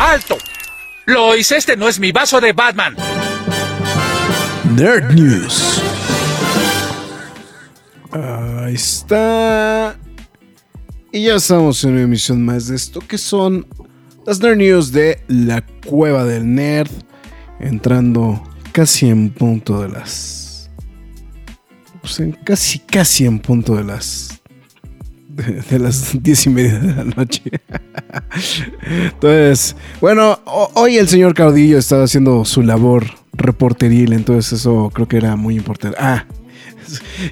¡Alto! 0.00 0.38
Lois, 1.04 1.52
este 1.52 1.76
no 1.76 1.86
es 1.86 2.00
mi 2.00 2.10
vaso 2.10 2.40
de 2.40 2.54
Batman. 2.54 2.96
Nerd 4.74 5.12
News. 5.12 5.82
Ahí 8.10 8.74
está. 8.74 9.94
Y 11.12 11.24
ya 11.24 11.34
estamos 11.34 11.84
en 11.84 11.90
una 11.90 12.02
emisión 12.02 12.42
más 12.42 12.68
de 12.68 12.76
esto 12.76 13.00
que 13.00 13.18
son 13.18 13.66
las 14.26 14.40
Nerd 14.40 14.56
News 14.56 14.90
de 14.90 15.22
la 15.28 15.66
Cueva 15.84 16.24
del 16.24 16.54
Nerd. 16.54 16.90
Entrando 17.60 18.42
casi 18.72 19.10
en 19.10 19.28
punto 19.28 19.82
de 19.82 19.90
las. 19.90 20.70
Pues 22.00 22.20
en 22.20 22.32
casi, 22.32 22.78
casi 22.78 23.26
en 23.26 23.38
punto 23.38 23.76
de 23.76 23.84
las 23.84 24.39
de, 25.70 25.78
las 25.78 26.22
diez 26.22 26.46
y 26.46 26.50
media 26.50 26.78
de 26.78 26.94
la 26.94 27.04
noche. 27.04 27.42
entonces, 29.12 29.76
bueno, 30.00 30.38
hoy 30.74 30.96
el 30.96 31.08
señor 31.08 31.34
Caudillo 31.34 31.78
estaba 31.78 32.04
haciendo 32.04 32.44
su 32.44 32.62
labor 32.62 33.06
reporteril, 33.32 34.12
entonces 34.12 34.60
eso 34.60 34.90
creo 34.92 35.08
que 35.08 35.16
era 35.16 35.36
muy 35.36 35.56
importante. 35.56 35.96
Ah, 36.00 36.26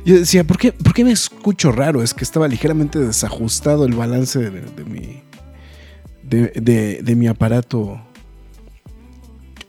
yo 0.04 0.18
decía, 0.18 0.44
¿por 0.44 0.58
qué, 0.58 0.72
¿por 0.72 0.94
qué 0.94 1.04
me 1.04 1.12
escucho 1.12 1.72
raro? 1.72 2.02
Es 2.02 2.14
que 2.14 2.24
estaba 2.24 2.48
ligeramente 2.48 2.98
desajustado 2.98 3.84
el 3.86 3.94
balance 3.94 4.38
de, 4.38 4.84
mi, 4.84 5.22
de, 6.22 7.16
mi 7.16 7.26
aparato 7.26 8.00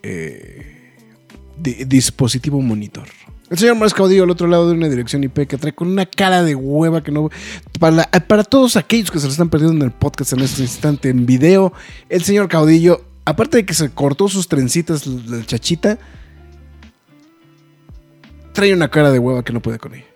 eh, 0.02 0.92
dispositivo 1.56 2.60
monitor. 2.60 3.08
El 3.50 3.58
señor 3.58 3.76
Más 3.76 3.92
Caudillo 3.92 4.22
al 4.22 4.30
otro 4.30 4.46
lado 4.46 4.68
de 4.68 4.76
una 4.76 4.88
dirección 4.88 5.24
IP 5.24 5.48
que 5.48 5.58
trae 5.58 5.74
con 5.74 5.88
una 5.88 6.06
cara 6.06 6.44
de 6.44 6.54
hueva 6.54 7.02
que 7.02 7.10
no. 7.10 7.30
Para, 7.80 8.04
para 8.04 8.44
todos 8.44 8.76
aquellos 8.76 9.10
que 9.10 9.18
se 9.18 9.26
lo 9.26 9.32
están 9.32 9.50
perdiendo 9.50 9.76
en 9.76 9.82
el 9.82 9.90
podcast 9.90 10.32
en 10.34 10.40
este 10.40 10.62
instante 10.62 11.08
en 11.08 11.26
video, 11.26 11.72
el 12.08 12.22
señor 12.22 12.48
Caudillo, 12.48 13.04
aparte 13.24 13.56
de 13.56 13.66
que 13.66 13.74
se 13.74 13.90
cortó 13.90 14.28
sus 14.28 14.46
trencitas 14.46 15.04
la 15.04 15.44
chachita, 15.44 15.98
trae 18.52 18.72
una 18.72 18.88
cara 18.88 19.10
de 19.10 19.18
hueva 19.18 19.42
que 19.42 19.52
no 19.52 19.60
puede 19.60 19.78
con 19.78 19.96
ella. 19.96 20.06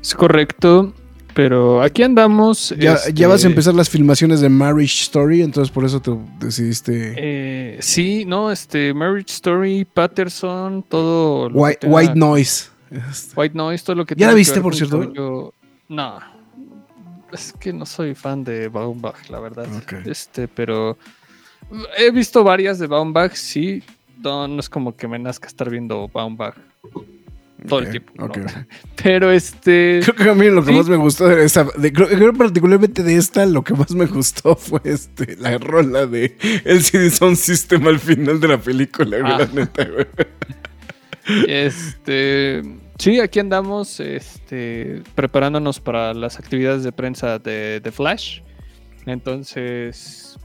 Es 0.00 0.14
correcto. 0.14 0.94
Pero 1.34 1.82
aquí 1.82 2.02
andamos. 2.02 2.74
Ya, 2.78 2.92
vas 2.92 3.06
a 3.06 3.34
este, 3.34 3.46
empezar 3.46 3.74
las 3.74 3.88
filmaciones 3.88 4.40
de 4.40 4.48
Marriage 4.48 5.02
Story, 5.02 5.42
entonces 5.42 5.72
por 5.72 5.84
eso 5.84 6.00
te 6.00 6.12
decidiste. 6.40 7.14
Eh, 7.16 7.78
sí, 7.80 8.24
no, 8.26 8.50
este, 8.50 8.92
Marriage 8.92 9.32
Story, 9.32 9.84
Patterson, 9.84 10.82
todo. 10.82 11.48
White, 11.48 12.14
Noise. 12.14 12.70
White 13.36 13.56
Noise, 13.56 13.84
todo 13.84 13.96
lo 13.96 14.06
que. 14.06 14.14
¿Ya 14.16 14.28
la 14.28 14.34
viste, 14.34 14.60
por 14.60 14.74
cierto? 14.74 15.52
no. 15.88 16.32
Es 17.32 17.54
que 17.58 17.72
no 17.72 17.86
soy 17.86 18.14
fan 18.14 18.44
de 18.44 18.68
Baumbach, 18.68 19.30
la 19.30 19.40
verdad. 19.40 19.66
Este, 20.04 20.48
pero. 20.48 20.98
He 21.96 22.10
visto 22.10 22.44
varias 22.44 22.78
de 22.78 22.86
Baumbach, 22.86 23.32
sí. 23.32 23.82
No, 24.18 24.46
no 24.46 24.60
es 24.60 24.68
como 24.68 24.94
que 24.94 25.08
me 25.08 25.18
nazca 25.18 25.48
estar 25.48 25.70
viendo 25.70 26.08
Baumbach 26.08 26.54
todo 27.66 27.80
el 27.80 27.90
tiempo. 27.90 28.12
Pero 29.02 29.30
este. 29.30 30.00
Creo 30.02 30.14
que 30.14 30.30
a 30.30 30.34
mí 30.34 30.48
lo 30.48 30.64
que 30.64 30.72
más 30.72 30.88
me 30.88 30.96
gustó 30.96 31.28
de 31.28 31.44
esta. 31.44 31.66
creo, 31.66 32.32
particularmente 32.34 33.02
de 33.02 33.16
esta, 33.16 33.46
lo 33.46 33.62
que 33.62 33.74
más 33.74 33.92
me 33.92 34.06
gustó 34.06 34.56
fue 34.56 34.80
este, 34.84 35.36
la 35.36 35.58
rola 35.58 36.06
de 36.06 36.36
el 36.64 36.82
CD 36.82 37.10
Sound 37.10 37.36
System 37.36 37.86
al 37.86 37.98
final 37.98 38.40
de 38.40 38.48
la 38.48 38.58
película, 38.58 39.18
ah. 39.24 39.48
neta, 39.52 39.86
Este. 41.46 42.62
Sí, 42.98 43.18
aquí 43.20 43.40
andamos 43.40 43.98
este, 44.00 45.02
preparándonos 45.14 45.80
para 45.80 46.14
las 46.14 46.38
actividades 46.38 46.84
de 46.84 46.92
prensa 46.92 47.38
de, 47.38 47.80
de 47.80 47.92
Flash. 47.92 48.40
Entonces. 49.06 50.38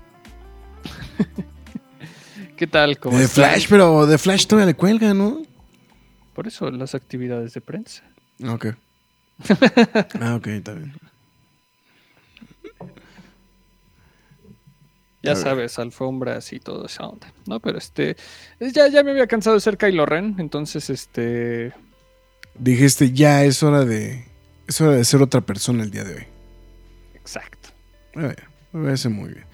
¿Qué 2.56 2.66
tal? 2.66 2.98
¿Cómo 2.98 3.18
de 3.20 3.28
Flash, 3.28 3.68
pero 3.70 4.08
de 4.08 4.18
Flash 4.18 4.48
todavía 4.48 4.66
le 4.66 4.74
cuelga, 4.74 5.14
¿no? 5.14 5.47
Por 6.38 6.46
eso 6.46 6.70
las 6.70 6.94
actividades 6.94 7.56
de 7.56 7.62
prensa. 7.62 8.04
Ok. 8.48 8.68
ah, 10.22 10.36
ok, 10.36 10.46
está 10.46 10.74
bien. 10.74 10.94
Ya 15.24 15.36
sabes, 15.36 15.80
alfombras 15.80 16.54
y 16.54 16.60
todo 16.60 16.86
esa 16.86 17.08
onda. 17.08 17.34
No, 17.48 17.60
pero 17.60 17.80
este. 17.80 18.18
Ya, 18.60 18.88
ya 18.88 19.02
me 19.02 19.10
había 19.10 19.26
cansado 19.26 19.56
de 19.56 19.62
ser 19.62 19.80
Kylo 19.80 20.06
Ren, 20.06 20.36
entonces 20.38 20.92
este. 20.92 21.74
Dijiste, 22.54 23.12
ya 23.14 23.44
es 23.44 23.64
hora 23.64 23.84
de. 23.84 24.24
Es 24.68 24.80
hora 24.80 24.92
de 24.92 25.06
ser 25.06 25.24
otra 25.24 25.42
persona 25.42 25.82
el 25.82 25.90
día 25.90 26.04
de 26.04 26.18
hoy. 26.18 26.28
Exacto. 27.16 27.70
me 28.14 28.36
parece 28.84 29.10
muy 29.10 29.30
bien. 29.30 29.46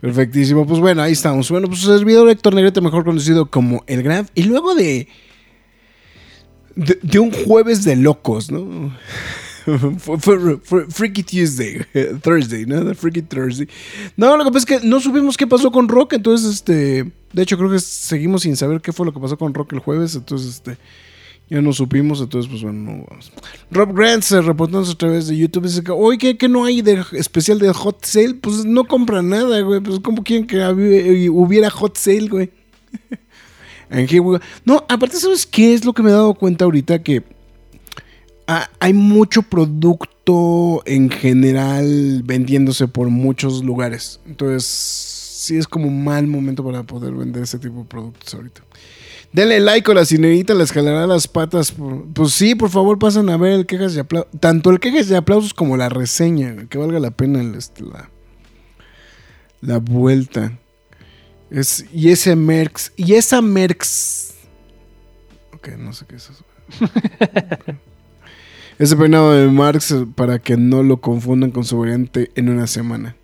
Perfectísimo. 0.00 0.66
Pues 0.66 0.80
bueno, 0.80 1.02
ahí 1.02 1.12
estamos. 1.12 1.48
Bueno, 1.52 1.68
pues 1.68 1.84
el 1.84 1.98
servidor 1.98 2.28
Héctor 2.28 2.52
Negrete, 2.52 2.80
mejor 2.80 3.04
conocido 3.04 3.48
como 3.48 3.84
El 3.86 4.02
Graf. 4.02 4.28
Y 4.34 4.42
luego 4.42 4.74
de 4.74 5.06
de, 6.76 7.18
un 7.18 7.32
jueves 7.32 7.84
de 7.84 7.96
locos, 7.96 8.50
¿no? 8.50 8.92
Freaky 10.90 11.22
Tuesday, 11.24 11.84
Thursday, 12.22 12.66
¿no? 12.66 12.94
Freaky 12.94 13.22
Thursday. 13.22 13.68
No, 14.16 14.36
lo 14.36 14.44
que 14.44 14.52
pasa 14.52 14.74
es 14.74 14.80
que 14.80 14.86
no 14.86 15.00
supimos 15.00 15.36
qué 15.36 15.46
pasó 15.46 15.72
con 15.72 15.88
Rock, 15.88 16.12
entonces, 16.12 16.54
este, 16.54 17.10
de 17.32 17.42
hecho 17.42 17.58
creo 17.58 17.70
que 17.70 17.80
seguimos 17.80 18.42
sin 18.42 18.56
saber 18.56 18.80
qué 18.80 18.92
fue 18.92 19.06
lo 19.06 19.12
que 19.12 19.20
pasó 19.20 19.36
con 19.36 19.54
Rock 19.54 19.72
el 19.72 19.80
jueves, 19.80 20.14
entonces, 20.14 20.56
este, 20.56 20.78
ya 21.48 21.62
no 21.62 21.72
supimos, 21.72 22.20
entonces, 22.20 22.50
pues 22.50 22.62
bueno, 22.62 22.78
no 22.78 23.04
vamos. 23.08 23.32
Rob 23.70 23.92
Grant 23.94 24.22
se 24.22 24.40
reportó 24.40 24.80
a 24.80 24.94
través 24.94 25.28
de 25.28 25.36
YouTube, 25.36 25.64
dice 25.64 25.82
que, 25.82 25.92
oye, 25.92 26.36
¿qué, 26.36 26.48
no 26.48 26.64
hay 26.64 26.82
de 26.82 27.04
especial 27.12 27.58
de 27.58 27.72
Hot 27.72 28.04
Sale? 28.04 28.34
Pues 28.34 28.64
no 28.64 28.84
compra 28.84 29.22
nada, 29.22 29.60
güey, 29.60 29.80
pues 29.80 30.00
como 30.00 30.22
quieren 30.22 30.46
que 30.46 30.58
hubiera 31.30 31.70
Hot 31.70 31.96
Sale, 31.96 32.28
güey. 32.28 32.50
No, 34.64 34.84
aparte, 34.88 35.16
¿sabes 35.16 35.46
qué 35.46 35.74
es 35.74 35.84
lo 35.84 35.92
que 35.92 36.02
me 36.02 36.10
he 36.10 36.12
dado 36.12 36.34
cuenta 36.34 36.64
ahorita? 36.64 37.02
Que 37.02 37.22
hay 38.78 38.92
mucho 38.92 39.42
producto 39.42 40.82
en 40.86 41.10
general 41.10 42.22
vendiéndose 42.24 42.88
por 42.88 43.10
muchos 43.10 43.64
lugares. 43.64 44.20
Entonces, 44.26 44.64
sí 44.66 45.56
es 45.56 45.66
como 45.66 45.86
un 45.88 46.04
mal 46.04 46.26
momento 46.26 46.64
para 46.64 46.82
poder 46.82 47.14
vender 47.14 47.42
ese 47.44 47.58
tipo 47.58 47.78
de 47.78 47.84
productos 47.84 48.34
ahorita. 48.34 48.62
Denle 49.32 49.60
like 49.60 49.90
o 49.90 49.94
la 49.94 50.04
cinerita 50.04 50.54
les 50.54 50.72
jalará 50.72 51.06
las 51.06 51.28
patas. 51.28 51.74
pues 52.14 52.32
sí, 52.32 52.54
por 52.54 52.70
favor, 52.70 52.98
pasen 52.98 53.28
a 53.28 53.36
ver 53.36 53.52
el 53.52 53.66
quejas 53.66 53.94
y 53.94 53.98
aplausos. 53.98 54.30
Tanto 54.40 54.70
el 54.70 54.80
quejas 54.80 55.10
y 55.10 55.14
aplausos 55.14 55.52
como 55.52 55.76
la 55.76 55.88
reseña, 55.88 56.66
que 56.68 56.78
valga 56.78 57.00
la 57.00 57.10
pena 57.10 57.42
este, 57.56 57.82
la, 57.82 58.10
la 59.60 59.78
vuelta. 59.78 60.58
Es, 61.50 61.84
y 61.92 62.10
ese 62.10 62.34
Merx. 62.36 62.92
Y 62.96 63.14
esa 63.14 63.40
Merx. 63.40 64.34
Ok, 65.54 65.68
no 65.78 65.92
sé 65.92 66.06
qué 66.06 66.16
es 66.16 66.30
eso. 66.30 66.44
ese 68.78 68.96
peinado 68.96 69.32
de 69.32 69.46
Marx 69.48 69.94
para 70.14 70.38
que 70.38 70.56
no 70.56 70.82
lo 70.82 71.00
confundan 71.00 71.50
con 71.50 71.64
su 71.64 71.78
variante 71.78 72.30
en 72.34 72.48
una 72.48 72.66
semana. 72.66 73.16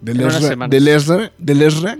¿Del 0.00 0.20
Esra? 0.88 1.32
¿Del 1.38 1.62
Esra? 1.62 1.98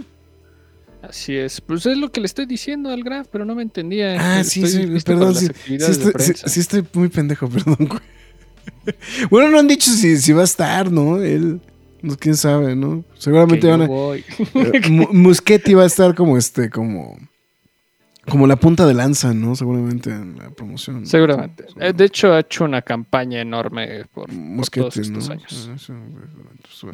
Así 1.02 1.36
es. 1.36 1.60
Pues 1.60 1.86
es 1.86 1.96
lo 1.96 2.10
que 2.10 2.20
le 2.20 2.26
estoy 2.26 2.46
diciendo 2.46 2.90
al 2.90 3.02
Graf, 3.02 3.28
pero 3.30 3.44
no 3.44 3.54
me 3.54 3.62
entendía. 3.62 4.16
Ah, 4.18 4.44
sí, 4.44 4.66
sí, 4.66 4.86
perdón. 5.04 5.34
Sí, 5.34 5.48
sí, 5.66 6.60
estoy, 6.60 6.84
muy 6.92 7.08
pendejo, 7.08 7.48
perdón. 7.50 7.88
bueno, 9.30 9.50
no 9.50 9.58
han 9.58 9.68
dicho 9.68 9.90
si, 9.90 10.16
si 10.16 10.32
va 10.32 10.42
a 10.42 10.44
estar, 10.44 10.90
¿no? 10.90 11.22
Él. 11.22 11.60
Pues, 12.00 12.16
quién 12.16 12.36
sabe, 12.36 12.76
¿no? 12.76 13.04
Seguramente 13.18 13.66
van 13.68 13.82
a. 13.82 13.86
Eh, 14.54 15.08
Muschetti 15.12 15.74
va 15.74 15.82
a 15.82 15.86
estar 15.86 16.14
como 16.14 16.36
este, 16.36 16.70
como. 16.70 17.16
Como 18.28 18.48
la 18.48 18.56
punta 18.56 18.84
de 18.86 18.92
lanza, 18.92 19.32
¿no? 19.32 19.54
Seguramente 19.54 20.10
en 20.10 20.36
la 20.36 20.50
promoción. 20.50 21.06
Seguramente. 21.06 21.64
Eh, 21.78 21.92
de 21.92 22.04
hecho, 22.06 22.32
ha 22.32 22.40
hecho 22.40 22.64
una 22.64 22.82
campaña 22.82 23.40
enorme 23.40 24.04
por, 24.12 24.28
todos 24.68 24.96
estos 24.96 25.30
años. 25.30 25.70
Ah, 26.82 26.90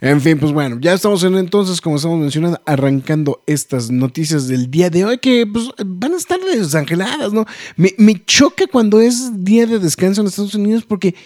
en 0.00 0.20
fin, 0.20 0.38
pues 0.38 0.52
bueno, 0.52 0.78
ya 0.80 0.92
estamos 0.92 1.24
en 1.24 1.34
entonces, 1.36 1.80
como 1.80 1.96
estamos 1.96 2.20
mencionando, 2.20 2.60
arrancando 2.66 3.42
estas 3.48 3.90
noticias 3.90 4.46
del 4.46 4.70
día 4.70 4.90
de 4.90 5.04
hoy 5.04 5.18
que 5.18 5.44
pues, 5.44 5.70
van 5.84 6.14
a 6.14 6.18
estar 6.18 6.38
desangeladas, 6.38 7.32
¿no? 7.32 7.46
Me, 7.76 7.92
me 7.98 8.24
choca 8.24 8.68
cuando 8.68 9.00
es 9.00 9.44
día 9.44 9.66
de 9.66 9.80
descanso 9.80 10.20
en 10.20 10.28
Estados 10.28 10.54
Unidos 10.54 10.84
porque 10.86 11.16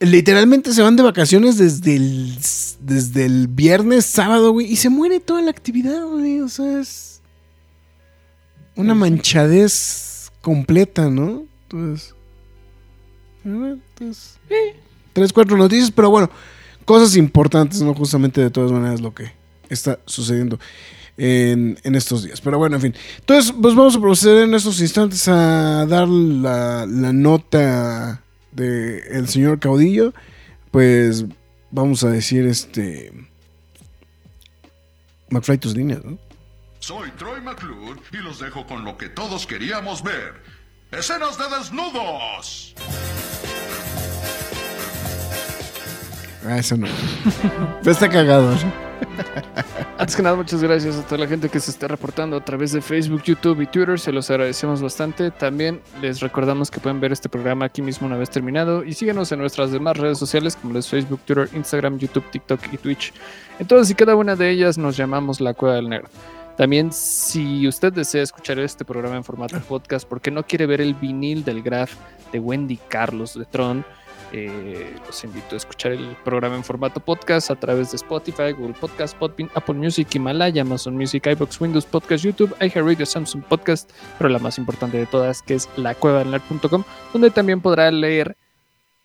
literalmente 0.00 0.72
se 0.72 0.82
van 0.82 0.96
de 0.96 1.02
vacaciones 1.02 1.58
desde 1.58 1.96
el, 1.96 2.34
desde 2.80 3.26
el 3.26 3.48
viernes, 3.48 4.06
sábado, 4.06 4.52
güey, 4.52 4.66
y 4.66 4.76
se 4.76 4.88
muere 4.88 5.20
toda 5.20 5.42
la 5.42 5.50
actividad, 5.50 6.04
güey. 6.06 6.40
O 6.40 6.48
sea, 6.48 6.80
es 6.80 7.20
una 8.74 8.94
manchadez 8.94 10.32
completa, 10.40 11.10
¿no? 11.10 11.44
Entonces, 11.64 12.14
entonces 13.44 14.38
tres, 15.12 15.32
cuatro 15.32 15.56
noticias, 15.56 15.90
pero 15.90 16.10
bueno, 16.10 16.30
cosas 16.84 17.16
importantes, 17.16 17.82
¿no? 17.82 17.94
Justamente 17.94 18.40
de 18.40 18.50
todas 18.50 18.72
maneras 18.72 19.00
lo 19.00 19.14
que 19.14 19.32
está 19.68 20.00
sucediendo 20.06 20.58
en, 21.18 21.78
estos 21.84 22.24
días. 22.24 22.40
Pero 22.40 22.56
bueno, 22.58 22.76
en 22.76 22.82
fin. 22.82 22.94
Entonces, 23.18 23.52
pues 23.60 23.74
vamos 23.74 23.96
a 23.96 24.00
proceder 24.00 24.44
en 24.44 24.54
estos 24.54 24.80
instantes 24.80 25.28
a 25.28 25.84
dar 25.86 26.08
la, 26.08 26.86
la 26.86 27.12
nota 27.12 28.24
del 28.52 29.02
el 29.10 29.28
señor 29.28 29.58
caudillo. 29.58 30.12
Pues 30.70 31.24
vamos 31.70 32.04
a 32.04 32.10
decir 32.10 32.46
este... 32.46 33.12
McFly, 35.30 35.58
tus 35.58 35.76
líneas, 35.76 36.04
¿no? 36.04 36.18
Soy 36.80 37.10
Troy 37.12 37.40
McClure 37.40 38.00
y 38.12 38.16
los 38.16 38.40
dejo 38.40 38.66
con 38.66 38.84
lo 38.84 38.96
que 38.96 39.08
todos 39.08 39.46
queríamos 39.46 40.02
ver. 40.02 40.42
¡Escenas 40.90 41.38
de 41.38 41.44
desnudos! 41.56 42.74
Ah, 46.44 46.58
eso 46.58 46.76
no. 46.76 46.88
está 47.84 48.08
cagado. 48.08 48.56
Antes 49.98 50.16
que 50.16 50.22
nada, 50.22 50.36
muchas 50.36 50.62
gracias 50.62 50.96
a 50.96 51.02
toda 51.02 51.18
la 51.18 51.26
gente 51.26 51.48
que 51.48 51.60
se 51.60 51.70
está 51.70 51.86
reportando 51.86 52.36
a 52.36 52.44
través 52.44 52.72
de 52.72 52.80
Facebook, 52.80 53.22
YouTube 53.22 53.60
y 53.60 53.66
Twitter. 53.66 53.98
Se 53.98 54.12
los 54.12 54.30
agradecemos 54.30 54.80
bastante. 54.80 55.30
También 55.30 55.80
les 56.00 56.20
recordamos 56.20 56.70
que 56.70 56.80
pueden 56.80 57.00
ver 57.00 57.12
este 57.12 57.28
programa 57.28 57.66
aquí 57.66 57.82
mismo 57.82 58.06
una 58.06 58.16
vez 58.16 58.30
terminado. 58.30 58.84
Y 58.84 58.94
síguenos 58.94 59.30
en 59.32 59.40
nuestras 59.40 59.72
demás 59.72 59.96
redes 59.98 60.18
sociales 60.18 60.56
como 60.56 60.78
es 60.78 60.88
Facebook, 60.88 61.20
Twitter, 61.26 61.48
Instagram, 61.54 61.98
YouTube, 61.98 62.24
TikTok 62.30 62.60
y 62.72 62.78
Twitch. 62.78 63.12
En 63.58 63.66
todas 63.66 63.90
y 63.90 63.94
cada 63.94 64.16
una 64.16 64.36
de 64.36 64.50
ellas 64.50 64.78
nos 64.78 64.96
llamamos 64.96 65.40
La 65.40 65.52
Cueva 65.52 65.76
del 65.76 65.88
Nerd. 65.88 66.08
También, 66.56 66.92
si 66.92 67.66
usted 67.66 67.92
desea 67.92 68.22
escuchar 68.22 68.58
este 68.58 68.84
programa 68.84 69.16
en 69.16 69.24
formato 69.24 69.58
podcast 69.60 70.06
porque 70.06 70.30
no 70.30 70.42
quiere 70.46 70.66
ver 70.66 70.80
el 70.80 70.94
vinil 70.94 71.42
del 71.42 71.62
graph 71.62 71.92
de 72.32 72.38
Wendy 72.38 72.78
Carlos 72.88 73.32
de 73.32 73.46
Tron, 73.46 73.84
eh, 74.32 74.96
los 75.06 75.24
invito 75.24 75.54
a 75.54 75.56
escuchar 75.56 75.92
el 75.92 76.16
programa 76.24 76.56
en 76.56 76.64
formato 76.64 77.00
podcast 77.00 77.50
a 77.50 77.56
través 77.56 77.90
de 77.90 77.96
Spotify, 77.96 78.52
Google 78.52 78.74
Podcast, 78.78 79.16
Podbean, 79.16 79.50
Apple 79.54 79.74
Music, 79.74 80.08
Himalaya, 80.14 80.62
Amazon 80.62 80.96
Music, 80.96 81.26
iBox, 81.26 81.60
Windows 81.60 81.84
Podcast, 81.86 82.24
YouTube, 82.24 82.54
iHeartRadio, 82.60 83.06
Samsung 83.06 83.42
Podcast, 83.42 83.90
pero 84.18 84.30
la 84.30 84.38
más 84.38 84.58
importante 84.58 84.98
de 84.98 85.06
todas 85.06 85.42
que 85.42 85.54
es 85.54 85.68
la 85.76 85.90
lacuevanerd.com, 85.90 86.84
donde 87.12 87.30
también 87.30 87.60
podrá 87.60 87.90
leer 87.90 88.36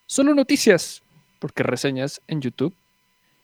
solo 0.05 0.35
noticias, 0.35 1.01
porque 1.39 1.63
reseñas 1.63 2.21
en 2.27 2.41
YouTube. 2.41 2.73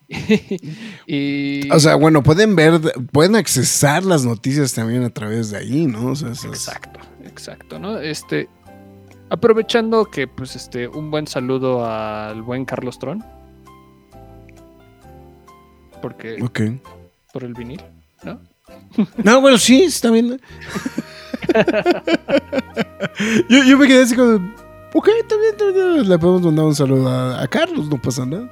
y... 1.07 1.71
O 1.71 1.79
sea, 1.79 1.95
bueno, 1.95 2.21
pueden 2.21 2.55
ver, 2.55 2.79
pueden 3.11 3.35
accesar 3.35 4.03
las 4.03 4.25
noticias 4.25 4.73
también 4.73 5.03
a 5.03 5.09
través 5.09 5.49
de 5.51 5.57
ahí, 5.57 5.87
¿no? 5.87 6.11
exacto, 6.11 6.99
exacto, 7.23 7.79
¿no? 7.79 7.97
Este, 7.99 8.49
Aprovechando 9.31 10.11
que, 10.11 10.27
pues, 10.27 10.57
este, 10.57 10.89
un 10.89 11.09
buen 11.09 11.25
saludo 11.25 11.85
al 11.85 12.41
buen 12.41 12.65
Carlos 12.65 12.99
Tron. 12.99 13.23
Porque. 16.01 16.41
Ok. 16.43 16.59
Por 17.31 17.45
el 17.45 17.53
vinil, 17.53 17.81
¿no? 18.23 18.41
No, 19.23 19.39
bueno, 19.39 19.57
sí, 19.57 19.83
está 19.83 20.11
bien. 20.11 20.37
yo, 23.49 23.63
yo, 23.63 23.77
me 23.77 23.87
quedé 23.87 24.03
así 24.03 24.17
como. 24.17 24.53
Ok, 24.93 25.07
también, 25.29 25.55
también, 25.57 26.09
le 26.09 26.19
podemos 26.19 26.41
mandar 26.41 26.65
un 26.65 26.75
saludo 26.75 27.07
a, 27.07 27.41
a 27.41 27.47
Carlos, 27.47 27.87
no 27.87 28.01
pasa 28.01 28.25
nada. 28.25 28.51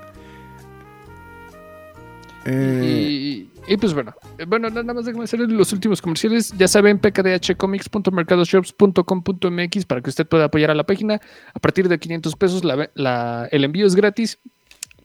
Eh, 2.46 3.08
y, 3.10 3.49
pues 3.78 3.94
bueno, 3.94 4.16
eh, 4.38 4.46
bueno, 4.46 4.70
nada 4.70 4.94
más 4.94 5.06
déjame 5.06 5.24
hacer 5.26 5.40
los 5.42 5.74
últimos 5.74 6.02
comerciales. 6.02 6.54
Ya 6.58 6.68
saben, 6.68 6.98
pkdhcomics.mercadoshops.com.mx 7.00 9.86
para 9.86 10.02
que 10.02 10.10
usted 10.10 10.28
pueda 10.28 10.46
apoyar 10.46 10.72
a 10.72 10.76
la 10.76 10.86
página. 10.86 11.22
A 11.54 11.60
partir 11.60 11.88
de 11.88 12.00
500 12.00 12.36
pesos 12.36 12.64
el 12.64 13.64
envío 13.64 13.86
es 13.86 13.94
gratis. 13.96 14.40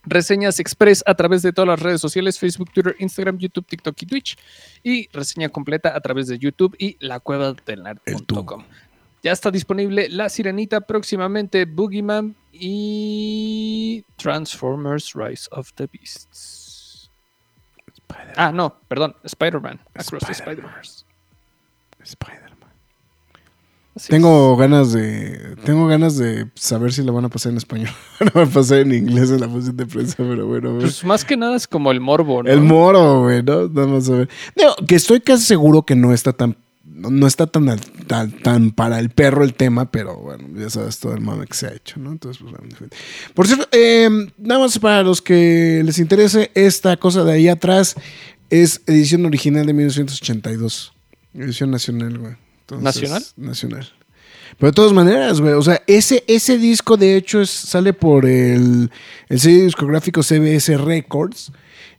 Reseñas 0.06 0.61
express 0.61 1.02
a 1.06 1.14
través 1.14 1.43
de 1.43 1.52
todas 1.52 1.69
las 1.69 1.81
redes 1.81 2.00
sociales, 2.00 2.38
Facebook, 2.38 2.70
Twitter, 2.72 2.96
Instagram, 2.99 3.38
YouTube, 3.38 3.66
TikTok 3.66 4.02
y 4.02 4.06
Twitch. 4.06 4.37
Y 4.82 5.08
reseña 5.12 5.49
completa 5.49 5.96
a 5.96 6.00
través 6.00 6.28
de 6.28 6.38
YouTube 6.38 6.76
y 6.78 6.96
la 7.00 7.20
cueva 7.20 7.55
del. 7.67 7.82
Ya 9.22 9.32
está 9.32 9.50
disponible 9.50 10.08
La 10.10 10.28
Sirenita, 10.28 10.82
próximamente 10.82 11.64
Boogeyman 11.64 12.37
y 12.52 14.05
Transformers 14.17 15.14
Rise 15.14 15.49
of 15.50 15.72
the 15.75 15.88
Beasts. 15.90 16.63
Ah, 18.37 18.53
no, 18.53 18.75
perdón, 18.89 19.15
Spider-Man. 19.25 19.81
Across 19.95 20.29
Spider 20.31 20.65
Spider-Man. 22.03 22.71
tengo 24.09 24.56
ganas 24.56 24.93
de. 24.93 25.56
Tengo 25.65 25.87
ganas 25.87 26.17
de 26.17 26.51
saber 26.55 26.93
si 26.93 27.03
la 27.03 27.12
van 27.12 27.25
a 27.25 27.29
pasar 27.29 27.53
en 27.53 27.59
español. 27.59 27.91
van 28.35 28.49
a 28.49 28.51
pasar 28.51 28.79
en 28.79 28.93
inglés 28.93 29.31
en 29.31 29.41
la 29.41 29.49
función 29.49 29.77
de 29.77 29.87
prensa, 29.87 30.17
pero 30.19 30.47
bueno. 30.47 30.79
Pues 30.81 31.05
más 31.05 31.25
que 31.25 31.37
nada 31.37 31.56
es 31.56 31.67
como 31.67 31.91
el 31.91 32.01
morbo, 32.01 32.43
¿no? 32.43 32.51
El 32.51 32.61
morbo, 32.61 33.23
güey, 33.23 33.43
¿no? 33.43 33.69
Vamos 33.69 34.09
a 34.11 34.15
ver. 34.15 34.29
Digo, 34.56 34.75
que 34.87 34.97
estoy 34.97 35.21
casi 35.21 35.45
seguro 35.45 35.83
que 35.83 35.95
no 35.95 36.12
está 36.12 36.33
tan 36.33 36.56
no 36.94 37.26
está 37.26 37.46
tan, 37.46 37.67
tan, 38.06 38.70
para 38.70 39.00
el 39.00 39.11
perro 39.11 39.43
el 39.43 39.55
tema, 39.55 39.91
pero 39.91 40.17
bueno, 40.17 40.49
ya 40.55 40.70
sabes 40.70 40.99
todo 40.99 41.12
el 41.14 41.20
mame 41.20 41.46
que 41.46 41.55
se 41.55 41.67
ha 41.67 41.73
hecho, 41.73 41.99
¿no? 41.99 42.12
Entonces, 42.12 42.43
pues, 42.43 42.55
bueno, 42.56 42.75
Por 43.35 43.46
cierto, 43.46 43.69
eh, 43.73 44.08
nada 44.38 44.61
más 44.61 44.79
para 44.79 45.02
los 45.02 45.20
que 45.20 45.82
les 45.85 45.99
interese, 45.99 46.50
esta 46.55 46.96
cosa 46.96 47.25
de 47.25 47.32
ahí 47.32 47.49
atrás 47.49 47.96
es 48.50 48.82
edición 48.87 49.26
original 49.26 49.67
de 49.67 49.73
1982. 49.73 50.93
Edición 51.35 51.70
nacional, 51.70 52.19
güey. 52.19 52.35
¿Nacional? 52.81 53.25
Nacional. 53.37 53.93
Pero 54.59 54.71
de 54.71 54.75
todas 54.75 54.93
maneras, 54.93 55.41
güey, 55.41 55.55
o 55.55 55.62
sea, 55.62 55.83
ese, 55.87 56.25
ese 56.27 56.59
disco 56.59 56.97
de 56.97 57.17
hecho 57.17 57.45
sale 57.47 57.93
por 57.93 58.27
el, 58.27 58.91
el 59.29 59.41
sello 59.41 59.65
discográfico 59.65 60.23
CBS 60.23 60.77
Records. 60.77 61.53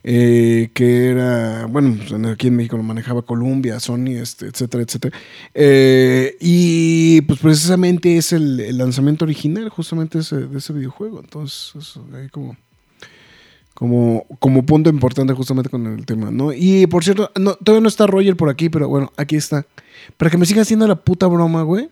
Eh, 0.08 0.70
que 0.76 1.08
era, 1.08 1.66
bueno, 1.66 1.98
pues, 1.98 2.14
aquí 2.32 2.50
en 2.50 2.56
México 2.56 2.78
lo 2.78 2.84
manejaba 2.84 3.24
Columbia, 3.24 3.80
Sony, 3.80 4.18
este, 4.22 4.46
etcétera, 4.46 4.84
etcétera. 4.84 5.18
Eh, 5.52 6.38
y 6.40 7.22
pues 7.22 7.40
precisamente 7.40 8.16
es 8.16 8.32
el, 8.32 8.78
lanzamiento 8.78 9.26
original 9.26 9.68
justamente 9.70 10.20
de 10.20 10.58
ese 10.58 10.74
videojuego. 10.74 11.22
Entonces, 11.22 12.00
ahí 12.14 12.30
como, 12.30 12.56
como, 13.74 14.28
como 14.38 14.64
punto 14.64 14.92
importante 14.92 15.34
justamente 15.34 15.72
con 15.72 15.88
el 15.88 16.06
tema, 16.06 16.30
¿no? 16.30 16.54
Y 16.54 16.86
por 16.86 17.04
cierto, 17.04 17.32
no, 17.40 17.56
todavía 17.56 17.82
no 17.82 17.90
está 17.90 18.06
Roger 18.06 18.38
por 18.38 18.50
aquí, 18.50 18.70
pero 18.70 18.88
bueno, 18.88 19.12
aquí 19.18 19.38
está. 19.38 19.66
Para 20.18 20.30
que 20.30 20.38
me 20.38 20.46
siga 20.46 20.62
haciendo 20.62 20.88
la 20.88 20.98
puta 20.98 21.26
broma, 21.26 21.64
güey. 21.64 21.90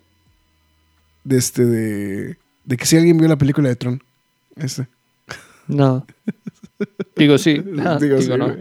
De 1.24 1.38
este, 1.38 1.65
de, 1.65 2.38
de 2.65 2.77
que 2.77 2.86
si 2.86 2.98
alguien 2.98 3.18
vio 3.18 3.27
la 3.27 3.38
película 3.38 3.70
de 3.70 3.75
Tron. 3.75 4.03
Este. 4.56 4.88
No. 5.68 6.06
Digo 7.15 7.38
sí. 7.38 7.53
digo, 8.00 8.38
no. 8.38 8.56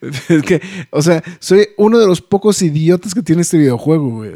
es 0.28 0.42
que, 0.42 0.60
o 0.90 1.02
sea, 1.02 1.22
soy 1.38 1.68
uno 1.76 1.98
de 1.98 2.06
los 2.06 2.20
pocos 2.20 2.60
idiotas 2.62 3.14
que 3.14 3.22
tiene 3.22 3.42
este 3.42 3.58
videojuego, 3.58 4.08
güey. 4.08 4.32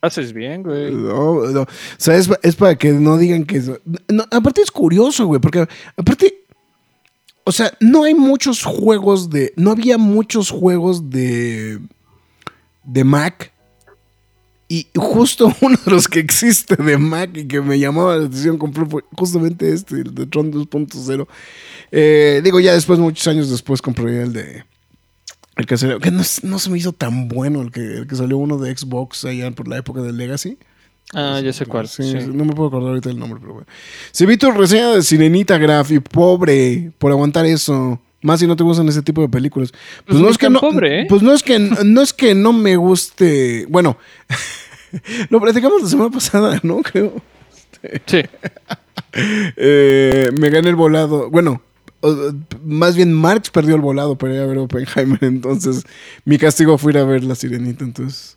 Haces 0.00 0.32
bien, 0.32 0.62
güey. 0.62 0.92
No, 0.92 1.46
no. 1.46 1.62
O 1.62 1.66
sea, 1.96 2.16
es, 2.16 2.56
para 2.56 2.76
que 2.76 2.92
no 2.92 3.18
digan 3.18 3.44
que... 3.44 3.60
No, 4.08 4.24
aparte 4.30 4.62
es 4.62 4.70
curioso, 4.70 5.26
güey, 5.26 5.40
porque 5.40 5.66
aparte... 5.96 6.44
O 7.44 7.52
sea, 7.52 7.72
no 7.80 8.04
hay 8.04 8.14
muchos 8.14 8.62
juegos 8.62 9.30
de... 9.30 9.52
No 9.56 9.72
había 9.72 9.98
muchos 9.98 10.50
juegos 10.50 11.10
de... 11.10 11.80
De 12.84 13.04
Mac 13.04 13.52
y 14.68 14.86
justo 14.94 15.50
uno 15.62 15.78
de 15.82 15.90
los 15.90 16.08
que 16.08 16.20
existe 16.20 16.76
de 16.76 16.98
Mac 16.98 17.30
y 17.34 17.48
que 17.48 17.60
me 17.60 17.78
llamaba 17.78 18.16
la 18.16 18.26
atención 18.26 18.58
compré 18.58 18.84
fue 18.84 19.02
justamente 19.16 19.72
este, 19.72 19.96
el 19.96 20.14
de 20.14 20.26
Tron 20.26 20.52
2.0. 20.52 21.26
Eh, 21.90 22.40
digo, 22.44 22.60
ya 22.60 22.74
después, 22.74 22.98
muchos 22.98 23.26
años 23.28 23.50
después, 23.50 23.80
compré 23.80 24.22
el 24.22 24.32
de. 24.32 24.64
El 25.56 25.66
que 25.66 25.76
salió, 25.76 25.98
que 25.98 26.12
no, 26.12 26.22
se 26.22 26.70
me 26.70 26.78
hizo 26.78 26.92
tan 26.92 27.28
bueno 27.28 27.62
el 27.62 27.72
que, 27.72 27.80
el 27.80 28.06
que 28.06 28.14
salió 28.14 28.36
uno 28.36 28.58
de 28.58 28.76
Xbox 28.76 29.24
allá 29.24 29.50
por 29.50 29.66
la 29.66 29.78
época 29.78 30.02
del 30.02 30.16
Legacy. 30.16 30.56
Ah, 31.14 31.40
ya 31.42 31.52
sé 31.52 31.66
cuál. 31.66 31.88
Sí, 31.88 32.14
No 32.32 32.44
me 32.44 32.52
puedo 32.52 32.68
acordar 32.68 32.90
ahorita 32.90 33.10
el 33.10 33.18
nombre, 33.18 33.40
pero 33.40 33.54
bueno. 33.54 33.66
Si 34.12 34.26
vi 34.26 34.36
tu 34.36 34.50
reseña 34.52 34.90
de 34.90 35.02
Sirenita 35.02 35.56
Graf 35.58 35.90
y 35.90 35.98
pobre 35.98 36.92
por 36.98 37.10
aguantar 37.10 37.46
eso. 37.46 38.00
Más 38.22 38.40
si 38.40 38.46
no 38.46 38.56
te 38.56 38.64
gustan 38.64 38.88
ese 38.88 39.02
tipo 39.02 39.20
de 39.22 39.28
películas. 39.28 39.70
Pues, 39.70 39.82
pues 40.06 40.20
no 40.20 40.28
es 40.28 40.38
que 40.38 40.50
no. 40.50 40.60
¿eh? 40.82 41.06
Pues 41.08 41.22
no 41.22 41.32
es 41.32 41.42
que 41.42 41.58
no 41.58 42.02
es 42.02 42.12
que 42.12 42.34
no 42.34 42.52
me 42.52 42.76
guste. 42.76 43.66
Bueno, 43.68 43.96
lo 45.30 45.40
platicamos 45.40 45.82
la 45.82 45.88
semana 45.88 46.10
pasada, 46.10 46.60
¿no? 46.62 46.82
Creo. 46.82 47.14
Sí. 48.06 48.22
Eh, 49.56 50.28
me 50.38 50.50
gané 50.50 50.68
el 50.68 50.76
volado. 50.76 51.30
Bueno, 51.30 51.62
más 52.64 52.94
bien 52.94 53.12
Marx 53.12 53.50
perdió 53.50 53.74
el 53.74 53.80
volado 53.80 54.16
para 54.16 54.34
ir 54.34 54.40
a 54.40 54.46
ver 54.46 54.58
Oppenheimer. 54.58 55.22
Entonces, 55.24 55.84
mi 56.24 56.36
castigo 56.38 56.76
fue 56.78 56.92
ir 56.92 56.98
a 56.98 57.04
ver 57.04 57.24
la 57.24 57.34
sirenita. 57.34 57.84
Entonces, 57.84 58.36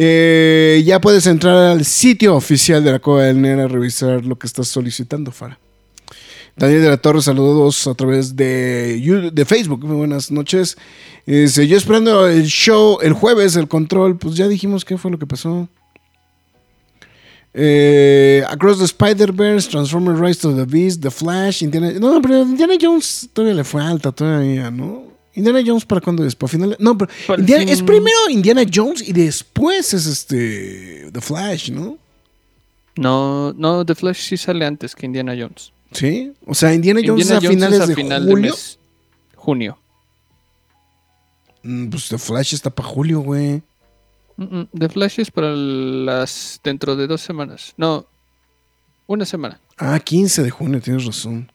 Eh, 0.00 0.82
ya 0.86 1.00
puedes 1.00 1.26
entrar 1.26 1.56
al 1.56 1.84
sitio 1.84 2.36
oficial 2.36 2.82
de 2.84 2.92
la 2.92 2.98
Cueva 3.00 3.24
del 3.24 3.42
Nerd 3.42 3.60
a 3.60 3.68
revisar 3.68 4.24
lo 4.24 4.38
que 4.38 4.46
estás 4.46 4.68
solicitando, 4.68 5.32
Fara. 5.32 5.58
Daniel 6.58 6.82
de 6.82 6.88
la 6.88 6.96
Torre, 6.96 7.22
saludos 7.22 7.86
a 7.86 7.94
través 7.94 8.34
de, 8.34 9.30
de 9.32 9.44
Facebook. 9.44 9.84
Muy 9.84 9.96
buenas 9.96 10.30
noches. 10.30 10.76
yo 11.26 11.76
esperando 11.76 12.26
el 12.26 12.46
show 12.46 12.98
el 13.00 13.12
jueves, 13.12 13.54
el 13.54 13.68
control. 13.68 14.18
Pues 14.18 14.34
ya 14.34 14.48
dijimos 14.48 14.84
qué 14.84 14.98
fue 14.98 15.10
lo 15.10 15.18
que 15.18 15.26
pasó. 15.26 15.68
Eh, 17.54 18.44
Across 18.48 18.78
the 18.78 18.84
Spider-Verse, 18.84 19.70
Transformers 19.70 20.18
Rise 20.20 20.40
to 20.40 20.54
the 20.54 20.64
Beast, 20.64 21.00
The 21.00 21.10
Flash, 21.10 21.62
Indiana... 21.62 21.92
No, 21.92 22.20
pero 22.20 22.42
Indiana 22.42 22.74
Jones 22.80 23.30
todavía 23.32 23.54
le 23.54 23.64
falta, 23.64 24.12
todavía, 24.12 24.70
¿no? 24.70 25.04
Indiana 25.34 25.60
Jones 25.64 25.84
para 25.84 26.00
cuándo 26.00 26.24
es? 26.26 26.34
¿Para 26.34 26.50
final? 26.50 26.76
No, 26.78 26.98
pero 26.98 27.10
es 27.36 27.82
primero 27.82 28.16
Indiana 28.28 28.62
Jones 28.72 29.08
y 29.08 29.12
después 29.12 29.94
es 29.94 30.06
este 30.06 31.08
The 31.12 31.20
Flash, 31.20 31.70
¿no? 31.70 31.96
No, 32.96 33.52
no, 33.54 33.84
The 33.86 33.94
Flash 33.94 34.28
sí 34.28 34.36
sale 34.36 34.66
antes 34.66 34.94
que 34.94 35.06
Indiana 35.06 35.34
Jones. 35.38 35.72
¿Sí? 35.92 36.32
O 36.46 36.54
sea, 36.54 36.74
Indiana 36.74 37.00
Jones 37.04 37.30
a 37.30 37.40
finales 37.40 37.86
de 37.86 37.94
julio. 37.94 38.54
junio. 39.34 39.78
Mm, 41.62 41.88
pues 41.88 42.08
The 42.08 42.18
Flash 42.18 42.54
está 42.54 42.70
para 42.70 42.88
julio, 42.88 43.20
güey. 43.20 43.62
The 44.78 44.88
Flash 44.88 45.18
es 45.20 45.30
para 45.30 45.50
las 45.50 46.60
dentro 46.62 46.94
de 46.94 47.06
dos 47.06 47.20
semanas. 47.20 47.74
No, 47.76 48.06
una 49.06 49.24
semana. 49.24 49.60
Ah, 49.76 49.98
15 49.98 50.42
de 50.42 50.50
junio, 50.50 50.80
tienes 50.80 51.04
razón. 51.04 51.50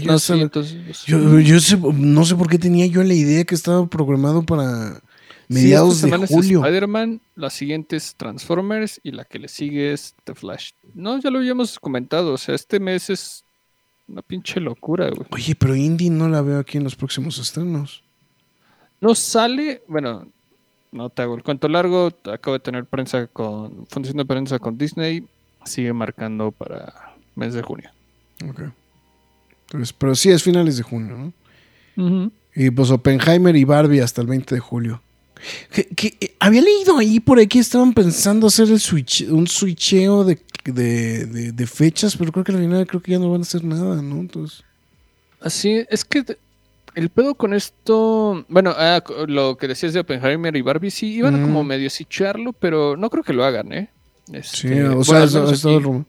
yo, 0.00 0.12
no, 0.12 0.18
sé, 0.18 1.78
no 1.78 2.24
sé 2.24 2.34
por 2.34 2.48
qué 2.48 2.58
tenía 2.58 2.86
yo 2.86 3.02
la 3.02 3.14
idea 3.14 3.44
que 3.44 3.54
estaba 3.54 3.86
programado 3.86 4.42
para 4.42 5.00
mediados 5.48 6.02
de 6.02 6.10
julio. 6.26 6.60
Spider-Man, 6.60 7.20
la 7.36 7.50
siguiente 7.50 7.96
es 7.96 8.14
Transformers 8.16 9.00
y 9.02 9.12
la 9.12 9.24
que 9.24 9.38
le 9.38 9.48
sigue 9.48 9.92
es 9.92 10.14
The 10.24 10.34
Flash. 10.34 10.72
No, 10.94 11.18
ya 11.20 11.30
lo 11.30 11.38
habíamos 11.38 11.78
comentado. 11.78 12.34
O 12.34 12.38
sea, 12.38 12.54
este 12.54 12.80
mes 12.80 13.08
es 13.10 13.43
una 14.08 14.22
pinche 14.22 14.60
locura, 14.60 15.08
güey. 15.10 15.26
Oye, 15.30 15.54
pero 15.54 15.74
Indy 15.74 16.10
no 16.10 16.28
la 16.28 16.42
veo 16.42 16.58
aquí 16.58 16.78
en 16.78 16.84
los 16.84 16.96
próximos 16.96 17.38
estrenos. 17.38 18.02
No 19.00 19.14
sale, 19.14 19.82
bueno, 19.86 20.26
no 20.92 21.10
te 21.10 21.22
hago 21.22 21.34
el 21.34 21.42
cuento 21.42 21.68
largo. 21.68 22.12
Acabo 22.32 22.54
de 22.54 22.60
tener 22.60 22.84
prensa 22.86 23.26
con, 23.26 23.86
función 23.88 24.16
de 24.16 24.24
prensa 24.24 24.58
con 24.58 24.78
Disney. 24.78 25.26
Sigue 25.64 25.92
marcando 25.92 26.52
para 26.52 27.14
mes 27.34 27.54
de 27.54 27.62
junio. 27.62 27.90
Ok. 28.48 28.60
Entonces, 29.66 29.92
pero 29.92 30.14
sí 30.14 30.30
es 30.30 30.42
finales 30.42 30.76
de 30.76 30.82
junio, 30.82 31.32
¿no? 31.96 32.30
Y 32.54 32.70
pues 32.70 32.90
Oppenheimer 32.90 33.56
y 33.56 33.64
Barbie 33.64 34.00
hasta 34.00 34.20
el 34.20 34.26
20 34.28 34.54
de 34.54 34.60
julio. 34.60 35.02
Que, 35.70 36.16
eh, 36.20 36.34
había 36.38 36.62
leído 36.62 36.96
ahí 36.98 37.20
por 37.20 37.38
aquí 37.38 37.58
estaban 37.58 37.92
pensando 37.92 38.46
hacer 38.46 38.70
el 38.70 38.80
switch, 38.80 39.28
un 39.28 39.46
switcheo 39.46 40.24
de, 40.24 40.38
de, 40.64 41.66
fechas, 41.66 42.16
pero 42.16 42.32
creo 42.32 42.44
que 42.44 42.52
al 42.52 42.58
final 42.58 42.86
creo 42.86 43.02
que 43.02 43.12
ya 43.12 43.18
no 43.18 43.30
van 43.30 43.40
a 43.40 43.42
hacer 43.42 43.64
nada, 43.64 44.00
¿no? 44.00 44.16
Entonces. 44.16 44.62
Así, 45.40 45.84
es 45.90 46.04
que 46.04 46.24
el 46.94 47.10
pedo 47.10 47.34
con 47.34 47.52
esto, 47.52 48.44
bueno, 48.48 48.74
ah, 48.76 49.02
lo 49.26 49.56
que 49.56 49.68
decías 49.68 49.92
de 49.92 50.00
Oppenheimer 50.00 50.56
y 50.56 50.62
Barbie, 50.62 50.90
sí, 50.90 51.12
iban 51.12 51.34
a 51.34 51.42
como 51.42 51.64
medio 51.64 51.90
switcharlo, 51.90 52.52
pero 52.52 52.96
no 52.96 53.10
creo 53.10 53.24
que 53.24 53.32
lo 53.32 53.44
hagan, 53.44 53.72
¿eh? 53.72 53.90
sí, 54.42 54.68
este, 54.68 55.04
sea, 55.04 56.04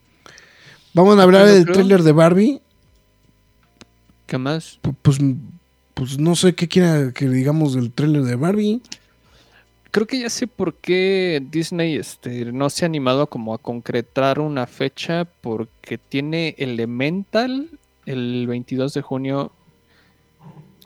Vamos 0.93 1.19
a 1.19 1.23
hablar 1.23 1.47
del 1.47 1.65
tráiler 1.65 2.03
de 2.03 2.11
Barbie. 2.13 2.61
¿Qué 4.27 4.37
más? 4.37 4.79
Pues, 5.01 5.17
pues 5.93 6.17
no 6.17 6.35
sé 6.35 6.55
qué 6.55 6.69
quiera 6.69 7.11
que 7.11 7.27
digamos 7.27 7.73
del 7.73 7.91
tráiler 7.91 8.23
de 8.23 8.35
Barbie. 8.35 8.81
Creo 9.95 10.07
que 10.07 10.19
ya 10.19 10.29
sé 10.29 10.45
por 10.45 10.73
qué 10.73 11.41
Disney 11.51 11.95
este, 11.95 12.51
no 12.51 12.69
se 12.69 12.83
ha 12.83 12.87
animado 12.87 13.27
como 13.27 13.53
a 13.53 13.59
concretar 13.59 14.41
una 14.41 14.67
fecha 14.67 15.23
porque 15.23 15.97
tiene 15.97 16.53
Elemental 16.57 17.69
el 18.05 18.45
22 18.45 18.93
de 18.93 19.01
junio 19.01 19.53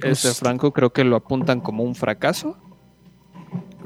ese 0.04 0.32
Franco 0.36 0.74
creo 0.74 0.94
que 0.94 1.04
lo 1.04 1.16
apuntan 1.16 1.60
como 1.60 1.82
un 1.82 1.96
fracaso. 1.96 2.56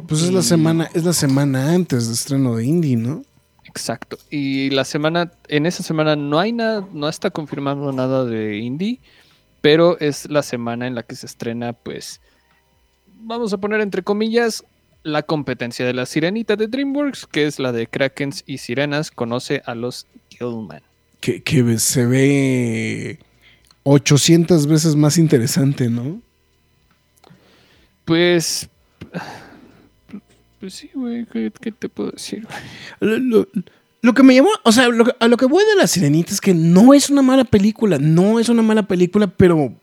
Pues 0.10 0.24
es 0.24 0.34
la 0.34 0.42
semana, 0.42 0.90
es 0.94 1.06
la 1.06 1.14
semana 1.14 1.74
antes 1.74 2.10
de 2.10 2.16
estreno 2.16 2.58
de 2.58 2.66
Indie, 2.66 2.98
¿no? 2.98 3.24
Exacto. 3.64 4.18
Y 4.30 4.72
la 4.72 4.84
semana, 4.84 5.32
en 5.48 5.66
esa 5.66 5.84
semana 5.84 6.18
no 6.18 6.38
hay 6.38 6.52
nada, 6.52 6.86
no 6.92 7.08
está 7.08 7.30
confirmando 7.30 7.94
nada 7.94 8.26
de 8.26 8.58
Indie, 8.58 9.00
pero 9.62 9.98
es 10.02 10.30
la 10.30 10.44
semana 10.44 10.86
en 10.86 10.96
la 10.96 11.04
que 11.04 11.16
se 11.16 11.28
estrena, 11.28 11.72
pues, 11.72 12.20
vamos 13.22 13.54
a 13.54 13.58
poner 13.58 13.80
entre 13.80 14.04
comillas, 14.04 14.66
la 15.04 15.24
competencia 15.24 15.86
de 15.86 15.94
la 15.94 16.06
sirenita 16.06 16.56
de 16.56 16.68
DreamWorks, 16.68 17.28
que 17.28 17.46
es 17.46 17.60
la 17.60 17.72
de 17.72 17.88
Krakens 17.88 18.44
y 18.46 18.58
Sirenas, 18.58 19.12
conoce 19.12 19.62
a 19.66 19.76
los 19.76 20.08
Gilman. 20.30 20.82
Que, 21.20 21.44
que 21.44 21.78
se 21.78 22.06
ve 22.06 23.20
800 23.84 24.68
veces 24.68 24.96
más 24.96 25.18
interesante, 25.18 25.90
¿no? 25.90 26.22
Pues. 28.06 28.70
Pues 30.60 30.74
sí, 30.74 30.90
güey. 30.94 31.26
¿Qué, 31.26 31.72
te 31.72 31.90
puedo 31.90 32.12
decir? 32.12 32.48
Lo, 33.00 34.14
que 34.14 34.24
me 34.24 34.36
llamó, 34.36 34.50
o 34.64 34.72
sea, 34.72 34.86
a 35.20 35.28
lo 35.28 35.38
que 35.38 35.46
voy 35.46 35.64
de 35.66 35.76
La 35.76 35.88
Sirenita 35.88 36.34
es 36.34 36.42
que 36.42 36.54
no 36.54 36.94
es 36.94 37.10
una 37.10 37.22
mala 37.22 37.44
película. 37.44 37.98
No 38.00 38.40
es 38.40 38.50
una 38.50 38.62
mala 38.62 38.84
película, 38.84 39.28
pero. 39.28 39.74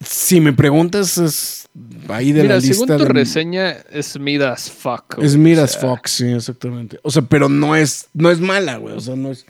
Si 0.00 0.40
me 0.40 0.52
preguntas, 0.52 1.18
es 1.18 1.68
ahí 2.08 2.32
de 2.32 2.44
la 2.44 2.56
lista. 2.56 2.74
Según 2.74 2.98
tu 2.98 3.04
reseña, 3.04 3.72
es 3.90 4.18
mid 4.18 4.42
as 4.42 4.70
fuck. 4.70 5.18
Es 5.20 5.36
mid 5.36 5.58
as 5.58 5.76
fuck, 5.76 6.06
sí, 6.06 6.26
exactamente. 6.26 7.00
O 7.02 7.10
sea, 7.10 7.22
pero 7.22 7.48
no 7.48 7.74
es, 7.74 8.08
no 8.14 8.30
es 8.30 8.38
mala, 8.40 8.76
güey. 8.76 8.94
O 8.94 9.00
sea, 9.00 9.16
no 9.16 9.30
es. 9.30 9.44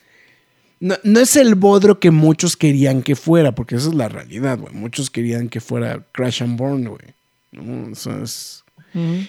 No, 0.81 1.21
es 1.21 1.37
el 1.37 1.57
bodro 1.57 1.99
que 1.99 2.13
muchos 2.13 2.57
querían 2.57 3.03
que 3.03 3.17
fuera, 3.17 3.53
porque 3.53 3.75
esa 3.75 3.89
es 3.89 3.95
la 3.95 4.09
realidad, 4.09 4.59
güey. 4.59 4.73
Muchos 4.73 5.11
querían 5.11 5.49
que 5.49 5.61
fuera 5.61 6.05
Crash 6.13 6.43
and 6.43 6.57
Burn, 6.57 6.85
güey. 6.85 7.15
¿no? 7.53 7.93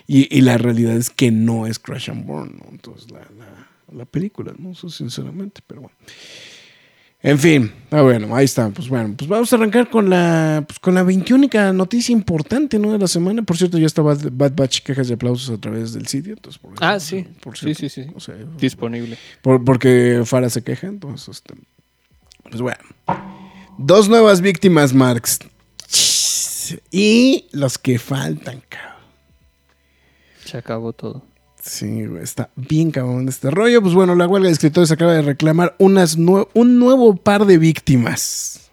y, 0.07 0.41
la 0.41 0.57
realidad 0.57 0.95
es 0.95 1.09
que 1.09 1.31
no 1.31 1.65
es 1.65 1.79
Crash 1.79 2.11
and 2.11 2.25
Burn, 2.25 2.59
¿no? 2.59 2.69
Entonces, 2.69 3.09
la, 3.11 3.21
la, 3.37 3.69
la 3.91 4.05
película, 4.05 4.53
¿no? 4.57 4.71
Eso 4.71 4.89
sinceramente, 4.89 5.61
pero 5.65 5.81
bueno. 5.81 5.95
En 7.21 7.37
fin, 7.37 7.73
ah, 7.91 8.01
bueno, 8.01 8.33
ahí 8.33 8.45
está. 8.45 8.69
Pues 8.69 8.87
bueno, 8.87 9.13
pues 9.17 9.27
vamos 9.29 9.51
a 9.51 9.57
arrancar 9.57 9.89
con 9.89 10.09
la, 10.09 10.63
pues 10.65 10.79
con 10.79 10.95
la 10.95 11.03
21 11.03 11.73
noticia 11.73 12.13
importante 12.13 12.79
¿no? 12.79 12.93
de 12.93 12.97
la 12.97 13.07
semana. 13.07 13.41
Por 13.43 13.57
cierto, 13.57 13.77
ya 13.77 13.87
estaba 13.87 14.15
Bad 14.31 14.53
Batch 14.55 14.81
quejas 14.81 15.09
y 15.09 15.13
aplausos 15.13 15.49
a 15.49 15.59
través 15.59 15.93
del 15.93 16.07
sitio. 16.07 16.33
Entonces, 16.33 16.61
ah, 16.79 16.97
sí. 16.99 17.27
sí, 17.55 17.75
sí, 17.75 17.89
sí. 17.89 18.05
Disponible. 18.57 19.17
porque 19.41 20.21
Farah 20.23 20.49
se 20.49 20.63
queja, 20.63 20.87
entonces, 20.87 21.27
este, 21.27 21.55
pues 22.43 22.61
bueno. 22.61 22.79
Dos 23.77 24.07
nuevas 24.07 24.39
víctimas, 24.39 24.93
Marx. 24.93 25.39
Y 26.91 27.47
los 27.51 27.77
que 27.77 27.99
faltan, 27.99 28.61
cabrón. 28.69 28.89
Se 30.45 30.57
acabó 30.57 30.93
todo. 30.93 31.23
Sí, 31.69 32.03
está 32.19 32.49
bien 32.55 32.89
cabrón 32.89 33.29
este 33.29 33.51
rollo. 33.51 33.79
Pues 33.83 33.93
bueno, 33.93 34.15
la 34.15 34.27
huelga 34.27 34.47
de 34.47 34.53
escritores 34.53 34.89
acaba 34.89 35.13
de 35.13 35.21
reclamar 35.21 35.75
un 35.77 35.93
nuevo 36.79 37.15
par 37.15 37.45
de 37.45 37.59
víctimas. 37.59 38.71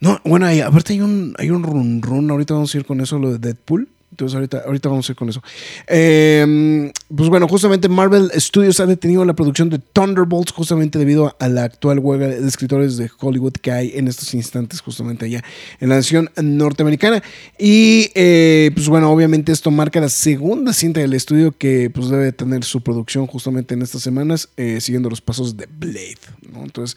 No, 0.00 0.20
bueno, 0.24 0.46
aparte 0.66 0.94
hay 0.94 1.00
un, 1.00 1.36
hay 1.38 1.50
un 1.50 1.62
run 1.62 2.02
run. 2.02 2.28
Ahorita 2.28 2.54
vamos 2.54 2.74
a 2.74 2.78
ir 2.78 2.84
con 2.84 3.00
eso, 3.00 3.20
lo 3.20 3.30
de 3.30 3.38
Deadpool. 3.38 3.88
Entonces 4.14 4.36
ahorita, 4.36 4.62
ahorita 4.64 4.88
vamos 4.88 5.08
a 5.08 5.12
ir 5.12 5.16
con 5.16 5.28
eso. 5.28 5.42
Em, 5.88 6.92
pues 7.14 7.28
bueno, 7.28 7.48
justamente 7.48 7.88
Marvel 7.88 8.30
Studios 8.36 8.78
ha 8.78 8.86
detenido 8.86 9.24
la 9.24 9.34
producción 9.34 9.70
de 9.70 9.80
Thunderbolts 9.80 10.52
justamente 10.52 11.00
debido 11.00 11.34
a 11.40 11.48
la 11.48 11.64
actual 11.64 11.98
huelga 11.98 12.28
de 12.28 12.46
escritores 12.46 12.96
de 12.96 13.10
Hollywood 13.18 13.54
que 13.54 13.72
hay 13.72 13.90
en 13.96 14.06
estos 14.06 14.32
instantes 14.34 14.80
justamente 14.82 15.26
allá 15.26 15.42
en 15.80 15.88
la 15.88 15.96
nación 15.96 16.30
norteamericana. 16.40 17.24
Y 17.58 18.12
eh, 18.14 18.70
pues 18.72 18.88
bueno, 18.88 19.10
obviamente 19.10 19.50
esto 19.50 19.72
marca 19.72 19.98
la 20.00 20.08
segunda 20.08 20.72
cinta 20.72 21.00
del 21.00 21.12
estudio 21.12 21.50
que 21.50 21.90
pues 21.90 22.08
debe 22.08 22.30
tener 22.30 22.62
su 22.62 22.82
producción 22.82 23.26
justamente 23.26 23.74
en 23.74 23.82
estas 23.82 24.02
semanas 24.02 24.48
eh, 24.56 24.80
siguiendo 24.80 25.10
los 25.10 25.20
pasos 25.20 25.56
de 25.56 25.66
Blade. 25.66 26.18
Entonces, 26.54 26.96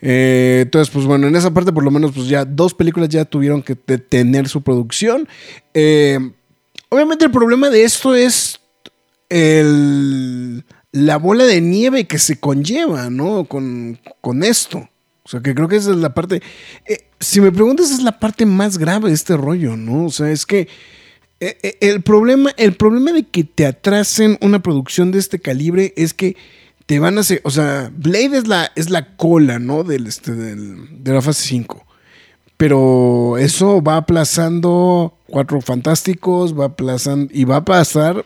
eh, 0.00 0.60
entonces, 0.62 0.94
pues 0.94 1.06
bueno, 1.06 1.26
en 1.26 1.34
esa 1.34 1.52
parte 1.52 1.72
por 1.72 1.82
lo 1.82 1.90
menos 1.90 2.12
pues 2.12 2.28
ya 2.28 2.44
dos 2.44 2.72
películas 2.72 3.08
ya 3.08 3.24
tuvieron 3.24 3.62
que 3.62 3.76
detener 3.84 4.48
su 4.48 4.62
producción. 4.62 5.28
Eh, 5.74 6.18
Obviamente 6.92 7.24
el 7.24 7.30
problema 7.30 7.70
de 7.70 7.84
esto 7.84 8.14
es 8.14 8.60
la 9.30 11.16
bola 11.16 11.44
de 11.44 11.62
nieve 11.62 12.06
que 12.06 12.18
se 12.18 12.38
conlleva, 12.38 13.08
¿no? 13.08 13.46
Con, 13.46 13.98
esto. 14.42 14.90
O 15.22 15.28
sea, 15.30 15.40
que 15.40 15.54
creo 15.54 15.68
que 15.68 15.76
esa 15.76 15.92
es 15.92 15.96
la 15.96 16.12
parte. 16.12 16.42
Eh, 16.84 16.98
si 17.18 17.40
me 17.40 17.50
preguntas, 17.50 17.90
es 17.90 18.02
la 18.02 18.20
parte 18.20 18.44
más 18.44 18.76
grave 18.76 19.08
de 19.08 19.14
este 19.14 19.38
rollo, 19.38 19.74
¿no? 19.74 20.04
O 20.04 20.10
sea, 20.10 20.30
es 20.30 20.44
que 20.44 20.68
eh, 21.40 21.56
eh, 21.62 21.78
el, 21.80 22.02
problema, 22.02 22.50
el 22.58 22.74
problema 22.74 23.12
de 23.12 23.22
que 23.22 23.44
te 23.44 23.64
atrasen 23.64 24.36
una 24.42 24.62
producción 24.62 25.12
de 25.12 25.18
este 25.18 25.38
calibre 25.38 25.94
es 25.96 26.12
que 26.12 26.36
te 26.84 26.98
van 26.98 27.16
a 27.16 27.22
hacer. 27.22 27.40
O 27.44 27.50
sea, 27.50 27.90
Blade 27.96 28.36
es 28.36 28.46
la, 28.46 28.70
es 28.76 28.90
la 28.90 29.16
cola, 29.16 29.58
¿no? 29.58 29.82
Del, 29.82 30.08
este, 30.08 30.32
de 30.32 31.10
la 31.10 31.22
fase 31.22 31.42
5. 31.48 31.86
Pero 32.58 33.38
eso 33.38 33.82
va 33.82 33.96
aplazando 33.96 35.16
Cuatro 35.32 35.62
fantásticos, 35.62 36.58
va 36.58 36.66
aplazando 36.66 37.32
y 37.32 37.44
va 37.44 37.56
a 37.56 37.64
pasar 37.64 38.24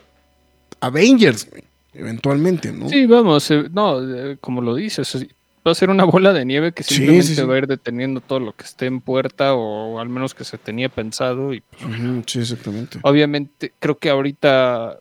Avengers, 0.81 1.47
eventualmente, 1.93 2.73
¿no? 2.73 2.89
Sí, 2.89 3.05
vamos, 3.05 3.49
eh, 3.49 3.69
no, 3.71 4.01
eh, 4.01 4.37
como 4.41 4.61
lo 4.61 4.75
dices, 4.75 5.25
va 5.65 5.71
a 5.71 5.75
ser 5.75 5.89
una 5.89 6.03
bola 6.03 6.33
de 6.33 6.43
nieve 6.43 6.73
que 6.73 6.83
simplemente 6.83 7.43
va 7.43 7.55
a 7.55 7.57
ir 7.59 7.67
deteniendo 7.67 8.19
todo 8.19 8.41
lo 8.41 8.53
que 8.53 8.65
esté 8.65 8.87
en 8.87 8.99
puerta 8.99 9.53
o 9.53 9.99
al 9.99 10.09
menos 10.09 10.33
que 10.33 10.43
se 10.43 10.57
tenía 10.57 10.89
pensado. 10.89 11.53
Y, 11.53 11.61
pues, 11.61 11.81
sí, 12.25 12.39
exactamente. 12.39 12.99
Obviamente, 13.03 13.71
creo 13.79 13.97
que 13.97 14.09
ahorita, 14.09 14.99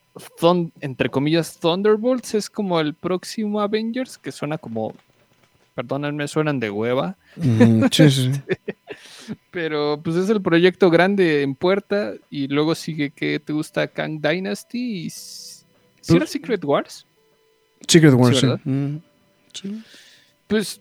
entre 0.81 1.11
comillas, 1.11 1.59
Thunderbolts 1.59 2.35
es 2.35 2.49
como 2.49 2.79
el 2.81 2.95
próximo 2.95 3.61
Avengers, 3.61 4.17
que 4.17 4.31
suena 4.31 4.59
como, 4.59 4.95
perdónenme, 5.77 6.27
suenan 6.27 6.59
de 6.59 6.71
hueva. 6.71 7.17
sí, 7.93 8.11
sí. 8.11 8.33
Pero 9.51 10.01
pues 10.03 10.17
es 10.17 10.31
el 10.31 10.41
proyecto 10.41 10.91
grande 10.91 11.43
en 11.43 11.55
puerta 11.55 12.15
y 12.31 12.49
luego 12.49 12.75
sigue 12.75 13.11
que 13.11 13.39
te 13.39 13.53
gusta 13.53 13.87
Kang 13.87 14.21
Dynasty 14.21 15.07
y... 15.07 15.11
¿Sí 15.11 16.17
era 16.17 16.27
Secret 16.27 16.65
Wars? 16.65 17.07
Secret 17.87 18.15
Wars, 18.15 18.45
sí. 19.53 19.83
Pues, 20.47 20.81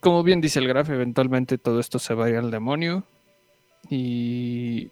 como 0.00 0.22
bien 0.22 0.40
dice 0.40 0.58
el 0.58 0.68
Graf, 0.68 0.90
eventualmente 0.90 1.58
todo 1.58 1.80
esto 1.80 1.98
se 1.98 2.14
va 2.14 2.26
a 2.26 2.30
ir 2.30 2.36
al 2.36 2.50
demonio. 2.50 3.04
Y. 3.88 4.90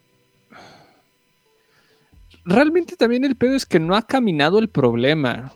Realmente 2.45 2.97
también 2.97 3.25
el 3.25 3.37
pedo 3.37 3.55
es 3.55 3.67
que 3.67 3.79
no 3.79 3.95
ha 3.95 4.03
caminado 4.03 4.59
el 4.59 4.69
problema. 4.69 5.53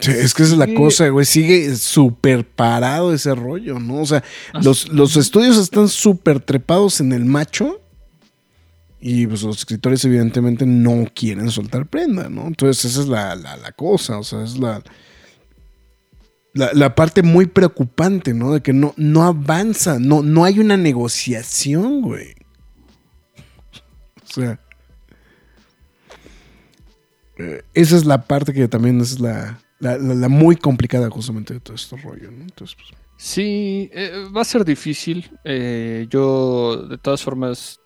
Es 0.00 0.34
que 0.34 0.42
esa 0.42 0.52
es 0.52 0.58
la 0.58 0.74
cosa, 0.74 1.08
güey. 1.08 1.26
Sigue 1.26 1.76
súper 1.76 2.46
parado 2.46 3.12
ese 3.12 3.34
rollo, 3.34 3.78
¿no? 3.78 4.00
O 4.00 4.06
sea, 4.06 4.22
los, 4.62 4.88
los, 4.88 5.16
estudios 5.16 5.58
están 5.58 5.88
súper 5.88 6.40
trepados 6.40 7.00
en 7.00 7.12
el 7.12 7.24
macho. 7.24 7.80
Y 9.00 9.26
pues 9.26 9.42
los 9.42 9.58
escritores, 9.58 10.04
evidentemente, 10.04 10.64
no 10.64 11.06
quieren 11.14 11.50
soltar 11.50 11.86
prenda, 11.86 12.28
¿no? 12.28 12.46
Entonces, 12.46 12.84
esa 12.84 13.00
es 13.02 13.08
la, 13.08 13.34
la, 13.34 13.56
la 13.56 13.72
cosa. 13.72 14.18
O 14.18 14.24
sea, 14.24 14.42
es 14.44 14.58
la 14.58 14.82
la, 16.54 16.94
parte 16.94 17.22
muy 17.22 17.46
preocupante, 17.46 18.34
¿no? 18.34 18.52
De 18.52 18.60
que 18.60 18.72
no, 18.72 18.92
no 18.96 19.22
avanza, 19.22 19.98
no, 19.98 20.22
no 20.22 20.44
hay 20.44 20.58
una 20.58 20.76
negociación, 20.76 22.02
güey. 22.02 22.34
O 24.22 24.32
sea. 24.32 24.60
Eh, 27.38 27.62
esa 27.72 27.96
es 27.96 28.04
la 28.04 28.22
parte 28.26 28.52
que 28.52 28.68
también 28.68 29.00
es 29.00 29.18
la, 29.18 29.58
muy 30.28 30.56
complicada 30.56 31.10
justamente 31.10 31.54
de 31.54 31.60
todo 31.60 31.74
este 31.74 31.96
rollo. 31.96 32.28
Entonces, 32.28 32.76
pues, 32.76 33.02
Sí, 33.22 33.88
eh, 33.92 34.26
va 34.36 34.40
a 34.40 34.44
ser 34.44 34.64
difícil. 34.64 35.30
Eh, 35.44 36.06
yo, 36.10 36.88
de 36.88 36.98
todas 36.98 37.22
formas, 37.22 37.80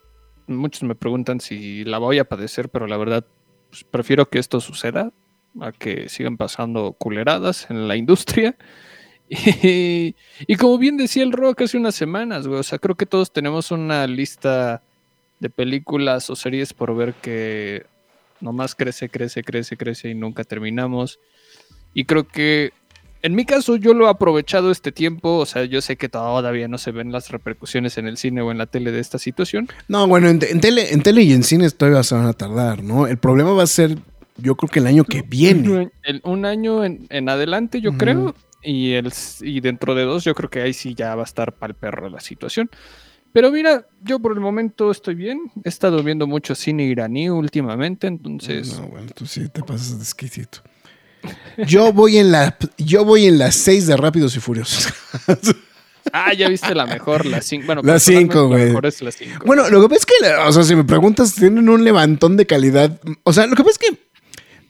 muchos 0.46 0.82
me 0.82 0.94
preguntan 0.94 1.40
si 1.40 1.84
la 1.84 1.98
voy 1.98 2.18
a 2.18 2.24
padecer, 2.24 2.70
pero 2.70 2.86
la 2.86 2.96
verdad, 2.96 3.26
pues, 3.68 3.84
prefiero 3.84 4.30
que 4.30 4.38
esto 4.38 4.62
suceda 4.62 5.12
a 5.60 5.72
que 5.72 6.08
sigan 6.08 6.38
pasando 6.38 6.92
culeradas 6.92 7.70
en 7.70 7.86
la 7.86 7.96
industria. 7.96 8.56
Y, 10.48 10.56
como 10.56 10.78
bien 10.78 10.96
decía 10.96 11.24
el 11.24 11.32
Rock 11.32 11.62
hace 11.62 11.76
unas 11.76 11.96
semanas, 11.96 12.46
güey, 12.46 12.60
o 12.60 12.62
sea, 12.62 12.78
creo 12.78 12.94
que 12.94 13.06
todos 13.06 13.32
tenemos 13.32 13.72
una 13.72 14.06
lista 14.06 14.82
de 15.40 15.50
películas 15.50 16.30
o 16.30 16.36
series 16.36 16.72
por 16.72 16.94
ver 16.94 17.12
que 17.14 17.84
nomás 18.40 18.74
crece, 18.74 19.08
crece, 19.08 19.42
crece, 19.42 19.76
crece 19.76 20.10
y 20.10 20.14
nunca 20.14 20.44
terminamos. 20.44 21.18
Y 21.96 22.04
creo 22.04 22.28
que 22.28 22.74
en 23.22 23.34
mi 23.34 23.46
caso 23.46 23.76
yo 23.76 23.94
lo 23.94 24.06
he 24.06 24.10
aprovechado 24.10 24.70
este 24.70 24.92
tiempo, 24.92 25.38
o 25.38 25.46
sea, 25.46 25.64
yo 25.64 25.80
sé 25.80 25.96
que 25.96 26.10
todavía 26.10 26.68
no 26.68 26.76
se 26.76 26.90
ven 26.90 27.10
las 27.10 27.30
repercusiones 27.30 27.96
en 27.96 28.06
el 28.06 28.18
cine 28.18 28.42
o 28.42 28.52
en 28.52 28.58
la 28.58 28.66
tele 28.66 28.92
de 28.92 29.00
esta 29.00 29.18
situación. 29.18 29.66
No, 29.88 30.06
bueno, 30.06 30.28
en, 30.28 30.38
tele, 30.38 30.92
en 30.92 31.02
tele 31.02 31.22
y 31.22 31.32
en 31.32 31.42
cine 31.42 31.70
todavía 31.70 32.02
se 32.02 32.14
van 32.14 32.26
a 32.26 32.34
tardar, 32.34 32.84
¿no? 32.84 33.06
El 33.06 33.16
problema 33.16 33.54
va 33.54 33.62
a 33.62 33.66
ser 33.66 33.96
yo 34.36 34.56
creo 34.56 34.68
que 34.68 34.80
el 34.80 34.86
año 34.88 35.04
que 35.04 35.22
viene. 35.22 35.90
un 36.22 36.44
año 36.44 36.84
en, 36.84 37.28
adelante, 37.30 37.80
yo 37.80 37.96
creo. 37.96 38.34
Y, 38.62 38.92
el, 38.92 39.10
y 39.40 39.60
dentro 39.60 39.94
de 39.94 40.04
dos, 40.04 40.22
yo 40.22 40.34
creo 40.34 40.50
que 40.50 40.60
ahí 40.60 40.74
sí 40.74 40.94
ya 40.94 41.14
va 41.14 41.22
a 41.22 41.24
estar 41.24 41.54
para 41.54 41.70
el 41.70 41.76
perro 41.76 42.10
la 42.10 42.20
situación. 42.20 42.68
Pero 43.32 43.50
mira, 43.50 43.86
yo 44.02 44.18
por 44.18 44.32
el 44.32 44.40
momento 44.40 44.90
estoy 44.90 45.14
bien. 45.14 45.40
He 45.64 45.70
estado 45.70 46.02
viendo 46.02 46.26
mucho 46.26 46.54
cine 46.54 46.84
iraní 46.84 47.30
últimamente, 47.30 48.06
entonces. 48.06 48.78
No, 48.78 48.88
bueno, 48.88 49.08
tú 49.14 49.24
sí 49.24 49.48
te 49.48 49.62
pasas 49.62 49.96
de 49.96 50.04
exquisito. 50.04 50.60
Yo 51.66 51.92
voy 51.92 52.18
en 52.18 52.32
la, 52.32 52.56
yo 52.76 53.04
voy 53.04 53.26
en 53.26 53.38
las 53.38 53.54
seis 53.54 53.86
de 53.86 53.96
Rápidos 53.96 54.36
y 54.36 54.40
Furiosos. 54.40 54.92
Ah, 56.12 56.32
ya 56.32 56.48
viste 56.48 56.74
la 56.74 56.86
mejor, 56.86 57.26
la 57.26 57.40
5. 57.42 57.66
Bueno, 57.66 57.82
la 57.82 57.98
5, 57.98 58.48
güey. 58.48 58.66
mejor 58.66 58.86
es 58.86 59.02
la 59.02 59.10
5. 59.10 59.44
Bueno, 59.44 59.68
lo 59.68 59.82
que 59.82 59.88
pasa 59.88 60.00
es 60.00 60.06
que, 60.06 60.34
o 60.34 60.52
sea, 60.52 60.62
si 60.62 60.76
me 60.76 60.84
preguntas, 60.84 61.34
tienen 61.34 61.68
un 61.68 61.84
levantón 61.84 62.36
de 62.36 62.46
calidad. 62.46 63.00
O 63.24 63.32
sea, 63.32 63.46
lo 63.46 63.56
que 63.56 63.64
pasa 63.64 63.78
es 63.80 63.90
que 63.90 63.98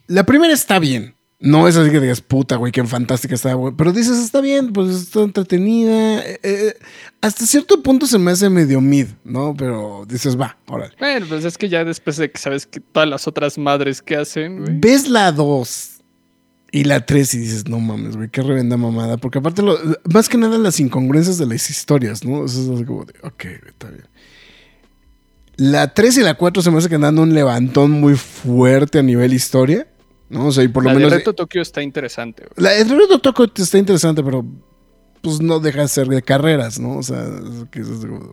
la 0.07 0.25
primera 0.25 0.53
está 0.53 0.79
bien. 0.79 1.15
No 1.39 1.69
es 1.69 1.77
así 1.77 1.91
que 1.91 2.01
digas, 2.01 2.23
puta, 2.23 2.57
güey, 2.57 2.73
qué 2.73 2.83
fantástica 2.85 3.35
está, 3.35 3.53
güey. 3.53 3.75
Pero 3.77 3.93
dices, 3.93 4.17
está 4.17 4.41
bien, 4.41 4.73
pues 4.73 4.89
está 4.89 5.21
entretenida. 5.21 6.21
Eh, 6.25 6.41
eh, 6.43 6.75
hasta 7.21 7.45
cierto 7.45 7.83
punto 7.83 8.07
se 8.07 8.19
me 8.19 8.31
hace 8.31 8.49
medio 8.49 8.81
mid, 8.81 9.09
¿no? 9.23 9.55
Pero 9.55 10.07
dices, 10.09 10.41
va, 10.41 10.57
órale. 10.67 10.95
Bueno, 10.99 11.27
pues 11.29 11.45
es 11.45 11.59
que 11.59 11.69
ya 11.69 11.85
después 11.85 12.17
de 12.17 12.31
que 12.31 12.39
sabes 12.39 12.67
que 12.67 12.81
todas 12.81 13.09
las 13.09 13.29
otras 13.29 13.59
madres 13.59 14.01
que 14.01 14.17
hacen, 14.17 14.61
güey. 14.61 14.79
Ves 14.81 15.09
la 15.11 15.31
2 15.31 15.96
y 16.77 16.85
la 16.85 17.07
3 17.07 17.35
y 17.35 17.39
dices, 17.39 17.69
no 17.69 17.81
mames, 17.81 18.17
güey, 18.19 18.29
qué 18.29 18.43
revenda 18.43 18.77
mamada. 18.77 19.17
Porque 19.17 19.39
aparte, 19.39 19.63
lo, 19.63 19.79
más 20.13 20.29
que 20.29 20.37
nada 20.37 20.59
las 20.59 20.79
incongruencias 20.79 21.39
de 21.39 21.47
las 21.47 21.71
historias, 21.71 22.23
¿no? 22.23 22.45
Eso 22.45 22.75
es 22.75 22.85
como 22.85 23.07
de, 23.07 23.15
ok, 23.23 23.45
está 23.67 23.89
bien. 23.89 24.05
La 25.57 25.95
3 25.95 26.19
y 26.19 26.21
la 26.21 26.35
4 26.35 26.63
se 26.63 26.71
me 26.71 26.77
hace 26.77 26.91
que 26.91 26.99
dando 26.99 27.23
un 27.23 27.33
levantón 27.33 27.93
muy 27.93 28.15
fuerte 28.15 28.99
a 28.99 29.03
nivel 29.03 29.33
historia. 29.33 29.89
¿no? 30.29 30.49
O 30.49 30.53
sea, 30.53 30.65
y 30.65 30.69
por 30.69 30.85
lo 30.85 30.91
la 30.91 30.97
menos. 30.97 31.13
El 31.15 31.21
reto 31.21 31.33
Tokio 31.33 31.63
está 31.63 31.81
interesante. 31.81 32.45
La, 32.57 32.75
el 32.75 32.91
reto 32.91 33.21
Tokio 33.21 33.51
está 33.57 33.79
interesante, 33.79 34.23
pero 34.23 34.45
pues 35.23 35.41
no 35.41 35.61
deja 35.61 35.81
de 35.81 35.89
ser 35.89 36.09
de 36.09 36.21
carreras, 36.21 36.79
¿no? 36.79 36.99
O 36.99 37.03
sea, 37.03 37.25
que 37.71 37.85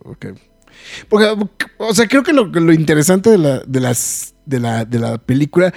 okay. 0.04 0.32
Porque, 1.08 1.34
o 1.78 1.94
sea, 1.94 2.06
creo 2.08 2.22
que 2.22 2.34
lo, 2.34 2.44
lo 2.44 2.74
interesante 2.74 3.30
de 3.30 3.38
la, 3.38 3.60
de, 3.60 3.80
las, 3.80 4.34
de, 4.44 4.60
la, 4.60 4.84
de 4.84 4.98
la 4.98 5.16
película 5.16 5.72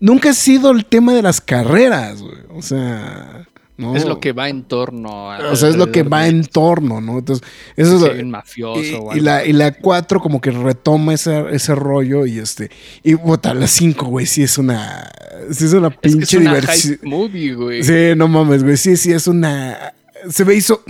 nunca 0.00 0.30
ha 0.30 0.34
sido 0.34 0.70
el 0.70 0.84
tema 0.84 1.14
de 1.14 1.22
las 1.22 1.40
carreras, 1.40 2.22
güey. 2.22 2.38
O 2.54 2.62
sea. 2.62 3.46
Es 3.94 4.06
lo 4.06 4.20
que 4.20 4.32
va 4.32 4.48
en 4.48 4.62
torno 4.62 5.30
a. 5.30 5.50
O 5.50 5.56
sea, 5.56 5.68
es 5.68 5.76
lo 5.76 5.92
que 5.92 6.02
va 6.02 6.28
en 6.28 6.46
torno, 6.46 7.02
¿no? 7.02 7.18
Entonces, 7.18 7.46
eso 7.76 8.10
es. 8.10 8.22
un 8.22 8.30
mafioso. 8.30 9.10
Y, 9.14 9.20
la, 9.20 9.44
y 9.44 9.52
la 9.52 9.72
4 9.72 10.18
como 10.20 10.40
que 10.40 10.50
retoma 10.50 11.12
ese, 11.12 11.44
ese 11.50 11.74
rollo 11.74 12.24
y 12.24 12.38
este. 12.38 12.70
Y 13.02 13.16
puta, 13.16 13.52
la 13.52 13.66
5, 13.66 14.06
güey, 14.06 14.24
sí 14.24 14.42
es 14.42 14.56
una. 14.56 15.10
Sí 15.50 15.66
es 15.66 15.74
una 15.74 15.90
pinche 15.90 16.38
diversión. 16.38 16.98
movie, 17.02 17.54
güey. 17.54 17.82
Sí, 17.82 18.14
no 18.16 18.28
mames, 18.28 18.64
güey. 18.64 18.78
Sí, 18.78 18.96
sí, 18.96 19.12
es 19.12 19.26
una. 19.26 19.92
Se 20.30 20.46
me 20.46 20.54
hizo 20.54 20.82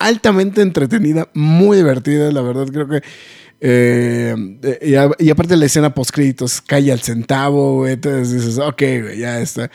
altamente 0.00 0.62
entretenida, 0.62 1.28
muy 1.34 1.76
divertida, 1.76 2.32
la 2.32 2.42
verdad. 2.42 2.66
Creo 2.66 2.88
que 2.88 3.02
eh, 3.64 4.34
y, 5.20 5.30
aparte 5.30 5.56
la 5.56 5.66
escena 5.66 5.94
post 5.94 6.10
créditos 6.10 6.60
cae 6.60 6.90
al 6.90 6.98
centavo, 6.98 7.76
güey. 7.76 7.92
Entonces 7.92 8.32
dices, 8.32 8.58
ok, 8.58 8.82
güey, 9.02 9.18
ya 9.20 9.40
está. 9.40 9.70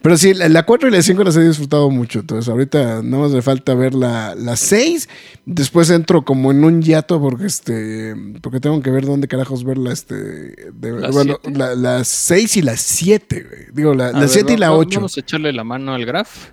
Pero 0.00 0.16
sí, 0.16 0.32
la 0.32 0.64
4 0.64 0.88
y 0.88 0.92
la 0.92 1.02
5 1.02 1.24
las 1.24 1.36
he 1.36 1.48
disfrutado 1.48 1.90
mucho. 1.90 2.20
Entonces 2.20 2.48
ahorita 2.48 3.02
no 3.02 3.18
más 3.18 3.32
me 3.32 3.42
falta 3.42 3.74
ver 3.74 3.94
la, 3.94 4.36
6. 4.54 5.08
Después 5.44 5.90
entro 5.90 6.24
como 6.24 6.52
en 6.52 6.62
un 6.62 6.82
hiato 6.82 7.20
porque 7.20 7.46
este 7.46 8.14
porque 8.40 8.60
tengo 8.60 8.80
que 8.80 8.90
ver 8.90 9.06
dónde 9.06 9.26
carajos 9.26 9.64
verla. 9.64 9.92
Este, 9.92 10.14
de, 10.14 11.00
¿La 11.00 11.10
bueno, 11.10 11.40
la, 11.52 12.04
6 12.04 12.58
y 12.58 12.62
la 12.62 12.76
7, 12.76 13.46
güey. 13.48 13.66
Digo, 13.74 13.92
la, 13.92 14.28
7 14.28 14.52
y 14.52 14.56
la 14.56 14.72
8. 14.72 15.00
Vamos 15.00 15.16
a 15.16 15.20
echarle 15.20 15.52
la 15.52 15.64
mano 15.64 15.94
al 15.94 16.06
graph. 16.06 16.50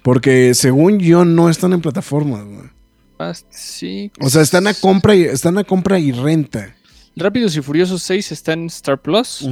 Porque 0.00 0.54
según 0.54 0.98
yo 0.98 1.26
no 1.26 1.50
están 1.50 1.74
en 1.74 1.82
plataformas, 1.82 2.42
güey. 2.42 2.75
Sí. 3.50 4.10
O 4.20 4.28
sea, 4.28 4.42
están 4.42 4.66
a 4.66 4.74
compra 4.74 5.14
y, 5.14 5.22
están 5.22 5.58
a 5.58 5.64
compra 5.64 5.98
y 5.98 6.12
renta. 6.12 6.74
Rápidos 7.16 7.56
y 7.56 7.62
Furiosos 7.62 8.02
6 8.02 8.32
está 8.32 8.52
en 8.52 8.66
Star 8.66 9.00
Plus. 9.00 9.46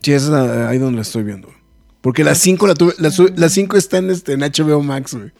Sí, 0.00 0.12
es 0.12 0.28
ahí 0.28 0.78
donde 0.78 0.96
la 0.96 1.02
estoy 1.02 1.22
viendo. 1.22 1.52
Porque 2.00 2.24
la 2.24 2.34
5 2.34 2.66
la 2.66 2.74
tuve, 2.74 2.94
la 2.98 3.48
5 3.48 3.76
está 3.76 3.98
en, 3.98 4.10
este, 4.10 4.32
en 4.32 4.40
HBO 4.40 4.82
Max, 4.82 5.14
güey. 5.14 5.30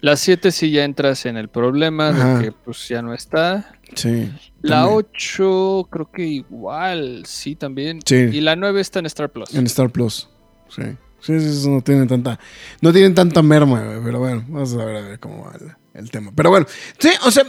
La 0.00 0.16
7 0.16 0.52
sí 0.52 0.70
ya 0.70 0.84
entras 0.84 1.24
en 1.24 1.38
el 1.38 1.48
problema 1.48 2.12
de 2.12 2.44
que 2.44 2.52
pues 2.52 2.86
ya 2.88 3.00
no 3.00 3.14
está. 3.14 3.78
Sí. 3.94 4.30
La 4.60 4.88
8 4.88 5.88
creo 5.90 6.10
que 6.12 6.26
igual, 6.26 7.24
sí 7.26 7.56
también. 7.56 8.00
Sí. 8.04 8.16
Y 8.16 8.40
la 8.42 8.54
9 8.54 8.82
está 8.82 8.98
en 8.98 9.06
Star 9.06 9.30
Plus. 9.30 9.54
En 9.54 9.64
Star 9.64 9.88
Plus, 9.88 10.28
sí. 10.68 10.82
Sí, 11.24 11.40
sí, 11.40 11.70
no 11.70 11.80
tienen 11.80 12.06
tanta, 12.06 12.38
no 12.82 12.92
tienen 12.92 13.14
tanta 13.14 13.40
merma, 13.40 13.82
pero 14.04 14.18
bueno, 14.18 14.44
vamos 14.46 14.74
a 14.74 14.84
ver, 14.84 14.96
a 14.96 15.00
ver 15.00 15.18
cómo 15.18 15.44
va 15.44 15.54
el, 15.94 16.10
tema. 16.10 16.32
Pero 16.36 16.50
bueno, 16.50 16.66
sí, 16.98 17.08
o 17.24 17.30
sea, 17.30 17.44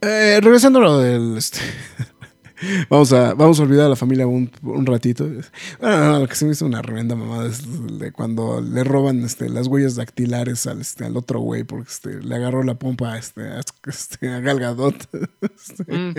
eh, 0.00 0.40
regresando 0.42 0.80
a 0.80 0.82
lo 0.82 0.98
del, 0.98 1.38
este, 1.38 1.60
vamos, 2.90 3.12
a, 3.12 3.34
vamos 3.34 3.60
a 3.60 3.62
olvidar 3.62 3.86
a 3.86 3.90
la 3.90 3.94
familia 3.94 4.26
un, 4.26 4.50
ratito. 4.84 5.28
Bueno, 5.80 6.18
lo 6.18 6.26
que 6.26 6.34
se 6.34 6.44
me 6.44 6.50
hizo 6.50 6.66
una 6.66 6.82
tremenda 6.82 7.14
mamada 7.14 7.46
es 7.46 7.62
de 8.00 8.10
cuando 8.10 8.60
le 8.60 8.82
roban 8.82 9.22
este, 9.22 9.48
las 9.48 9.68
huellas 9.68 9.94
dactilares 9.94 10.66
al, 10.66 10.80
este, 10.80 11.04
al 11.04 11.16
otro 11.16 11.38
güey 11.38 11.62
porque 11.62 11.88
este, 11.88 12.20
le 12.20 12.34
agarró 12.34 12.64
la 12.64 12.80
pompa 12.80 13.12
a, 13.12 13.18
este, 13.18 13.42
a, 13.42 13.60
este, 13.86 14.28
a 14.28 14.40
Galgadot. 14.40 15.08
Mm. 15.86 16.14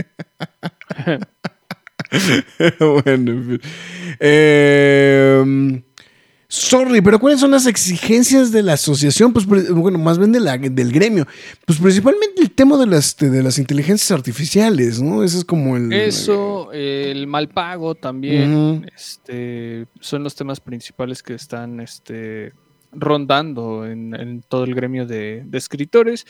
bueno, 2.80 3.32
en 3.32 3.46
fin. 3.46 3.62
Eh, 4.20 5.84
Sorry, 6.52 7.00
pero 7.02 7.20
¿cuáles 7.20 7.40
son 7.40 7.52
las 7.52 7.68
exigencias 7.68 8.52
de 8.52 8.64
la 8.64 8.74
asociación? 8.74 9.32
Pues, 9.34 9.46
bueno, 9.46 10.00
más 10.00 10.18
bien 10.18 10.32
de 10.32 10.40
la, 10.40 10.58
del 10.58 10.92
gremio. 10.92 11.28
Pues 11.64 11.78
principalmente 11.78 12.42
el 12.42 12.50
tema 12.50 12.76
de 12.78 12.88
las, 12.88 13.16
de 13.18 13.44
las 13.44 13.60
inteligencias 13.60 14.10
artificiales, 14.10 15.00
¿no? 15.00 15.24
Ese 15.24 15.38
es 15.38 15.46
como 15.46 15.78
el... 15.78 15.94
Eso, 15.94 16.72
el 16.72 17.28
mal 17.28 17.50
pago 17.50 17.94
también, 17.94 18.90
este, 18.96 19.86
son 20.00 20.24
los 20.24 20.34
temas 20.34 20.60
principales 20.60 21.22
que 21.22 21.36
están 21.36 21.82
este, 21.82 22.54
rondando 22.94 23.86
en, 23.86 24.44
todo 24.50 24.64
el 24.64 24.74
gremio 24.74 25.06
de, 25.06 25.44
de 25.46 25.58
escritores. 25.60 26.26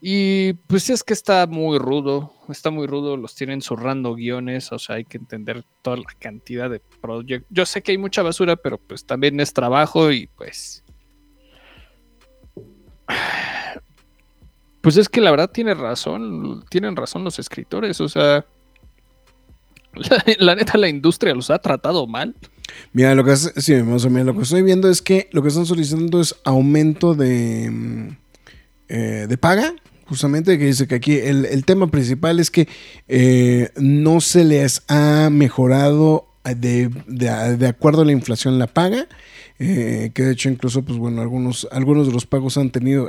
Y 0.00 0.52
pues 0.52 0.90
es 0.90 1.02
que 1.02 1.12
está 1.12 1.46
muy 1.46 1.78
rudo, 1.78 2.32
está 2.48 2.70
muy 2.70 2.86
rudo, 2.86 3.16
los 3.16 3.34
tienen 3.34 3.62
zurrando 3.62 4.14
guiones, 4.14 4.70
o 4.70 4.78
sea, 4.78 4.96
hay 4.96 5.04
que 5.04 5.18
entender 5.18 5.64
toda 5.82 5.96
la 5.96 6.14
cantidad 6.18 6.70
de 6.70 6.80
proyectos. 7.00 7.48
Yo 7.50 7.66
sé 7.66 7.82
que 7.82 7.92
hay 7.92 7.98
mucha 7.98 8.22
basura, 8.22 8.54
pero 8.54 8.78
pues 8.78 9.04
también 9.04 9.40
es 9.40 9.52
trabajo 9.52 10.10
y 10.12 10.26
pues... 10.26 10.84
Pues 14.80 14.96
es 14.96 15.08
que 15.08 15.20
la 15.20 15.32
verdad 15.32 15.50
tiene 15.50 15.74
razón, 15.74 16.64
tienen 16.70 16.94
razón 16.94 17.24
los 17.24 17.40
escritores, 17.40 18.00
o 18.00 18.08
sea, 18.08 18.46
la, 20.38 20.54
neta 20.54 20.78
la 20.78 20.88
industria 20.88 21.34
los 21.34 21.50
ha 21.50 21.58
tratado 21.58 22.06
mal. 22.06 22.34
Mira, 22.92 23.14
lo 23.16 23.24
que, 23.24 23.36
sí, 23.36 23.74
lo 23.76 24.34
que 24.34 24.42
estoy 24.42 24.62
viendo 24.62 24.88
es 24.88 25.02
que 25.02 25.28
lo 25.32 25.42
que 25.42 25.48
están 25.48 25.66
solicitando 25.66 26.20
es 26.20 26.36
aumento 26.44 27.14
de, 27.14 27.68
mm, 27.70 28.16
eh, 28.88 29.26
de 29.28 29.38
paga 29.38 29.74
justamente 30.08 30.58
que 30.58 30.64
dice 30.64 30.86
que 30.86 30.94
aquí 30.94 31.18
el, 31.18 31.64
tema 31.64 31.88
principal 31.88 32.40
es 32.40 32.50
que 32.50 32.66
eh, 33.08 33.70
no 33.76 34.20
se 34.20 34.44
les 34.44 34.82
ha 34.88 35.28
mejorado 35.30 36.26
de, 36.44 37.66
acuerdo 37.68 38.02
a 38.02 38.04
la 38.04 38.12
inflación 38.12 38.58
la 38.58 38.66
paga. 38.66 39.06
Eh, 39.60 40.12
que 40.14 40.22
de 40.22 40.34
hecho 40.34 40.48
incluso 40.48 40.82
pues 40.82 40.98
bueno 40.98 41.20
algunos 41.20 41.66
algunos 41.72 42.06
de 42.06 42.12
los 42.12 42.26
pagos 42.26 42.56
han 42.56 42.70
tenido 42.70 43.08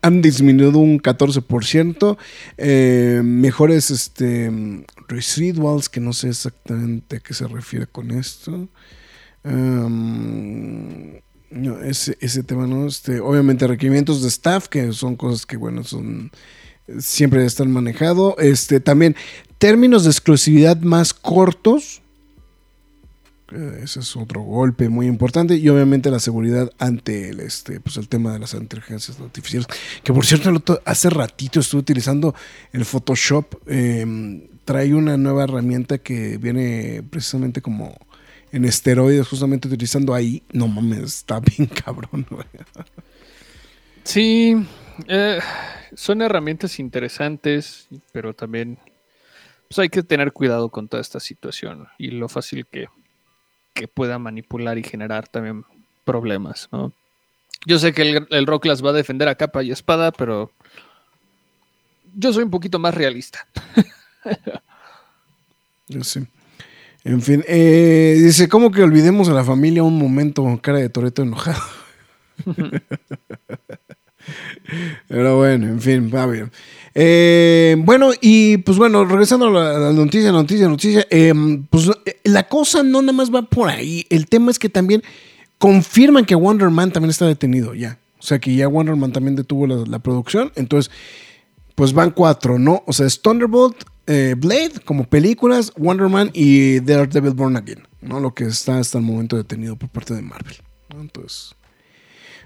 han, 0.00 0.22
disminuido 0.22 0.78
un 0.78 0.98
14% 0.98 2.16
eh, 2.56 3.20
mejores 3.22 3.90
este 3.90 4.50
residuals 5.06 5.90
que 5.90 6.00
no 6.00 6.14
sé 6.14 6.30
exactamente 6.30 7.16
a 7.16 7.20
qué 7.20 7.34
se 7.34 7.46
refiere 7.46 7.86
con 7.86 8.10
esto 8.10 8.70
ese, 11.84 12.16
ese 12.20 12.42
tema, 12.42 12.66
¿no? 12.66 12.86
Este, 12.86 13.20
obviamente 13.20 13.66
requerimientos 13.66 14.22
de 14.22 14.28
staff, 14.28 14.68
que 14.68 14.92
son 14.92 15.16
cosas 15.16 15.46
que, 15.46 15.56
bueno, 15.56 15.84
son 15.84 16.30
siempre 16.98 17.44
están 17.44 17.70
manejados. 17.70 18.34
Este, 18.38 18.80
también 18.80 19.16
términos 19.58 20.04
de 20.04 20.10
exclusividad 20.10 20.78
más 20.80 21.14
cortos. 21.14 22.00
Ese 23.82 24.00
es 24.00 24.16
otro 24.16 24.40
golpe 24.40 24.88
muy 24.88 25.06
importante. 25.06 25.56
Y 25.56 25.68
obviamente 25.68 26.10
la 26.10 26.20
seguridad 26.20 26.70
ante 26.78 27.28
el, 27.28 27.40
este, 27.40 27.80
pues 27.80 27.96
el 27.98 28.08
tema 28.08 28.32
de 28.32 28.38
las 28.38 28.54
inteligencias 28.54 29.20
artificiales. 29.20 29.68
Que 30.02 30.12
por 30.12 30.24
cierto, 30.24 30.80
hace 30.84 31.10
ratito 31.10 31.60
estuve 31.60 31.80
utilizando 31.80 32.34
el 32.72 32.84
Photoshop. 32.84 33.54
Em, 33.66 34.48
trae 34.64 34.94
una 34.94 35.16
nueva 35.16 35.44
herramienta 35.44 35.98
que 35.98 36.38
viene 36.38 37.02
precisamente 37.10 37.60
como 37.60 37.94
en 38.52 38.64
esteroides, 38.64 39.26
justamente 39.26 39.66
utilizando 39.66 40.14
ahí. 40.14 40.42
No 40.52 40.68
mames, 40.68 41.02
está 41.02 41.40
bien 41.40 41.66
cabrón, 41.84 42.26
Sí, 44.04 44.54
eh, 45.08 45.38
son 45.94 46.22
herramientas 46.22 46.78
interesantes, 46.78 47.88
pero 48.12 48.34
también 48.34 48.78
pues 49.68 49.78
hay 49.78 49.88
que 49.88 50.02
tener 50.02 50.32
cuidado 50.32 50.68
con 50.68 50.88
toda 50.88 51.00
esta 51.00 51.18
situación 51.18 51.88
y 51.98 52.08
lo 52.08 52.28
fácil 52.28 52.66
que, 52.66 52.88
que 53.72 53.88
pueda 53.88 54.18
manipular 54.18 54.76
y 54.76 54.82
generar 54.82 55.28
también 55.28 55.64
problemas, 56.04 56.68
¿no? 56.72 56.92
Yo 57.64 57.78
sé 57.78 57.92
que 57.92 58.02
el, 58.02 58.26
el 58.30 58.46
Rock 58.46 58.66
las 58.66 58.84
va 58.84 58.90
a 58.90 58.94
defender 58.94 59.28
a 59.28 59.36
capa 59.36 59.62
y 59.62 59.70
espada, 59.70 60.10
pero 60.10 60.50
yo 62.14 62.32
soy 62.32 62.42
un 62.42 62.50
poquito 62.50 62.78
más 62.78 62.94
realista. 62.94 63.46
Sí. 66.00 66.26
En 67.04 67.20
fin, 67.20 67.44
eh, 67.48 68.20
dice, 68.22 68.48
¿cómo 68.48 68.70
que 68.70 68.82
olvidemos 68.82 69.28
a 69.28 69.32
la 69.32 69.42
familia 69.42 69.82
un 69.82 69.98
momento? 69.98 70.58
Cara 70.62 70.78
de 70.78 70.88
Toreto 70.88 71.22
enojado. 71.22 71.62
Pero 75.08 75.36
bueno, 75.36 75.66
en 75.66 75.80
fin, 75.80 76.10
va 76.14 76.26
bien. 76.26 76.52
Eh, 76.94 77.74
bueno, 77.78 78.10
y 78.20 78.58
pues 78.58 78.78
bueno, 78.78 79.04
regresando 79.04 79.46
a 79.46 79.50
la, 79.50 79.92
noticia, 79.92 80.30
noticia, 80.30 80.68
noticia, 80.68 81.04
em, 81.10 81.64
pues 81.66 81.90
eh, 82.04 82.20
la 82.24 82.48
cosa 82.48 82.84
no 82.84 83.02
nada 83.02 83.12
más 83.12 83.34
va 83.34 83.42
por 83.42 83.68
ahí. 83.68 84.06
El 84.08 84.28
tema 84.28 84.52
es 84.52 84.58
que 84.58 84.68
también 84.68 85.02
confirman 85.58 86.24
que 86.24 86.36
Wonder 86.36 86.70
Man 86.70 86.92
también 86.92 87.10
está 87.10 87.26
detenido 87.26 87.74
ya. 87.74 87.98
O 88.18 88.22
sea 88.22 88.38
que 88.38 88.54
ya 88.54 88.68
Wonder 88.68 88.94
Man 88.94 89.12
también 89.12 89.34
detuvo 89.34 89.66
la, 89.66 89.76
la 89.86 89.98
producción. 89.98 90.52
Entonces, 90.54 90.92
pues 91.74 91.92
van 91.92 92.12
cuatro, 92.12 92.58
¿no? 92.58 92.84
O 92.86 92.92
sea, 92.92 93.06
es 93.06 93.20
Thunderbolt, 93.20 93.84
eh, 94.06 94.34
Blade 94.36 94.80
como 94.84 95.04
películas, 95.04 95.72
Wonder 95.76 96.08
Man 96.08 96.30
y 96.32 96.80
Daredevil 96.80 97.34
Born 97.34 97.56
Again, 97.56 97.86
¿no? 98.00 98.20
Lo 98.20 98.34
que 98.34 98.44
está 98.44 98.78
hasta 98.78 98.98
el 98.98 99.04
momento 99.04 99.36
detenido 99.36 99.76
por 99.76 99.88
parte 99.88 100.14
de 100.14 100.22
Marvel. 100.22 100.56
Entonces, 100.90 101.54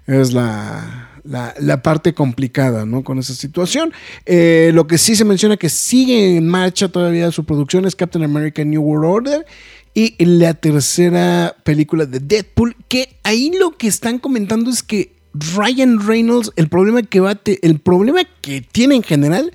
es 0.06 0.32
la, 0.32 1.20
la, 1.24 1.82
parte 1.82 2.14
complicada, 2.14 2.86
¿no? 2.86 3.02
Con 3.02 3.18
esa 3.18 3.34
situación. 3.34 3.92
Eh, 4.24 4.70
lo 4.72 4.86
que 4.86 4.98
sí 4.98 5.16
se 5.16 5.24
menciona 5.24 5.56
que 5.56 5.68
sigue 5.68 6.36
en 6.36 6.48
marcha 6.48 6.88
todavía 6.88 7.32
su 7.32 7.44
producción 7.44 7.86
es 7.86 7.96
Captain 7.96 8.24
America 8.24 8.64
New 8.64 8.82
World 8.82 9.04
Order. 9.04 9.46
Y 9.94 10.22
la 10.22 10.52
tercera 10.52 11.56
película 11.64 12.04
de 12.04 12.20
Deadpool, 12.20 12.76
que 12.86 13.16
ahí 13.22 13.50
lo 13.58 13.78
que 13.78 13.88
están 13.88 14.18
comentando 14.18 14.70
es 14.70 14.82
que 14.82 15.16
Ryan 15.56 16.06
Reynolds, 16.06 16.52
el 16.56 16.68
problema 16.68 17.02
que 17.02 17.20
va 17.20 17.40
el 17.44 17.80
problema 17.80 18.20
que 18.42 18.60
tiene 18.60 18.94
en 18.96 19.02
general 19.02 19.52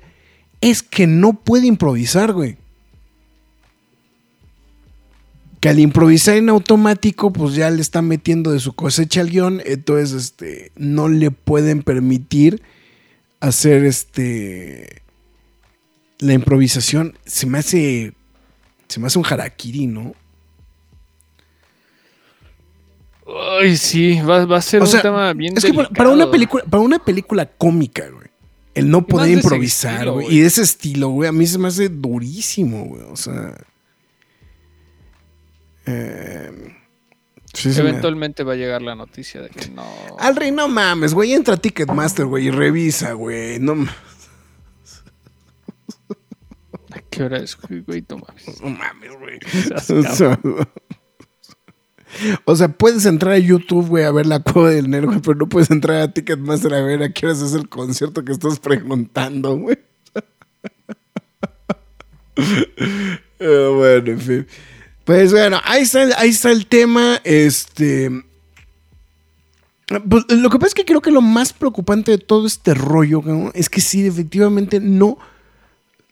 es 0.62 0.82
que 0.82 1.06
no 1.06 1.34
puede 1.34 1.66
improvisar, 1.66 2.32
güey. 2.32 2.56
Que 5.60 5.68
al 5.68 5.80
improvisar 5.80 6.36
en 6.36 6.48
automático, 6.48 7.32
pues 7.32 7.54
ya 7.54 7.68
le 7.68 7.82
está 7.82 8.00
metiendo 8.00 8.52
de 8.52 8.60
su 8.60 8.72
cosecha 8.72 9.20
al 9.20 9.30
guion. 9.30 9.60
Entonces, 9.66 10.12
este, 10.12 10.72
no 10.76 11.08
le 11.08 11.30
pueden 11.32 11.82
permitir 11.82 12.62
hacer 13.40 13.84
este. 13.84 15.02
La 16.20 16.32
improvisación. 16.32 17.18
Se 17.26 17.46
me 17.46 17.58
hace. 17.58 18.12
Se 18.86 19.00
me 19.00 19.08
hace 19.08 19.18
un 19.18 19.26
harakiri, 19.26 19.88
¿no? 19.88 20.14
Ay, 23.60 23.76
sí, 23.76 24.20
va, 24.20 24.42
a 24.56 24.60
ser 24.62 24.82
un 24.82 24.90
tema 25.00 25.32
bien. 25.32 25.56
Es 25.56 25.64
que 25.64 25.72
para 25.72 26.10
una 26.10 26.30
película, 26.30 26.62
para 26.64 26.82
una 26.82 26.98
película 26.98 27.46
cómica, 27.46 28.08
güey 28.08 28.31
el 28.74 28.90
no 28.90 29.06
poder 29.06 29.30
improvisar, 29.30 30.10
güey. 30.10 30.34
Y 30.34 30.40
de 30.40 30.46
ese 30.46 30.62
estilo, 30.62 31.08
güey, 31.08 31.28
a 31.28 31.32
mí 31.32 31.46
se 31.46 31.58
me 31.58 31.68
hace 31.68 31.88
durísimo, 31.88 32.84
güey. 32.84 33.02
O 33.02 33.16
sea. 33.16 33.54
Eh, 35.86 36.76
Eventualmente 37.64 38.44
va 38.44 38.54
a 38.54 38.56
llegar 38.56 38.80
la 38.82 38.94
noticia 38.94 39.42
de 39.42 39.50
que 39.50 39.68
no. 39.68 39.84
Al 40.18 40.36
rey, 40.36 40.50
no 40.50 40.68
mames, 40.68 41.12
güey. 41.12 41.34
Entra 41.34 41.54
a 41.54 41.58
Ticketmaster, 41.58 42.24
güey, 42.26 42.46
y 42.46 42.50
revisa, 42.50 43.12
güey. 43.12 43.58
No 43.58 43.86
¿A 46.92 47.00
qué 47.10 47.22
hora 47.24 47.38
es, 47.38 47.56
güey? 47.86 48.04
No 48.08 48.18
mames. 48.18 48.60
No 48.62 48.70
mames, 48.70 49.10
güey. 49.18 49.38
O 52.44 52.56
sea, 52.56 52.68
puedes 52.68 53.06
entrar 53.06 53.34
a 53.34 53.38
YouTube, 53.38 53.88
güey, 53.88 54.04
a 54.04 54.10
ver 54.10 54.26
la 54.26 54.40
cueva 54.40 54.70
del 54.70 54.90
negro, 54.90 55.12
pero 55.22 55.34
no 55.34 55.48
puedes 55.48 55.70
entrar 55.70 56.00
a 56.00 56.12
Ticketmaster 56.12 56.74
a 56.74 56.82
ver 56.82 57.02
a 57.02 57.12
qué 57.12 57.26
hora 57.26 57.34
es 57.34 57.52
el 57.54 57.68
concierto 57.68 58.24
que 58.24 58.32
estás 58.32 58.58
preguntando, 58.60 59.56
güey. 59.56 59.78
bueno, 63.38 64.10
en 64.10 64.20
fin. 64.20 64.46
Pues 65.04 65.32
bueno, 65.32 65.60
ahí 65.64 65.82
está, 65.82 66.08
ahí 66.18 66.30
está 66.30 66.50
el 66.50 66.66
tema. 66.66 67.20
Este. 67.24 68.10
Pues, 70.08 70.24
lo 70.28 70.48
que 70.48 70.58
pasa 70.58 70.68
es 70.68 70.74
que 70.74 70.84
creo 70.84 71.00
que 71.00 71.10
lo 71.10 71.20
más 71.20 71.52
preocupante 71.52 72.12
de 72.12 72.18
todo 72.18 72.46
este 72.46 72.74
rollo 72.74 73.22
es 73.54 73.68
que 73.68 73.80
sí, 73.80 74.06
efectivamente 74.06 74.80
no, 74.80 75.18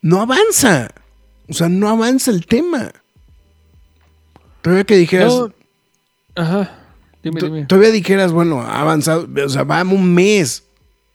no 0.02 0.20
avanza. 0.20 0.90
O 1.48 1.54
sea, 1.54 1.68
no 1.68 1.88
avanza 1.88 2.30
el 2.30 2.46
tema. 2.46 2.92
Todavía 4.62 4.84
que 4.84 4.96
dijeras. 4.96 5.32
Ajá. 6.40 6.76
Dime, 7.22 7.40
dime. 7.40 7.66
Todavía 7.66 7.90
dijeras, 7.90 8.32
bueno, 8.32 8.62
ha 8.62 8.80
avanzado, 8.80 9.28
o 9.44 9.48
sea, 9.48 9.64
va 9.64 9.82
un 9.82 10.14
mes 10.14 10.66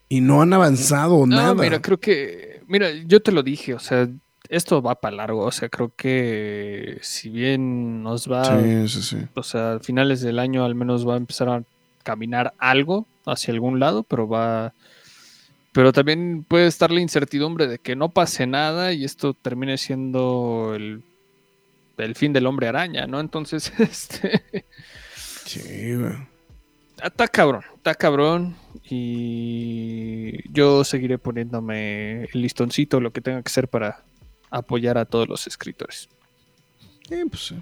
y 0.08 0.22
no 0.22 0.42
han 0.42 0.54
avanzado 0.54 1.26
nada. 1.26 1.56
Mira, 1.56 1.82
creo 1.82 2.00
que, 2.00 2.62
mira, 2.68 2.92
yo 2.92 3.22
te 3.22 3.32
lo 3.32 3.42
dije, 3.42 3.74
o 3.74 3.80
sea, 3.80 4.08
esto 4.50 4.82
va 4.82 4.96
para 4.96 5.16
largo. 5.16 5.44
O 5.44 5.52
sea, 5.52 5.70
creo 5.70 5.92
que 5.96 6.98
si 7.02 7.30
bien 7.30 8.04
nos 8.04 8.32
va. 8.32 8.62
Sí, 8.62 8.88
sí, 8.88 9.02
sí. 9.02 9.18
O 9.34 9.44
sea, 9.44 9.74
a 9.74 9.80
finales 9.80 10.22
del 10.22 10.40
año 10.40 10.66
al 10.66 10.76
menos 10.76 11.08
va 11.08 11.16
a 11.16 11.18
empezar 11.18 11.50
a 11.50 11.64
caminar 12.04 12.54
algo 12.60 13.08
hacia 13.26 13.54
algún 13.54 13.80
lado, 13.80 14.04
pero 14.04 14.28
va. 14.28 14.74
Pero 15.72 15.92
también 15.92 16.46
puede 16.48 16.68
estar 16.68 16.92
la 16.92 17.02
incertidumbre 17.02 17.68
de 17.68 17.80
que 17.80 17.96
no 17.96 18.10
pase 18.10 18.48
nada 18.48 18.94
y 18.94 19.04
esto 19.04 19.34
termine 19.34 19.78
siendo 19.78 20.72
el, 20.74 21.02
el 21.98 22.16
fin 22.16 22.32
del 22.32 22.46
hombre 22.46 22.70
araña, 22.70 23.08
¿no? 23.08 23.20
Entonces, 23.20 23.74
este. 23.80 24.66
Sí, 25.46 25.96
güey. 25.96 26.14
Está 27.02 27.28
cabrón, 27.28 27.64
está 27.76 27.96
cabrón. 27.96 28.56
Y 28.90 30.52
yo 30.52 30.84
seguiré 30.84 31.18
poniéndome 31.18 32.24
el 32.24 32.42
listoncito, 32.42 33.00
lo 33.00 33.12
que 33.12 33.22
tenga 33.22 33.42
que 33.42 33.52
ser 33.52 33.68
para 33.68 34.04
apoyar 34.50 34.98
a 34.98 35.06
todos 35.06 35.28
los 35.28 35.48
escritores. 35.48 36.10
Eh, 37.10 37.24
pues 37.30 37.48
sí. 37.48 37.56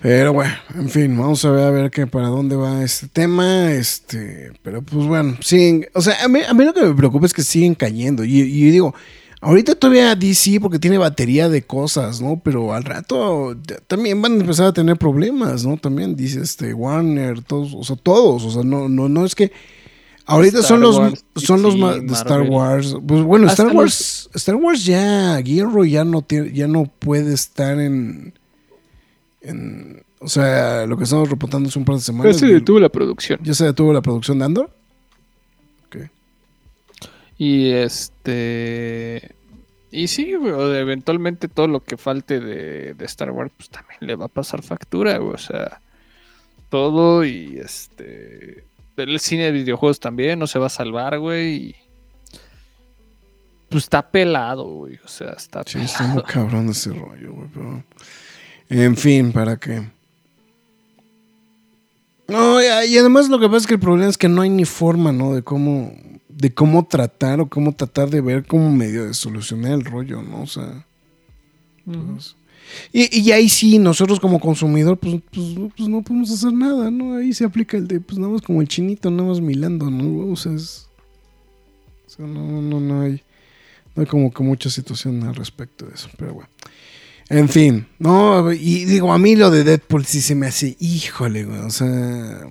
Pero 0.00 0.34
bueno, 0.34 0.52
en 0.74 0.90
fin, 0.90 1.16
vamos 1.16 1.44
a 1.44 1.50
ver 1.50 1.64
a 1.64 1.70
ver 1.70 1.90
qué 1.90 2.06
para 2.06 2.28
dónde 2.28 2.56
va 2.56 2.82
este 2.82 3.08
tema. 3.08 3.72
Este, 3.72 4.52
pero 4.62 4.82
pues 4.82 5.06
bueno, 5.06 5.36
siguen. 5.40 5.86
O 5.94 6.02
sea, 6.02 6.22
a 6.22 6.28
mí, 6.28 6.40
a 6.46 6.52
mí 6.52 6.64
lo 6.64 6.74
que 6.74 6.82
me 6.82 6.94
preocupa 6.94 7.26
es 7.26 7.32
que 7.32 7.42
siguen 7.42 7.74
cayendo. 7.74 8.22
Y, 8.22 8.40
y 8.40 8.70
digo, 8.70 8.94
ahorita 9.44 9.74
todavía 9.74 10.14
DC 10.14 10.58
porque 10.60 10.78
tiene 10.78 10.98
batería 10.98 11.48
de 11.48 11.62
cosas, 11.62 12.20
¿no? 12.20 12.40
Pero 12.42 12.72
al 12.72 12.84
rato 12.84 13.56
también 13.86 14.20
van 14.20 14.32
a 14.32 14.40
empezar 14.40 14.66
a 14.66 14.72
tener 14.72 14.96
problemas, 14.96 15.64
¿no? 15.64 15.76
También 15.76 16.16
dice 16.16 16.40
este 16.40 16.74
Warner, 16.74 17.42
todos, 17.42 17.74
o 17.74 17.84
sea, 17.84 17.96
todos. 17.96 18.44
O 18.44 18.50
sea, 18.50 18.62
no, 18.62 18.88
no, 18.88 19.08
no 19.08 19.24
es 19.24 19.34
que 19.34 19.52
Ahorita 20.26 20.62
son 20.62 20.80
los 20.80 21.24
son 21.36 21.60
los 21.60 21.76
más 21.76 22.00
de 22.00 22.12
Star 22.14 22.42
Wars. 22.42 22.96
Pues 23.06 23.22
bueno, 23.22 23.46
Star 23.48 23.74
Wars, 23.74 24.30
Star 24.32 24.54
Wars 24.54 24.84
ya 24.84 25.36
Guillermo 25.38 25.84
ya 25.84 26.04
no 26.04 26.22
tiene, 26.22 26.50
ya 26.52 26.66
no 26.66 26.86
puede 26.86 27.34
estar 27.34 27.78
en, 27.78 28.32
en 29.42 30.02
o 30.20 30.28
sea, 30.28 30.86
lo 30.86 30.96
que 30.96 31.04
estamos 31.04 31.28
reportando 31.28 31.68
es 31.68 31.76
un 31.76 31.84
par 31.84 31.96
de 31.96 32.00
semanas. 32.00 32.36
Ya 32.36 32.46
se 32.46 32.46
detuvo 32.46 32.80
la 32.80 32.88
producción. 32.88 33.38
Ya 33.42 33.52
se 33.52 33.66
detuvo 33.66 33.92
la 33.92 34.00
producción 34.00 34.38
de 34.38 34.46
Andor. 34.46 34.70
Y 37.38 37.70
este 37.70 39.32
y 39.90 40.08
sí, 40.08 40.30
eventualmente 40.32 41.48
todo 41.48 41.68
lo 41.68 41.80
que 41.80 41.96
falte 41.96 42.40
de, 42.40 42.94
de, 42.94 43.04
Star 43.04 43.30
Wars 43.30 43.52
pues 43.56 43.70
también 43.70 43.98
le 44.00 44.16
va 44.16 44.26
a 44.26 44.28
pasar 44.28 44.62
factura, 44.62 45.20
o 45.20 45.38
sea, 45.38 45.80
todo 46.68 47.24
y 47.24 47.58
este 47.58 48.64
el 48.96 49.20
cine 49.20 49.44
de 49.44 49.52
videojuegos 49.52 50.00
también 50.00 50.38
no 50.38 50.46
se 50.46 50.58
va 50.58 50.66
a 50.66 50.70
salvar, 50.70 51.18
güey. 51.18 51.74
Pues 53.68 53.84
está 53.84 54.08
pelado, 54.08 54.64
güey. 54.64 54.98
O 55.04 55.08
sea, 55.08 55.32
está 55.32 55.62
sí, 55.66 55.78
está 55.80 56.06
muy 56.06 56.22
cabrón 56.22 56.68
ese 56.68 56.90
rollo, 56.90 57.32
güey. 57.32 57.48
Pero... 57.52 57.84
En 58.68 58.96
fin, 58.96 59.32
¿para 59.32 59.56
qué? 59.56 59.82
No, 62.28 62.62
y 62.62 62.96
además 62.96 63.28
lo 63.28 63.38
que 63.38 63.46
pasa 63.46 63.58
es 63.58 63.66
que 63.66 63.74
el 63.74 63.80
problema 63.80 64.08
es 64.08 64.16
que 64.16 64.28
no 64.28 64.42
hay 64.42 64.50
ni 64.50 64.64
forma, 64.64 65.12
¿no? 65.12 65.34
De 65.34 65.42
cómo, 65.42 65.94
de 66.36 66.52
cómo 66.52 66.86
tratar 66.86 67.40
o 67.40 67.48
cómo 67.48 67.74
tratar 67.74 68.10
de 68.10 68.20
ver 68.20 68.46
cómo 68.46 68.70
medio 68.70 69.06
de 69.06 69.14
solucionar 69.14 69.72
el 69.72 69.84
rollo, 69.84 70.22
¿no? 70.22 70.42
O 70.42 70.46
sea. 70.46 70.86
Pues, 71.84 72.36
y, 72.92 73.30
ahí 73.30 73.48
sí, 73.48 73.78
nosotros 73.78 74.18
como 74.20 74.40
consumidor, 74.40 74.98
pues, 74.98 75.20
pues, 75.30 75.46
pues, 75.76 75.88
no 75.88 76.02
podemos 76.02 76.30
hacer 76.30 76.52
nada, 76.52 76.90
¿no? 76.90 77.16
Ahí 77.16 77.32
se 77.32 77.44
aplica 77.44 77.76
el 77.76 77.86
de, 77.86 78.00
pues 78.00 78.18
nada 78.18 78.32
más 78.32 78.42
como 78.42 78.62
el 78.62 78.68
chinito, 78.68 79.10
nada 79.10 79.28
más 79.28 79.40
milando, 79.40 79.90
¿no? 79.90 80.32
O 80.32 80.36
sea, 80.36 80.52
no, 82.18 82.62
no, 82.62 82.80
no 82.80 83.02
hay, 83.02 83.22
no 83.94 84.00
hay 84.00 84.06
como 84.06 84.32
que 84.32 84.42
mucha 84.42 84.70
situación 84.70 85.22
al 85.24 85.34
respecto 85.34 85.86
de 85.86 85.94
eso, 85.94 86.08
pero 86.16 86.34
bueno. 86.34 86.48
En 87.28 87.48
fin, 87.48 87.86
no, 87.98 88.52
y 88.52 88.84
digo, 88.84 89.12
a 89.12 89.18
mí 89.18 89.34
lo 89.34 89.50
de 89.50 89.64
Deadpool 89.64 90.04
sí 90.04 90.20
se 90.20 90.34
me 90.34 90.46
hace, 90.46 90.76
híjole, 90.78 91.44
güey, 91.44 91.60
o 91.60 91.70
sea, 91.70 92.46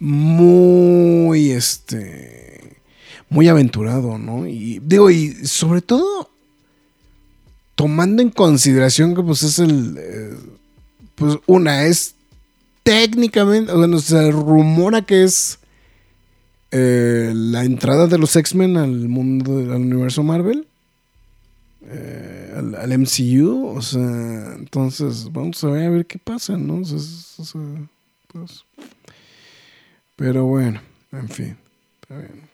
muy, 0.00 1.50
este, 1.50 2.78
muy 3.28 3.48
aventurado, 3.48 4.18
¿no? 4.18 4.46
Y 4.46 4.80
digo, 4.84 5.10
y 5.10 5.34
sobre 5.46 5.82
todo 5.82 6.30
tomando 7.74 8.22
en 8.22 8.30
consideración 8.30 9.14
que 9.14 9.22
pues 9.22 9.42
es 9.44 9.60
el, 9.60 9.96
eh, 9.98 10.34
pues 11.14 11.38
una 11.46 11.84
es 11.84 12.14
técnicamente, 12.82 13.72
bueno, 13.72 14.00
se 14.00 14.32
rumora 14.32 15.02
que 15.02 15.22
es 15.22 15.58
eh, 16.70 17.32
la 17.34 17.64
entrada 17.64 18.06
de 18.06 18.18
los 18.18 18.34
X-Men 18.34 18.76
al 18.76 19.08
mundo 19.08 19.58
del 19.58 19.70
universo 19.70 20.22
Marvel, 20.22 20.66
eh, 21.86 22.52
al, 22.56 22.98
MCU, 22.98 23.68
o 23.76 23.80
sea, 23.80 24.54
entonces 24.56 25.28
vamos 25.32 25.62
a 25.62 25.68
ver 25.68 25.86
a 25.86 25.90
ver 25.90 26.06
qué 26.06 26.18
pasa, 26.18 26.56
¿no? 26.56 26.82
pues, 28.26 28.64
pero 30.18 30.44
bueno, 30.44 30.82
en 31.12 31.28
fin, 31.30 31.56
está 32.02 32.18
bien. 32.18 32.48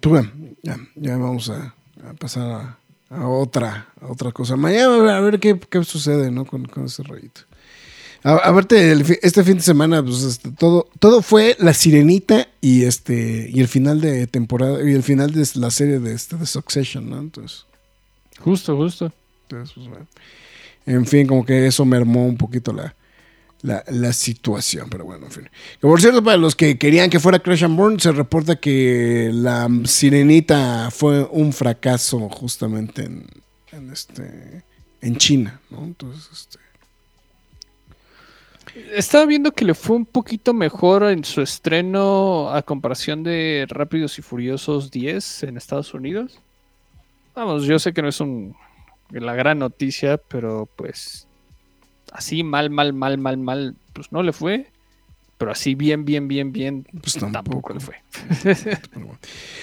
Pues 0.00 0.12
bueno, 0.12 0.30
ya, 0.62 0.78
ya 0.94 1.16
vamos 1.16 1.50
a 1.50 1.74
a 2.04 2.14
pasar 2.14 2.76
a, 3.10 3.28
otra, 3.28 3.88
a 4.00 4.06
otra 4.06 4.32
cosa. 4.32 4.56
Mañana 4.56 5.16
a 5.16 5.20
ver 5.20 5.40
qué, 5.40 5.58
sucede, 5.84 6.30
¿no? 6.30 6.44
Con, 6.44 6.68
ese 6.84 7.02
rollito. 7.02 7.42
Aparte, 8.22 8.92
este 9.22 9.44
fin 9.44 9.56
de 9.56 9.62
semana, 9.62 10.02
pues 10.02 10.22
este, 10.22 10.50
todo, 10.50 10.88
todo 10.98 11.22
fue 11.22 11.56
la 11.60 11.72
sirenita 11.72 12.48
y 12.60 12.82
este 12.82 13.48
y 13.52 13.60
el 13.60 13.68
final 13.68 14.00
de 14.00 14.26
temporada 14.26 14.82
y 14.82 14.94
el 14.94 15.04
final 15.04 15.32
de 15.32 15.46
la 15.54 15.70
serie 15.70 16.00
de, 16.00 16.12
este, 16.12 16.36
de 16.36 16.46
Succession, 16.46 17.08
¿no? 17.08 17.20
Entonces. 17.20 17.66
Justo, 18.40 18.76
justo. 18.76 19.12
Entonces, 19.42 19.76
pues, 19.76 20.00
En 20.86 21.06
fin, 21.06 21.28
como 21.28 21.44
que 21.44 21.68
eso 21.68 21.84
mermó 21.84 22.26
un 22.26 22.36
poquito 22.36 22.72
la, 22.72 22.95
la, 23.66 24.12
situación. 24.12 24.88
Pero 24.90 25.04
bueno, 25.04 25.26
en 25.26 25.32
fin. 25.32 25.50
por 25.80 26.00
cierto, 26.00 26.22
para 26.22 26.36
los 26.36 26.54
que 26.54 26.78
querían 26.78 27.10
que 27.10 27.20
fuera 27.20 27.38
Crash 27.38 27.64
and 27.64 27.76
Burn, 27.76 28.00
se 28.00 28.12
reporta 28.12 28.56
que 28.56 29.30
la 29.32 29.68
sirenita 29.84 30.90
fue 30.90 31.24
un 31.24 31.52
fracaso 31.52 32.28
justamente 32.28 33.04
en, 33.04 33.26
en 33.72 33.92
este 33.92 34.64
en 35.00 35.16
China, 35.16 35.60
¿no? 35.70 35.84
Entonces, 35.84 36.28
este. 36.32 36.58
Estaba 38.92 39.24
viendo 39.24 39.52
que 39.52 39.64
le 39.64 39.74
fue 39.74 39.96
un 39.96 40.04
poquito 40.04 40.52
mejor 40.52 41.04
en 41.04 41.24
su 41.24 41.40
estreno 41.40 42.50
a 42.50 42.62
comparación 42.62 43.22
de 43.22 43.66
Rápidos 43.68 44.18
y 44.18 44.22
Furiosos 44.22 44.90
10 44.90 45.44
en 45.44 45.56
Estados 45.56 45.94
Unidos. 45.94 46.40
Vamos, 47.34 47.64
yo 47.64 47.78
sé 47.78 47.94
que 47.94 48.02
no 48.02 48.08
es 48.08 48.20
un, 48.20 48.54
la 49.10 49.34
gran 49.34 49.58
noticia, 49.60 50.18
pero 50.18 50.68
pues 50.76 51.25
así 52.12 52.42
mal, 52.42 52.70
mal, 52.70 52.92
mal, 52.92 53.18
mal, 53.18 53.36
mal, 53.38 53.74
pues 53.92 54.12
no 54.12 54.22
le 54.22 54.32
fue. 54.32 54.66
Pero 55.38 55.50
así 55.52 55.74
bien, 55.74 56.04
bien, 56.06 56.28
bien, 56.28 56.50
bien, 56.50 56.86
pues 57.02 57.14
tampoco. 57.14 57.74
le 57.74 57.80
fue. 57.80 57.96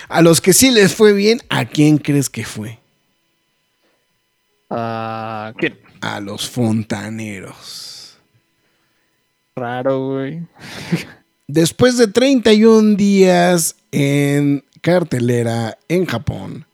a 0.09 0.21
los 0.21 0.39
que 0.39 0.53
sí 0.53 0.69
les 0.69 0.93
fue 0.93 1.13
bien, 1.13 1.41
¿a 1.49 1.65
quién 1.65 1.97
crees 1.97 2.29
que 2.29 2.45
fue? 2.45 2.79
¿A 4.69 5.51
quién? 5.57 5.79
A 6.01 6.19
los 6.19 6.47
fontaneros. 6.47 8.17
Raro, 9.55 10.09
güey. 10.09 10.41
Después 11.47 11.97
de 11.97 12.07
31 12.07 12.95
días 12.95 13.75
en 13.91 14.63
cartelera 14.81 15.77
en 15.87 16.05
Japón, 16.05 16.65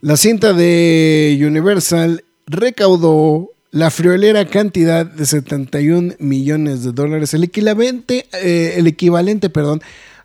la 0.00 0.16
cinta 0.16 0.52
de 0.52 1.38
Universal 1.40 2.24
recaudó 2.46 3.53
la 3.74 3.90
friolera 3.90 4.44
cantidad 4.44 5.04
de 5.04 5.26
71 5.26 6.14
millones 6.20 6.84
de 6.84 6.92
dólares, 6.92 7.34
el 7.34 7.42
equivalente, 7.42 8.28
eh, 8.32 8.74
el 8.76 8.86
equivalente 8.86 9.50
perdón, 9.50 9.82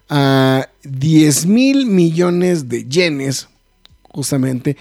a 0.08 0.70
10 0.84 1.48
mil 1.48 1.88
millones 1.88 2.70
de 2.70 2.88
yenes, 2.88 3.48
justamente, 4.04 4.78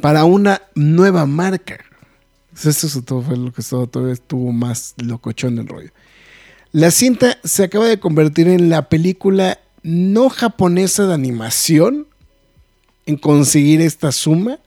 para 0.00 0.24
una 0.24 0.62
nueva 0.74 1.26
marca. 1.26 1.78
Eso 2.60 3.02
todo 3.02 3.22
fue 3.22 3.36
lo 3.36 3.52
que 3.52 3.62
todavía 3.62 4.14
estuvo 4.14 4.50
más 4.50 4.94
locochón 4.96 5.54
del 5.54 5.68
rollo. 5.68 5.90
La 6.72 6.90
cinta 6.90 7.38
se 7.44 7.62
acaba 7.62 7.86
de 7.86 8.00
convertir 8.00 8.48
en 8.48 8.68
la 8.68 8.88
película 8.88 9.60
no 9.84 10.28
japonesa 10.28 11.06
de 11.06 11.14
animación 11.14 12.08
en 13.06 13.16
conseguir 13.16 13.80
esta 13.80 14.10
suma 14.10 14.58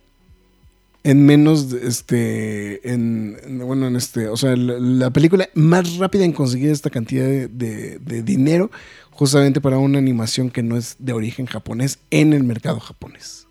en 1.03 1.25
menos, 1.25 1.73
este, 1.73 2.91
en, 2.91 3.37
bueno, 3.65 3.87
en 3.87 3.95
este, 3.95 4.27
o 4.27 4.37
sea, 4.37 4.55
la, 4.55 5.09
película 5.09 5.49
más 5.55 5.97
rápida 5.97 6.25
en 6.25 6.31
conseguir 6.31 6.69
esta 6.69 6.89
cantidad 6.89 7.25
de, 7.25 8.23
dinero, 8.23 8.69
justamente 9.09 9.61
para 9.61 9.79
una 9.79 9.97
animación 9.97 10.51
que 10.51 10.61
no 10.61 10.77
es 10.77 10.95
de 10.99 11.13
origen 11.13 11.47
japonés 11.47 11.99
en 12.11 12.33
el 12.33 12.43
mercado 12.43 12.79
japonés. 12.79 13.47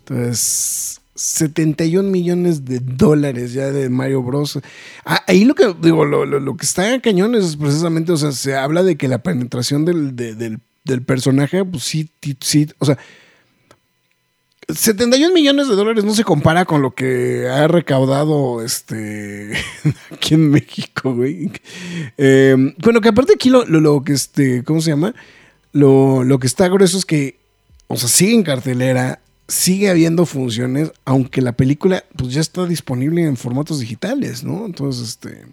Entonces, 0.00 1.00
71 1.14 2.10
millones 2.10 2.66
de 2.66 2.80
dólares 2.80 3.54
ya 3.54 3.70
de 3.70 3.88
Mario 3.88 4.22
Bros. 4.22 4.58
Ah, 5.06 5.22
ahí 5.26 5.44
lo 5.44 5.54
que 5.54 5.74
digo, 5.80 6.04
lo, 6.04 6.56
que 6.56 6.66
está 6.66 6.92
en 6.92 7.00
cañón 7.00 7.34
es 7.34 7.56
precisamente, 7.56 8.12
o 8.12 8.16
sea, 8.18 8.32
se 8.32 8.54
habla 8.54 8.82
de 8.82 8.96
que 8.96 9.08
la 9.08 9.22
penetración 9.22 9.86
del, 9.86 10.14
del 10.16 11.02
personaje, 11.02 11.64
pues 11.64 11.82
sí, 11.84 12.10
sí, 12.40 12.68
o 12.78 12.84
sea, 12.84 12.98
71 14.68 15.34
millones 15.34 15.68
de 15.68 15.74
dólares 15.74 16.04
no 16.04 16.14
se 16.14 16.24
compara 16.24 16.64
con 16.64 16.80
lo 16.80 16.94
que 16.94 17.48
ha 17.48 17.68
recaudado 17.68 18.62
este 18.62 19.52
aquí 20.10 20.34
en 20.34 20.50
México, 20.50 21.14
güey. 21.14 21.50
Em, 22.16 22.74
bueno, 22.78 23.00
que 23.00 23.08
aparte 23.08 23.34
aquí 23.34 23.50
lo, 23.50 23.64
lo, 23.66 24.02
que 24.02 24.12
este, 24.12 24.64
¿cómo 24.64 24.80
se 24.80 24.90
llama? 24.90 25.14
Lo, 25.72 26.24
lo, 26.24 26.38
que 26.38 26.46
está 26.46 26.68
grueso 26.68 26.96
es 26.96 27.04
que, 27.04 27.38
o 27.88 27.96
sea, 27.96 28.08
sigue 28.08 28.34
en 28.34 28.42
cartelera, 28.42 29.20
sigue 29.48 29.90
habiendo 29.90 30.24
funciones, 30.24 30.92
aunque 31.04 31.42
la 31.42 31.52
película 31.52 32.04
pues 32.16 32.32
ya 32.32 32.40
está 32.40 32.64
disponible 32.66 33.22
en 33.22 33.36
formatos 33.36 33.80
digitales, 33.80 34.44
¿no? 34.44 34.64
Entonces, 34.64 35.08
este, 35.08 35.46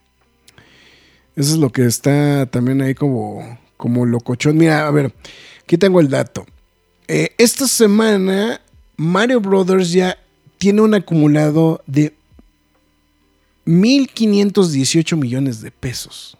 eso 1.35 1.53
es 1.53 1.57
lo 1.57 1.71
que 1.71 1.85
está 1.85 2.45
también 2.45 2.81
ahí 2.81 2.93
como, 2.93 3.59
como 3.77 4.05
locochón. 4.05 4.57
Mira, 4.57 4.87
a 4.87 4.91
ver, 4.91 5.13
aquí 5.63 5.77
tengo 5.77 5.99
el 5.99 6.09
dato. 6.09 6.45
Eh, 7.07 7.35
esta 7.37 7.67
semana 7.67 8.61
Mario 9.01 9.41
Brothers 9.41 9.91
ya 9.91 10.15
tiene 10.59 10.81
un 10.81 10.93
acumulado 10.93 11.81
de 11.87 12.13
1.518 13.65 15.17
millones 15.17 15.59
de 15.61 15.71
pesos. 15.71 16.37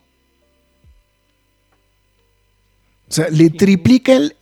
O 3.10 3.14
sea, 3.14 3.30
le 3.30 3.50
triplica 3.50 4.14
el... 4.14 4.36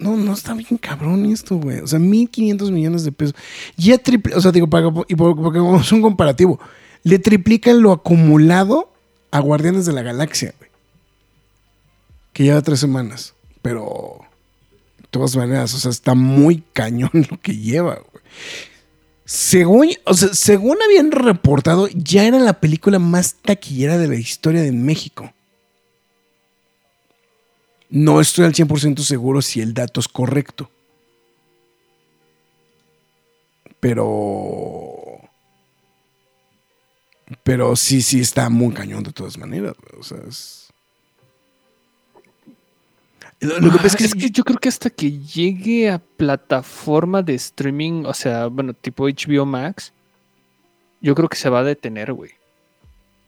no, 0.00 0.16
no 0.16 0.32
está 0.32 0.54
bien 0.54 0.76
cabrón 0.76 1.24
esto, 1.26 1.56
güey. 1.58 1.78
O 1.78 1.86
sea, 1.86 2.00
1.500 2.00 2.72
millones 2.72 3.04
de 3.04 3.12
pesos. 3.12 3.36
Ya 3.76 3.96
triplica, 3.96 4.36
o 4.36 4.40
sea, 4.40 4.50
digo, 4.50 4.66
y 5.06 5.14
porque 5.14 5.60
es 5.80 5.92
un 5.92 6.02
comparativo, 6.02 6.58
le 7.04 7.20
triplican 7.20 7.80
lo 7.80 7.92
acumulado 7.92 8.92
a 9.30 9.38
Guardianes 9.38 9.86
de 9.86 9.92
la 9.92 10.02
Galaxia, 10.02 10.52
güey. 10.58 10.70
Que 12.32 12.42
lleva 12.42 12.60
tres 12.60 12.80
semanas. 12.80 13.34
Pero 13.62 14.19
todas 15.10 15.36
maneras, 15.36 15.74
o 15.74 15.78
sea, 15.78 15.90
está 15.90 16.14
muy 16.14 16.62
cañón 16.72 17.10
lo 17.30 17.40
que 17.40 17.56
lleva, 17.56 17.96
güey. 17.96 18.24
Según, 19.24 19.90
o 20.06 20.14
sea, 20.14 20.34
según 20.34 20.78
habían 20.82 21.12
reportado, 21.12 21.88
ya 21.94 22.24
era 22.24 22.40
la 22.40 22.54
película 22.54 22.98
más 22.98 23.34
taquillera 23.34 23.96
de 23.96 24.08
la 24.08 24.16
historia 24.16 24.60
de 24.62 24.72
México. 24.72 25.32
No 27.90 28.20
estoy 28.20 28.44
al 28.46 28.54
100% 28.54 29.00
seguro 29.00 29.40
si 29.40 29.60
el 29.60 29.72
dato 29.72 30.00
es 30.00 30.08
correcto. 30.08 30.70
Pero. 33.80 35.20
Pero 37.42 37.76
sí, 37.76 38.02
sí 38.02 38.20
está 38.20 38.48
muy 38.50 38.74
cañón 38.74 39.02
de 39.02 39.12
todas 39.12 39.38
maneras. 39.38 39.74
O 39.98 40.02
sea, 40.02 40.18
es. 40.28 40.59
Lo, 43.40 43.72
que 43.72 43.78
pasa 43.78 44.04
es 44.04 44.14
que, 44.14 44.30
yo 44.30 44.44
creo 44.44 44.58
que 44.58 44.68
hasta 44.68 44.90
que 44.90 45.18
llegue 45.18 45.88
a 45.88 45.98
plataforma 45.98 47.22
de 47.22 47.34
streaming, 47.34 48.04
o 48.04 48.12
sea, 48.12 48.48
bueno, 48.48 48.74
tipo 48.74 49.08
HBO 49.08 49.46
Max, 49.46 49.94
yo 51.00 51.14
creo 51.14 51.28
que 51.28 51.38
se 51.38 51.48
va 51.48 51.60
a 51.60 51.64
detener, 51.64 52.12
güey. 52.12 52.32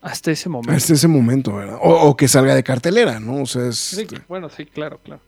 Hasta 0.02 0.30
ese 0.30 0.50
momento. 0.50 0.72
Hasta 0.72 0.92
ese 0.92 1.08
momento, 1.08 1.54
¿verdad? 1.54 1.78
O, 1.80 2.14
que 2.14 2.28
salga 2.28 2.54
de 2.54 2.62
cartelera, 2.62 3.20
¿no? 3.20 3.42
O 3.42 3.46
sea, 3.46 3.66
es. 3.66 3.94
Este 3.94 4.20
bueno, 4.28 4.50
sí, 4.50 4.66
claro, 4.66 5.00
claro. 5.02 5.22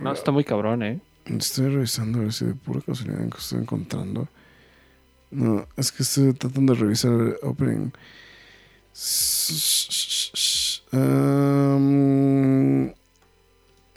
no, 0.00 0.12
está 0.12 0.30
muy 0.30 0.44
cabrón, 0.44 0.82
¿eh? 0.82 1.00
Estoy 1.26 1.68
revisando 1.68 2.20
a 2.20 2.22
ver 2.22 2.32
si 2.32 2.46
de 2.46 2.54
pura 2.54 2.80
casualidad 2.80 3.20
estoy 3.36 3.60
encontrando. 3.60 4.28
No, 5.30 5.66
es 5.76 5.92
que 5.92 6.04
estoy 6.04 6.32
tratando 6.32 6.74
de 6.74 6.80
revisar 6.80 7.12
el 7.12 7.36
opening. 7.42 7.90
Um, 10.92 12.92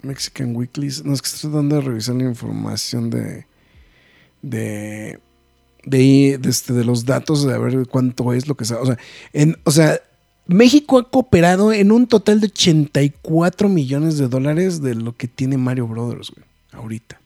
Mexican 0.03 0.55
Weeklies. 0.55 1.03
No, 1.03 1.13
es 1.13 1.21
que 1.21 1.27
estoy 1.27 1.49
tratando 1.49 1.75
de 1.77 1.81
revisar 1.81 2.15
la 2.15 2.23
información 2.23 3.09
de. 3.09 3.45
de. 4.41 5.19
de, 5.85 6.39
este, 6.43 6.73
de 6.73 6.83
los 6.83 7.05
datos, 7.05 7.45
de 7.45 7.57
ver 7.57 7.87
cuánto 7.87 8.33
es 8.33 8.47
lo 8.47 8.55
que. 8.55 8.63
O 8.63 8.85
sea, 8.85 8.97
en, 9.31 9.57
o 9.63 9.71
sea, 9.71 9.99
México 10.45 10.97
ha 10.99 11.09
cooperado 11.09 11.71
en 11.73 11.91
un 11.91 12.07
total 12.07 12.41
de 12.41 12.47
84 12.47 13.69
millones 13.69 14.17
de 14.17 14.27
dólares 14.27 14.81
de 14.81 14.95
lo 14.95 15.15
que 15.15 15.27
tiene 15.27 15.57
Mario 15.57 15.87
Brothers, 15.87 16.31
güey, 16.31 16.45
ahorita. 16.71 17.22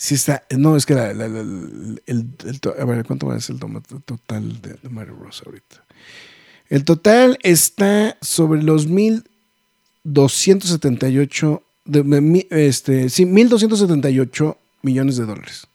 Sí 0.00 0.14
está. 0.14 0.44
No, 0.56 0.76
es 0.76 0.86
que 0.86 0.94
la, 0.94 1.10
el, 1.10 2.00
A 2.78 2.84
ver, 2.84 3.04
¿cuánto 3.04 3.36
ser 3.40 3.56
el 3.56 3.60
total 4.04 4.62
de, 4.62 4.78
Mario 4.88 5.16
Bros. 5.16 5.42
ahorita? 5.44 5.84
El 6.68 6.84
total 6.84 7.36
está 7.42 8.16
sobre 8.20 8.62
los 8.62 8.88
1.278. 8.88 11.62
De, 11.84 12.46
este, 12.50 13.08
sí, 13.08 13.24
1.278 13.24 14.56
millones 14.82 15.16
de 15.16 15.26
dólares. 15.26 15.66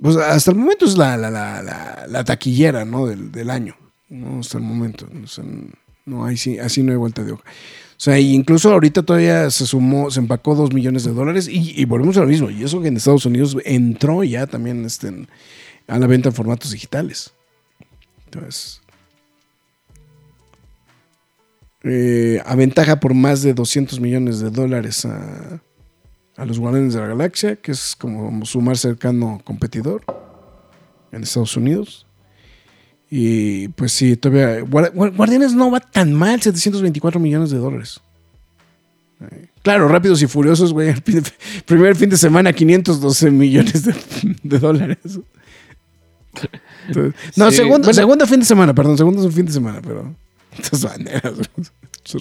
Pues 0.00 0.16
hasta 0.16 0.52
el 0.52 0.56
momento 0.56 0.86
es 0.86 0.96
la, 0.96 1.18
la, 1.18 2.24
taquillera 2.24 2.86
¿no? 2.86 3.06
del, 3.06 3.30
del 3.32 3.50
año. 3.50 3.76
Hasta 4.40 4.56
el 4.56 4.64
momento. 4.64 5.06
No 6.08 6.24
hay, 6.24 6.36
así 6.62 6.82
no 6.82 6.92
hay 6.92 6.98
vuelta 6.98 7.22
de 7.22 7.32
hoja. 7.32 7.44
O 7.44 8.00
sea, 8.00 8.18
incluso 8.18 8.72
ahorita 8.72 9.02
todavía 9.02 9.50
se 9.50 9.66
sumó, 9.66 10.10
se 10.10 10.20
empacó 10.20 10.54
dos 10.54 10.72
millones 10.72 11.02
de 11.02 11.12
dólares 11.12 11.48
y, 11.50 11.84
volvemos 11.84 12.16
a 12.16 12.20
lo 12.20 12.28
mismo. 12.28 12.48
Y 12.48 12.62
eso 12.62 12.80
que 12.80 12.88
en 12.88 12.96
Estados 12.96 13.26
Unidos 13.26 13.56
entró 13.64 14.22
ya 14.22 14.46
también 14.46 14.84
este, 14.84 15.26
a 15.88 15.98
la 15.98 16.06
venta 16.06 16.28
en 16.28 16.34
formatos 16.34 16.70
digitales. 16.70 17.32
Entonces, 18.26 18.80
eh, 21.82 22.40
aventaja 22.46 23.00
por 23.00 23.14
más 23.14 23.42
de 23.42 23.52
200 23.52 23.98
millones 23.98 24.38
de 24.38 24.50
dólares 24.50 25.04
a, 25.04 25.60
a 26.36 26.44
los 26.44 26.60
Guardianes 26.60 26.94
de 26.94 27.00
la 27.00 27.08
Galaxia, 27.08 27.56
que 27.56 27.72
es 27.72 27.96
como 27.96 28.46
su 28.46 28.60
más 28.60 28.78
cercano 28.78 29.40
competidor 29.44 30.02
en 31.10 31.24
Estados 31.24 31.56
Unidos. 31.56 32.07
Y 33.10 33.68
pues 33.68 33.92
sí, 33.92 34.16
todavía. 34.16 34.60
Guardianes 34.60 35.54
no 35.54 35.70
va 35.70 35.80
tan 35.80 36.12
mal, 36.12 36.40
724 36.42 37.18
millones 37.20 37.50
de 37.50 37.58
dólares. 37.58 38.00
Claro, 39.62 39.88
rápidos 39.88 40.22
y 40.22 40.26
furiosos, 40.26 40.72
güey. 40.72 40.94
Primer 41.66 41.96
fin 41.96 42.10
de 42.10 42.16
semana, 42.16 42.52
512 42.52 43.30
millones 43.30 43.84
de, 44.42 44.58
dólares. 44.58 45.20
no, 47.36 47.50
segundo, 47.50 48.26
fin 48.26 48.40
de 48.40 48.46
semana, 48.46 48.74
perdón, 48.74 48.96
segundo 48.96 49.30
fin 49.30 49.46
de 49.46 49.52
semana, 49.52 49.80
pero. 49.82 50.14
Estas 50.58 50.82
maneras, 50.82 51.34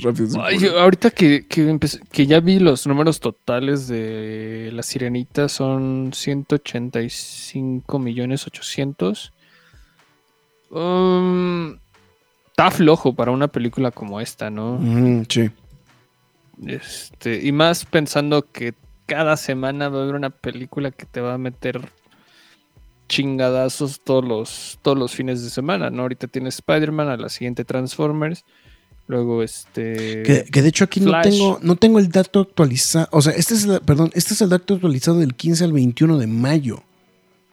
rápidos 0.04 0.36
ahorita 0.36 1.12
que, 1.12 1.48
que, 1.48 2.28
ya 2.28 2.40
vi 2.42 2.60
los 2.60 2.86
números 2.86 3.20
totales 3.20 3.88
de 3.88 4.70
la 4.74 4.84
sirenita, 4.84 5.48
son 5.48 6.12
185 6.14 7.98
millones 7.98 8.46
800. 8.46 9.32
Um, 10.70 11.78
está 12.48 12.72
flojo 12.72 13.14
para 13.14 13.32
una 13.32 13.48
película 13.48 13.92
como 13.92 14.20
esta, 14.20 14.50
¿no? 14.50 14.80
sí. 15.30 15.50
Este, 16.66 17.46
y 17.46 17.52
más 17.52 17.86
pensando 17.86 18.52
que 18.52 18.74
cada 19.06 19.38
semana 19.38 19.90
va 19.90 20.00
a 20.00 20.04
haber 20.04 20.16
una 20.16 20.32
película 20.32 20.90
que 20.90 21.06
te 21.06 21.22
va 21.22 21.36
a 21.36 21.38
meter 21.38 21.92
chingadazos 23.08 24.02
todos 24.04 24.26
los, 24.26 24.80
todos 24.82 24.98
los 24.98 25.14
fines 25.14 25.44
de 25.44 25.50
semana, 25.50 25.90
¿no? 25.90 26.02
Ahorita 26.02 26.28
tienes 26.28 26.56
Spider-Man, 26.56 27.08
a 27.08 27.18
la 27.18 27.30
siguiente 27.30 27.64
Transformers, 27.64 28.44
luego 29.06 29.44
este... 29.44 30.24
Que, 30.24 30.62
de 30.62 30.68
hecho 30.68 30.84
aquí 30.84 31.00
no 31.00 31.22
tengo, 31.22 31.60
no 31.62 31.76
tengo 31.76 32.00
el 32.00 32.10
dato 32.10 32.42
actualizado, 32.42 33.08
o 33.12 33.22
sea, 33.22 33.34
este 33.34 33.54
es, 33.54 33.66
el, 33.66 33.80
perdón, 33.82 34.12
este 34.14 34.34
es 34.34 34.42
el 34.42 34.50
dato 34.50 34.74
actualizado 34.74 35.20
del 35.20 35.36
15 35.36 35.64
al 35.64 35.74
21 35.74 36.18
de 36.18 36.28
mayo 36.28 36.84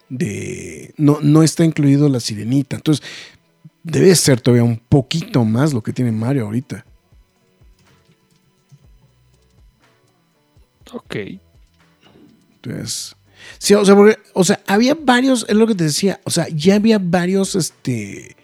de... 0.08 0.94
No, 0.96 1.18
no 1.22 1.42
está 1.42 1.64
incluido 1.64 2.08
la 2.08 2.20
sirenita. 2.20 2.76
Entonces, 2.76 3.04
debe 3.82 4.14
ser 4.14 4.40
todavía 4.40 4.64
un 4.64 4.78
poquito 4.78 5.44
más 5.44 5.72
lo 5.72 5.82
que 5.82 5.92
tiene 5.92 6.12
Mario 6.12 6.44
ahorita. 6.46 6.84
Ok. 10.92 11.16
Entonces... 12.56 13.16
Sí, 13.58 13.74
o 13.74 13.84
sea, 13.84 13.94
o 14.32 14.44
sea, 14.44 14.60
había 14.66 14.94
varios, 14.94 15.46
es 15.48 15.54
lo 15.54 15.66
que 15.66 15.74
te 15.74 15.84
decía, 15.84 16.20
o 16.24 16.30
sea, 16.30 16.46
ya 16.48 16.76
había 16.76 16.98
varios, 16.98 17.54
este, 17.54 18.36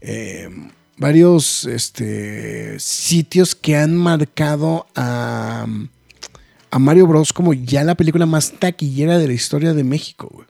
em, 0.00 0.70
varios, 0.96 1.64
este, 1.64 2.78
sitios 2.78 3.54
que 3.54 3.76
han 3.76 3.96
marcado 3.96 4.86
a, 4.94 5.66
a 6.70 6.78
Mario 6.78 7.06
Bros 7.06 7.32
como 7.32 7.54
ya 7.54 7.84
la 7.84 7.94
película 7.94 8.26
más 8.26 8.52
taquillera 8.52 9.18
de 9.18 9.26
la 9.26 9.34
historia 9.34 9.74
de 9.74 9.84
México, 9.84 10.30
güey. 10.32 10.46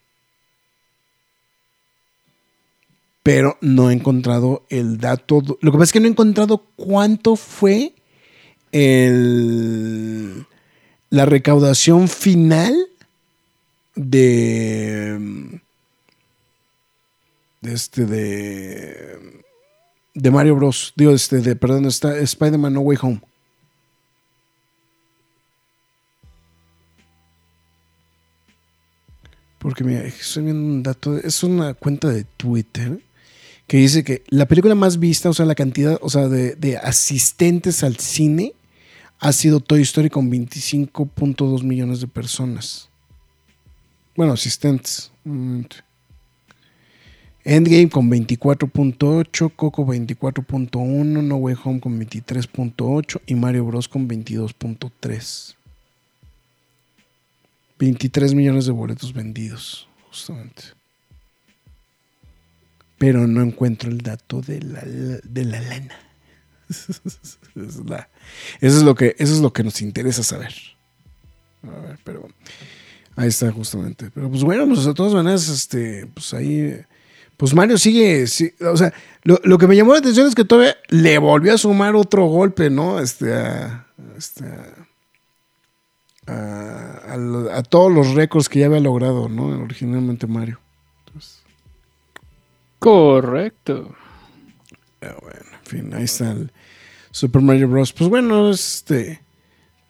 Pero 3.27 3.59
no 3.61 3.91
he 3.91 3.93
encontrado 3.93 4.65
el 4.69 4.99
dato. 4.99 5.43
Lo 5.61 5.73
que 5.73 5.79
pasa 5.79 5.83
es 5.83 5.93
que 5.93 5.99
no 5.99 6.07
he 6.07 6.11
encontrado 6.11 6.59
cuánto 6.77 7.35
fue 7.35 7.93
el, 8.71 10.47
la 11.11 11.27
recaudación 11.27 12.07
final 12.07 12.73
de, 13.97 15.59
de 17.63 17.73
este 17.73 18.07
de 18.07 19.43
de 20.15 20.31
Mario 20.31 20.55
Bros. 20.55 20.93
Digo, 20.95 21.11
este 21.11 21.41
de 21.41 21.57
perdón, 21.57 21.87
está 21.87 22.17
Spider-Man 22.17 22.75
No 22.75 22.81
Way 22.83 22.99
Home. 23.03 23.21
Porque 29.59 29.83
mira, 29.83 30.05
estoy 30.05 30.45
viendo 30.45 30.63
un 30.63 30.83
dato, 30.85 31.19
es 31.19 31.43
una 31.43 31.75
cuenta 31.75 32.09
de 32.09 32.23
Twitter 32.23 33.01
que 33.67 33.79
dice 33.79 34.05
que 34.05 34.23
la 34.29 34.47
película 34.47 34.75
más 34.75 34.99
vista, 34.99 35.29
o 35.29 35.35
sea, 35.35 35.47
la 35.47 35.55
cantidad, 35.55 35.99
o 36.01 36.11
sea, 36.11 36.29
de, 36.29 36.55
de 36.55 36.77
asistentes 36.77 37.83
al 37.83 37.97
cine 37.97 38.53
ha 39.19 39.33
sido 39.33 39.61
Toy 39.61 39.83
Story 39.83 40.11
con 40.11 40.31
25.2 40.31 41.63
millones 41.63 42.01
de 42.01 42.07
personas. 42.07 42.89
Bueno, 44.15 44.33
asistentes. 44.33 45.11
Endgame 47.45 47.89
con 47.89 48.11
24.8, 48.11 49.53
Coco 49.55 49.87
24.1, 49.87 51.23
No 51.23 51.37
Way 51.37 51.57
Home 51.65 51.81
con 51.81 52.01
23.8 52.01 53.21
y 53.27 53.35
Mario 53.35 53.67
Bros 53.67 53.89
con 53.89 54.09
22.3. 54.09 55.55
23 57.79 58.35
millones 58.35 58.67
de 58.67 58.73
boletos 58.73 59.13
vendidos, 59.13 59.87
justamente. 60.09 60.63
Pero 62.99 63.27
no 63.27 63.43
encuentro 63.43 63.91
el 63.91 63.99
dato 63.99 64.41
de 64.41 64.63
la, 64.63 64.81
de 64.83 65.45
la 65.45 65.61
lana. 65.61 65.95
eso, 66.69 67.23
es 68.61 68.83
lo 68.83 68.95
que, 68.95 69.15
eso 69.19 69.35
es 69.35 69.41
lo 69.41 69.53
que 69.53 69.65
nos 69.65 69.83
interesa 69.83 70.23
saber. 70.23 70.55
A 71.63 71.81
ver, 71.81 71.99
pero 72.05 72.29
ahí 73.17 73.29
está 73.29 73.53
justamente. 73.53 74.11
Pero 74.15 74.31
pues 74.31 74.43
bueno, 74.43 74.67
pues 74.67 74.85
de 74.85 74.95
todas 74.95 75.13
maneras, 75.13 75.49
este, 75.49 76.07
pues 76.07 76.33
ahí 76.33 76.81
pues 77.37 77.55
Mario 77.55 77.77
sigue, 77.77 78.25
o 78.25 78.77
sea, 78.77 78.95
lo, 79.23 79.59
que 79.59 79.67
me 79.67 79.77
llamó 79.77 79.93
la 79.93 79.99
atención 79.99 80.27
es 80.27 80.35
que 80.35 80.45
todavía 80.45 80.77
le 80.89 81.19
volvió 81.19 81.53
a 81.53 81.59
sumar 81.59 81.95
otro 81.95 82.25
golpe, 82.27 82.71
¿no? 82.71 82.99
Este, 82.99 83.35
a, 83.35 83.87
este, 84.17 84.45
a, 86.27 87.63
todos 87.69 87.93
los 87.93 88.15
récords 88.15 88.49
que 88.49 88.61
ya 88.61 88.67
había 88.67 88.81
logrado, 88.81 89.29
¿no? 89.29 89.49
Originalmente 89.63 90.27
Mario. 90.27 90.61
Correcto. 92.87 93.97
Ah, 95.03 95.17
bueno, 95.21 95.41
en 95.59 95.67
fin, 95.69 95.93
ahí 95.93 96.05
está 96.05 96.31
el 96.31 96.53
Super 97.11 97.43
Mario 97.43 97.69
Bros. 97.69 97.93
Pues 97.93 98.09
bueno, 98.09 98.49
este, 98.49 99.21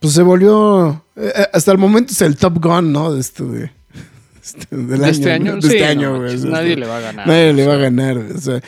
pues 0.00 0.14
se 0.14 0.22
volvió, 0.22 1.04
eh, 1.14 1.30
eh, 1.36 1.46
hasta 1.52 1.72
el 1.72 1.76
momento 1.76 2.12
es 2.12 2.22
el 2.22 2.38
Top 2.38 2.58
Gun, 2.58 2.94
¿no? 2.94 3.12
De 3.12 3.20
este 3.20 3.44
de 3.44 3.70
este, 4.42 4.74
de 4.74 5.10
este 5.10 5.30
año. 5.30 5.56
De 5.56 5.68
este 5.68 5.84
año, 5.84 6.18
nadie 6.46 6.74
le 6.74 6.86
va 6.86 6.96
a 6.96 7.00
ganar. 7.00 7.26
Nadie 7.26 7.52
le 7.52 7.66
va 7.66 7.74
a 7.74 7.76
ganar. 7.76 8.16
O 8.16 8.38
sea, 8.38 8.62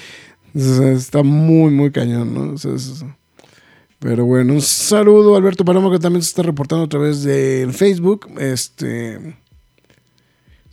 está 0.93 1.23
muy, 1.23 1.71
muy 1.71 1.91
cañón, 1.91 2.35
¿no? 2.35 2.55
pero 4.01 4.27
bueno, 4.27 4.53
un 4.53 4.61
saludo 4.61 5.37
a 5.37 5.39
Alberto 5.39 5.65
Paloma 5.65 5.91
que 5.91 6.01
también 6.01 6.23
se 6.23 6.29
está 6.29 6.43
reportando 6.43 6.85
a 6.85 6.89
través 6.91 7.23
de 7.23 7.67
Facebook. 7.73 8.29
Este. 8.39 9.39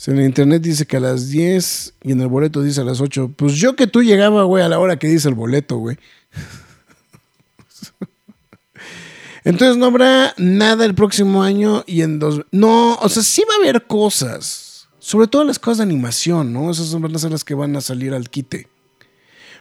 En 0.08 0.20
el 0.20 0.26
internet 0.26 0.62
dice 0.62 0.86
que 0.86 0.98
a 0.98 1.00
las 1.00 1.30
10 1.30 1.96
y 2.04 2.12
en 2.12 2.22
el 2.22 2.28
boleto 2.28 2.62
dice 2.62 2.82
a 2.82 2.84
las 2.84 3.02
8. 3.02 3.34
Pues 3.36 3.56
yo 3.56 3.76
que 3.76 3.88
tú 3.88 4.04
llegaba, 4.04 4.44
güey, 4.44 4.64
a 4.64 4.70
la 4.70 4.78
hora 4.78 4.98
que 4.98 5.08
dice 5.08 5.30
el 5.30 5.36
boleto, 5.36 5.78
güey. 5.78 5.98
Entonces 9.44 9.78
no 9.78 9.88
habrá 9.88 10.34
nada 10.38 10.86
el 10.86 10.96
próximo 10.96 11.44
año 11.44 11.84
y 11.88 12.02
en 12.02 12.20
dos... 12.20 12.42
No, 12.52 12.96
o 12.96 13.10
sea, 13.10 13.24
sí 13.24 13.44
va 13.50 13.56
a 13.56 13.58
haber 13.58 13.88
cosas. 13.88 14.88
Sobre 15.00 15.28
todo 15.28 15.44
las 15.44 15.60
cosas 15.60 15.78
de 15.78 15.84
animación, 15.84 16.52
¿no? 16.52 16.72
Esas 16.72 16.88
son 16.88 17.12
las 17.12 17.44
que 17.44 17.54
van 17.54 17.76
a 17.76 17.82
salir 17.82 18.14
al 18.14 18.30
quite. 18.30 18.68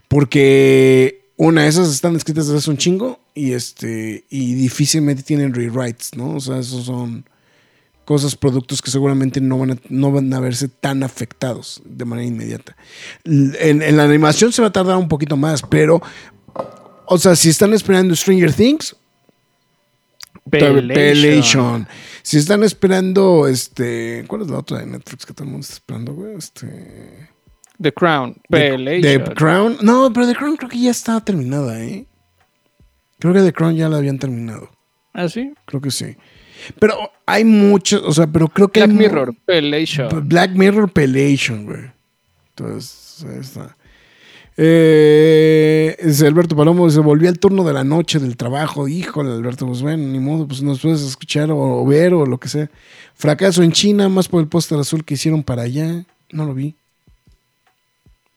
Porque 0.08 1.28
una 1.36 1.66
esas 1.66 1.90
están 1.90 2.16
escritas 2.16 2.46
desde 2.46 2.58
hace 2.58 2.70
un 2.70 2.78
chingo 2.78 3.20
y 3.34 3.52
este 3.52 4.24
y 4.30 4.54
difícilmente 4.54 5.22
tienen 5.22 5.52
rewrites, 5.52 6.14
¿no? 6.16 6.36
O 6.36 6.40
sea, 6.40 6.58
esos 6.58 6.84
son 6.84 7.28
cosas, 8.04 8.36
productos 8.36 8.82
que 8.82 8.90
seguramente 8.90 9.40
no 9.40 9.58
van 9.58 9.72
a, 9.72 9.76
no 9.88 10.12
van 10.12 10.32
a 10.32 10.40
verse 10.40 10.68
tan 10.68 11.02
afectados 11.02 11.82
de 11.84 12.04
manera 12.04 12.28
inmediata. 12.28 12.76
En, 13.24 13.96
la 13.96 14.04
animación 14.04 14.52
se 14.52 14.62
va 14.62 14.68
a 14.68 14.72
tardar 14.72 14.96
un 14.96 15.08
poquito 15.08 15.36
más, 15.36 15.62
pero, 15.62 16.02
o 17.06 17.18
sea, 17.18 17.34
si 17.36 17.50
están 17.50 17.72
esperando 17.74 18.14
Stranger 18.14 18.52
Things, 18.52 18.96
Pelation. 20.50 21.86
Si 22.22 22.38
están 22.38 22.62
esperando, 22.64 23.46
este. 23.46 24.24
¿Cuál 24.26 24.42
es 24.42 24.48
la 24.48 24.58
otra 24.58 24.78
de 24.78 24.86
Netflix 24.86 25.24
que 25.24 25.32
todo 25.32 25.44
el 25.44 25.50
mundo 25.50 25.64
está 25.64 25.74
esperando, 25.74 26.12
güey? 26.12 26.34
Este. 26.36 27.28
The 27.80 27.92
Crown. 27.92 28.36
The, 28.50 29.24
Crown. 29.34 29.78
No, 29.82 30.12
pero 30.12 30.26
The 30.26 30.34
Crown 30.34 30.56
creo 30.56 30.70
que 30.70 30.80
ya 30.80 30.90
está 30.90 31.20
terminada, 31.20 31.82
¿eh? 31.82 32.06
Creo 33.18 33.34
que 33.34 33.40
The 33.40 33.52
Crown 33.52 33.74
ya 33.74 33.88
la 33.88 33.96
habían 33.96 34.18
terminado. 34.18 34.70
¿Ah, 35.12 35.28
sí? 35.28 35.52
Creo 35.64 35.80
que 35.80 35.90
sí. 35.90 36.16
Pero 36.78 36.96
hay 37.26 37.44
muchos, 37.44 38.02
o 38.04 38.12
sea, 38.12 38.26
pero 38.26 38.48
creo 38.48 38.68
que. 38.68 38.80
Black 38.80 38.96
Mirror, 38.96 39.34
Pelation. 39.44 40.28
Black 40.28 40.50
Mirror, 40.52 40.90
Pelation, 40.90 41.64
güey. 41.64 41.90
Entonces, 42.50 43.24
ahí 43.28 43.40
está. 43.40 43.76
Eh, 44.56 45.96
Alberto 46.24 46.54
Palomo 46.54 46.88
se 46.88 47.00
volvió 47.00 47.28
el 47.28 47.38
turno 47.38 47.64
de 47.64 47.72
la 47.72 47.84
noche 47.84 48.18
del 48.18 48.36
trabajo. 48.36 48.86
Híjole, 48.86 49.32
Alberto, 49.32 49.66
pues 49.66 49.82
bueno, 49.82 50.06
ni 50.06 50.20
modo, 50.20 50.46
pues 50.46 50.62
nos 50.62 50.80
puedes 50.80 51.02
escuchar 51.02 51.50
o, 51.50 51.84
ver 51.84 52.14
o 52.14 52.24
lo 52.24 52.38
que 52.38 52.48
sea. 52.48 52.70
Fracaso 53.14 53.62
en 53.62 53.72
China, 53.72 54.08
más 54.08 54.28
por 54.28 54.40
el 54.40 54.48
póster 54.48 54.78
azul 54.78 55.04
que 55.04 55.14
hicieron 55.14 55.42
para 55.42 55.62
allá. 55.62 56.04
No 56.30 56.44
lo 56.44 56.54
vi. 56.54 56.74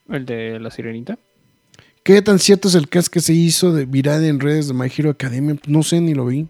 ¿El 0.09 0.25
de 0.25 0.59
la 0.59 0.71
sirenita? 0.71 1.17
¿Qué 2.03 2.21
tan 2.21 2.39
cierto 2.39 2.69
es 2.69 2.75
el 2.75 2.87
cast 2.87 3.09
que 3.09 3.19
se 3.19 3.33
hizo 3.33 3.73
de 3.73 3.85
viral 3.85 4.23
en 4.23 4.39
redes 4.39 4.69
de 4.69 4.73
My 4.73 4.89
Hero 4.95 5.09
Academia? 5.09 5.57
No 5.67 5.83
sé, 5.83 5.99
ni 5.99 6.13
lo 6.13 6.25
vi. 6.25 6.47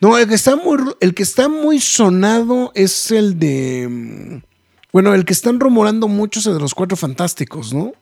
No, 0.00 0.18
el 0.18 0.28
que 0.28 0.34
está 0.34 0.56
muy, 0.56 0.78
el 1.00 1.14
que 1.14 1.22
está 1.22 1.48
muy 1.48 1.80
sonado 1.80 2.72
es 2.74 3.10
el 3.10 3.38
de. 3.38 4.42
Bueno, 4.92 5.14
el 5.14 5.24
que 5.24 5.32
están 5.32 5.58
rumorando 5.58 6.08
mucho 6.08 6.40
es 6.40 6.46
el 6.46 6.54
de 6.54 6.60
los 6.60 6.74
cuatro 6.74 6.96
fantásticos, 6.96 7.72
¿no? 7.72 7.92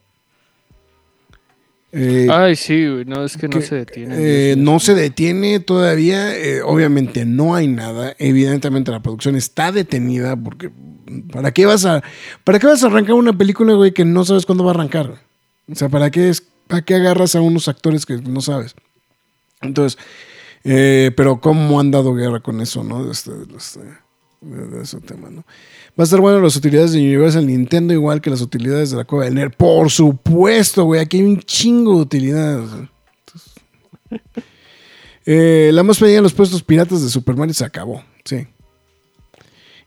Eh, 1.92 2.28
Ay, 2.30 2.54
sí, 2.54 2.86
no, 3.06 3.24
es 3.24 3.36
que, 3.36 3.48
no 3.48 3.60
se 3.60 3.74
detiene. 3.74 4.14
Eh, 4.16 4.54
no 4.56 4.78
se 4.78 4.94
detiene 4.94 5.58
todavía, 5.58 6.36
eh, 6.36 6.62
obviamente 6.62 7.24
no 7.24 7.56
hay 7.56 7.66
nada, 7.66 8.14
evidentemente 8.18 8.92
la 8.92 9.00
producción 9.02 9.34
está 9.34 9.72
detenida 9.72 10.36
porque 10.36 10.70
¿para 11.32 11.50
qué 11.52 11.66
vas 11.66 11.84
a 11.86 12.04
para 12.44 12.60
qué 12.60 12.68
vas 12.68 12.84
a 12.84 12.86
arrancar 12.86 13.14
una 13.14 13.36
película, 13.36 13.74
güey, 13.74 13.92
que 13.92 14.04
no 14.04 14.24
sabes 14.24 14.46
cuándo 14.46 14.62
va 14.62 14.70
a 14.70 14.74
arrancar? 14.74 15.20
O 15.68 15.74
sea, 15.74 15.88
¿para 15.88 16.12
qué 16.12 16.28
es 16.28 16.44
para 16.68 16.82
qué 16.82 16.94
agarras 16.94 17.34
a 17.34 17.40
unos 17.40 17.66
actores 17.66 18.06
que 18.06 18.18
no 18.18 18.40
sabes? 18.40 18.76
Entonces, 19.60 19.98
pero 20.62 21.40
cómo 21.40 21.80
han 21.80 21.90
dado 21.90 22.14
guerra 22.14 22.40
con 22.40 22.60
eso, 22.60 22.84
¿no? 22.84 23.10
Este, 23.10 23.32
este, 23.56 23.80
de, 24.40 24.82
ese 24.82 25.00
tema, 25.00 25.30
¿no? 25.30 25.44
Va 25.98 26.02
a 26.02 26.04
estar 26.04 26.20
bueno 26.20 26.40
las 26.40 26.56
utilidades 26.56 26.92
de 26.92 26.98
Universal 26.98 27.46
Nintendo, 27.46 27.92
igual 27.92 28.20
que 28.20 28.30
las 28.30 28.40
utilidades 28.40 28.90
de 28.90 28.96
la 28.96 29.04
Cueva 29.04 29.24
del 29.24 29.34
Nerd. 29.34 29.52
Por 29.52 29.90
supuesto, 29.90 30.84
güey. 30.84 31.00
Aquí 31.00 31.18
hay 31.18 31.24
un 31.24 31.40
chingo 31.40 31.96
de 31.96 32.02
utilidades. 32.02 32.70
Eh, 35.26 35.70
la 35.72 35.82
más 35.82 35.98
pedida 35.98 36.16
en 36.16 36.22
los 36.22 36.32
puestos 36.32 36.62
piratas 36.62 37.02
de 37.02 37.08
Super 37.08 37.36
Mario 37.36 37.54
se 37.54 37.64
acabó. 37.64 38.02
Sí. 38.24 38.48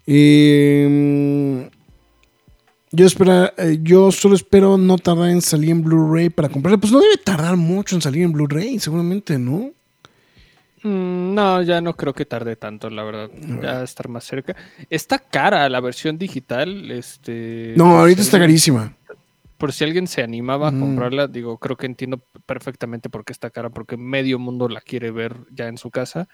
Em, 0.06 1.70
yo, 2.92 3.06
espera, 3.06 3.54
eh, 3.58 3.80
yo 3.82 4.12
solo 4.12 4.36
espero 4.36 4.78
no 4.78 4.98
tardar 4.98 5.32
en 5.32 5.42
salir 5.42 5.72
en 5.72 5.84
Blu-ray 5.84 6.30
para 6.30 6.50
comprarla. 6.50 6.78
Pues 6.78 6.94
no 6.94 7.00
debe 7.00 7.18
tardar 7.18 7.58
mucho 7.58 7.96
en 7.96 8.02
salir 8.02 8.24
en 8.24 8.32
Blu-ray, 8.32 8.80
seguramente, 8.80 9.38
¿no? 9.40 9.72
Mm, 10.84 11.34
no, 11.34 11.62
ya 11.62 11.80
no 11.80 11.96
creo 11.96 12.14
que 12.14 12.26
tarde 12.26 12.56
tanto, 12.58 12.90
la 12.90 13.04
verdad. 13.04 13.30
Ya 13.62 13.84
estar 13.84 14.10
más 14.10 14.26
cerca. 14.26 14.56
Está 14.90 15.18
cara 15.18 15.68
la 15.70 15.80
versión 15.80 16.18
digital. 16.18 16.92
Este, 16.92 17.74
no, 17.78 18.00
ahorita 18.00 18.22
está 18.22 18.38
carísima. 18.38 18.96
Por 19.58 19.72
si 19.72 19.86
alguien 19.86 20.08
se 20.08 20.22
animaba 20.22 20.68
a 20.68 20.72
mm. 20.72 20.80
comprarla, 20.80 21.28
digo, 21.28 21.58
creo 21.58 21.78
que 21.78 21.86
entiendo 21.86 22.22
perfectamente 22.46 23.10
por 23.10 23.24
qué 23.24 23.32
está 23.32 23.50
cara, 23.50 23.70
porque 23.70 23.96
medio 23.96 24.40
mundo 24.40 24.68
la 24.68 24.82
quiere 24.82 25.12
ver 25.12 25.38
ya 25.52 25.68
en 25.68 25.78
su 25.78 25.90
casa. 25.90 26.28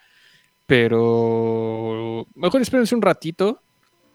Pero 0.66 2.28
mejor 2.36 2.62
espérense 2.62 2.96
un 2.96 3.02
ratito, 3.04 3.62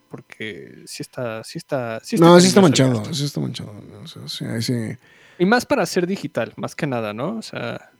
porque 0.09 0.83
sí 0.87 1.03
está, 1.03 1.45
sí 1.45 1.59
está, 1.59 2.01
sí 2.03 2.17
está 2.17 2.27
No, 2.27 2.41
sí 2.41 2.49
está 2.49 2.61
manchado, 2.61 3.15
sí 3.15 3.25
está 3.25 3.41
manchado. 3.41 3.73
Y 5.39 5.47
más 5.47 5.65
para 5.65 5.87
ser 5.87 6.07
digital, 6.07 6.53
más 6.57 6.75
que 6.75 6.87
nada, 6.89 7.13
¿no? 7.13 7.37
O 7.37 7.43
sea. 7.43 7.94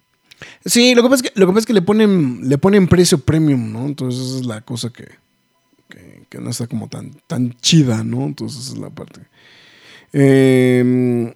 Sí, 0.65 0.95
lo 0.95 1.03
que 1.03 1.09
pasa 1.09 1.25
es 1.25 1.31
que, 1.31 1.41
lo 1.41 1.47
que, 1.47 1.53
pasa 1.53 1.61
es 1.61 1.67
que 1.67 1.73
le, 1.73 1.83
ponen, 1.83 2.49
le 2.49 2.59
ponen 2.59 2.89
precio 2.89 3.19
premium, 3.19 3.73
¿no? 3.73 3.87
Entonces 3.87 4.21
esa 4.21 4.39
es 4.41 4.47
la 4.47 4.61
cosa 4.61 4.91
que, 4.91 5.09
que, 6.29 6.39
no 6.39 6.51
está 6.51 6.67
como 6.67 6.89
tan, 6.89 7.13
tan 7.27 7.53
chida, 7.61 8.03
¿no? 8.03 8.25
Entonces 8.25 8.65
esa 8.65 8.73
es 8.75 8.79
la 8.79 8.91
parte. 8.91 9.21
Eh, 10.13 11.35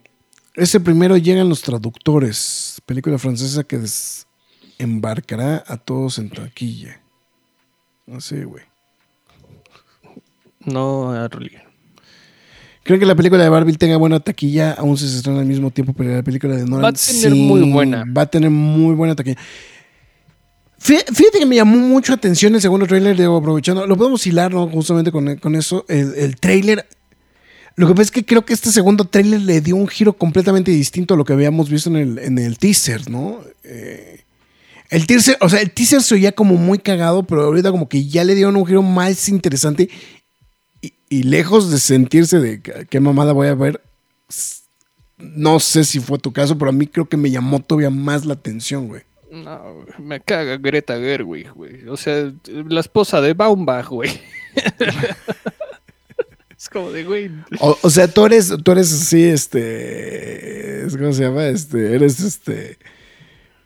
ese 0.55 0.81
primero 0.81 1.17
llegan 1.17 1.49
los 1.49 1.63
traductores. 1.63 2.83
Película 2.85 3.19
francesa 3.19 3.63
que 3.65 3.79
desembarcará 3.79 5.63
a 5.67 5.77
todos 5.77 6.19
en 6.19 6.31
taquilla. 6.31 7.01
Sé, 8.19 8.45
güey. 8.45 8.65
No, 10.65 11.13
Arly. 11.13 11.68
¿Creen 12.89 13.01
que 13.01 13.05
la 13.05 13.15
película 13.15 13.43
de 13.43 13.51
Barbie 13.51 13.75
tenga 13.75 13.99
buena 13.99 14.19
taquilla, 14.19 14.73
aún 14.73 14.97
si 14.97 15.07
se 15.07 15.19
estrena 15.19 15.41
al 15.41 15.45
mismo 15.45 15.71
tiempo, 15.71 15.93
pero 15.93 16.11
la 16.11 16.23
película 16.23 16.57
de 16.57 16.65
Nolan 16.65 16.87
Va 16.87 16.89
a 16.89 16.93
tener 16.95 17.35
muy 17.35 17.71
buena. 17.71 18.07
Va 18.17 18.23
a 18.23 18.27
tener 18.31 18.49
muy 18.49 18.95
buena 18.95 19.15
taquilla. 19.15 19.37
Fíjate 20.79 21.39
que 21.39 21.45
me 21.45 21.57
llamó 21.57 21.77
mucho 21.77 22.15
atención 22.15 22.55
el 22.55 22.63
segundo 22.63 22.87
tráiler, 22.87 23.15
de 23.15 23.27
aprovechando, 23.27 23.87
lo 23.87 23.95
podemos 23.95 24.27
hilar 24.27 24.55
¿no? 24.55 24.67
justamente 24.69 25.13
con, 25.13 25.37
con 25.37 25.55
eso, 25.55 25.85
el, 25.87 26.15
el 26.15 26.37
tráiler. 26.37 26.87
Lo 27.77 27.89
que 27.89 27.93
pasa 27.93 28.05
es 28.05 28.11
que 28.11 28.25
creo 28.25 28.47
que 28.47 28.55
este 28.55 28.73
segundo 28.73 29.05
tráiler 29.05 29.43
le 29.43 29.61
dio 29.61 29.77
un 29.77 29.87
giro 29.87 30.15
completamente 30.15 30.71
distinto 30.71 31.13
a 31.13 31.19
lo 31.19 31.27
que 31.27 31.35
habíamos 31.35 31.69
visto 31.69 31.91
en 31.91 31.97
el, 31.97 32.19
en 32.19 32.39
el 32.39 32.57
teaser, 32.57 33.11
¿no? 33.11 33.41
Eh, 33.65 34.23
el 34.89 35.07
teaser, 35.07 35.37
o 35.43 35.51
sea, 35.51 35.61
el 35.61 35.73
teaser 35.73 36.01
se 36.01 36.15
oía 36.15 36.33
como 36.33 36.55
muy 36.55 36.79
cagado, 36.79 37.23
pero 37.25 37.43
ahorita 37.43 37.71
como 37.71 37.87
que 37.87 38.07
ya 38.07 38.25
le 38.25 38.35
dieron 38.35 38.57
un 38.57 38.65
giro 38.65 38.81
más 38.81 39.29
interesante 39.29 39.91
y, 41.09 41.23
lejos 41.23 41.71
de 41.71 41.79
sentirse 41.79 42.39
de 42.39 42.61
qué 42.61 43.01
mamada 43.01 43.33
voy 43.33 43.49
a 43.49 43.55
ver, 43.55 43.81
no 45.19 45.61
sé 45.61 45.85
si 45.85 46.01
fue 46.01 46.19
tu 46.19 46.33
caso, 46.33 46.57
pero 46.57 46.71
a 46.71 46.73
mí 46.73 46.87
creo 46.87 47.09
que 47.09 47.17
me 47.17 47.31
llamó 47.31 47.61
todavía 47.61 47.91
más 47.91 48.25
la 48.25 48.35
atención, 48.35 48.89
güey. 48.89 49.03
No, 49.31 49.85
me 49.99 50.21
caga 50.21 50.57
Greta 50.57 50.97
Gerwig, 50.97 51.53
güey. 51.53 51.87
O 51.89 51.97
sea, 51.97 52.33
la 52.47 52.81
esposa 52.81 53.21
de 53.21 53.35
Baumbach, 53.35 53.89
güey. 53.89 54.11
es 56.57 56.69
como 56.71 56.91
de, 56.91 57.05
güey. 57.05 57.31
O, 57.61 57.91
sea, 57.91 58.09
tú 58.09 58.25
eres, 58.25 58.55
tú 58.65 58.73
eres 58.73 58.93
así, 58.93 59.25
este. 59.25 60.87
¿Cómo 60.91 61.13
se 61.13 61.25
llama? 61.25 61.47
Este, 61.49 61.95
eres 61.95 62.21
este. 62.21 62.79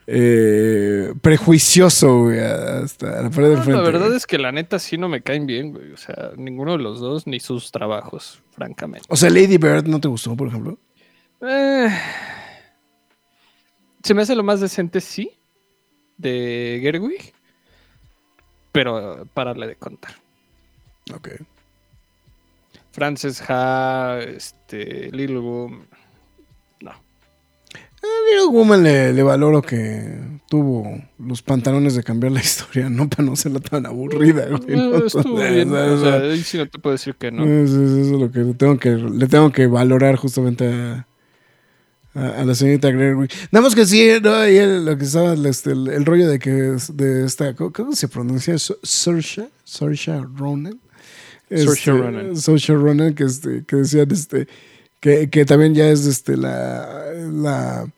Eh, 0.06 1.14
prejuicioso, 1.20 2.22
güey, 2.24 2.40
hasta 2.40 3.22
la 3.22 3.30
pared 3.30 3.50
del 3.50 3.58
frente. 3.58 3.72
La 3.72 3.82
verdad 3.82 4.14
es 4.14 4.26
que 4.26 4.38
la 4.38 4.50
neta 4.50 4.78
sí 4.78 4.98
no 4.98 5.08
me 5.08 5.22
caen 5.22 5.46
bien, 5.46 5.72
güey. 5.72 5.92
O 5.92 5.96
sea, 5.96 6.32
ninguno 6.36 6.72
de 6.72 6.78
los 6.78 7.00
dos 7.00 7.26
ni 7.26 7.40
sus 7.40 7.70
trabajos, 7.70 8.42
francamente. 8.50 9.06
O 9.08 9.16
sea, 9.16 9.30
Lady 9.30 9.58
Bird 9.58 9.86
no 9.86 10.00
te 10.00 10.08
gustó, 10.08 10.36
por 10.36 10.48
ejemplo. 10.48 10.78
Eh, 11.40 11.88
se 14.02 14.14
me 14.14 14.22
hace 14.22 14.34
lo 14.34 14.42
más 14.42 14.60
decente, 14.60 15.00
sí 15.00 15.30
de 16.16 16.78
Gerwig, 16.80 17.32
pero 18.70 19.26
pararle 19.34 19.66
de 19.66 19.76
contar. 19.76 20.14
Ok. 21.14 21.30
Frances 22.92 23.42
Ha, 23.48 24.20
este, 24.20 25.10
Little 25.10 25.40
no. 25.40 25.86
A 28.02 28.30
Little 28.30 28.48
Woman 28.50 28.82
le, 28.82 29.22
valoro 29.22 29.62
que 29.62 30.18
tuvo 30.48 31.02
los 31.18 31.40
pantalones 31.40 31.94
de 31.94 32.02
cambiar 32.02 32.32
la 32.32 32.40
historia, 32.40 32.90
no 32.90 33.08
para 33.08 33.22
no 33.22 33.36
serla 33.36 33.60
tan 33.60 33.86
aburrida. 33.86 34.46
no, 34.48 35.06
estuvo 35.06 35.36
bien, 35.50 35.72
o 35.72 36.00
sea, 36.00 36.16
ahí 36.16 36.42
sí 36.42 36.58
no 36.58 36.68
te 36.68 36.78
puedo 36.78 36.92
decir 36.92 37.14
que 37.14 37.30
no. 37.30 37.44
Eso, 37.44 37.82
es 37.82 38.08
lo 38.08 38.30
que 38.30 38.40
tengo 38.54 38.78
que, 38.78 38.90
le 38.90 39.26
tengo 39.28 39.52
que 39.52 39.68
valorar 39.68 40.16
justamente 40.16 40.66
a, 40.66 41.06
a, 42.14 42.44
la 42.44 42.54
señorita 42.54 42.90
Gregory. 42.90 43.28
Nada 43.50 43.62
más 43.62 43.74
que 43.74 43.86
sí, 43.86 44.08
no, 44.20 44.48
y 44.48 44.84
lo 44.84 44.98
que 44.98 45.04
estaba, 45.04 45.34
este, 45.34 45.70
el, 45.70 46.04
rollo 46.04 46.28
de 46.28 46.38
que 46.38 46.76
de 46.92 47.24
esta, 47.24 47.54
¿cómo, 47.54 47.92
se 47.92 48.08
pronuncia? 48.08 48.56
Saoirse, 48.58 49.48
Saoirse 49.64 50.20
Ronan. 50.36 50.80
Saoirse 51.48 51.72
este, 51.72 51.92
Ronan. 51.92 52.36
Saoirse 52.36 52.74
Ronan, 52.74 53.14
que, 53.14 53.24
este, 53.24 53.64
que 53.64 53.76
decían 53.76 54.10
este, 54.10 54.48
que, 55.02 55.28
que 55.28 55.44
también 55.44 55.74
ya 55.74 55.88
es 55.88 56.06
este, 56.06 56.36
la, 56.36 57.12
la, 57.32 57.92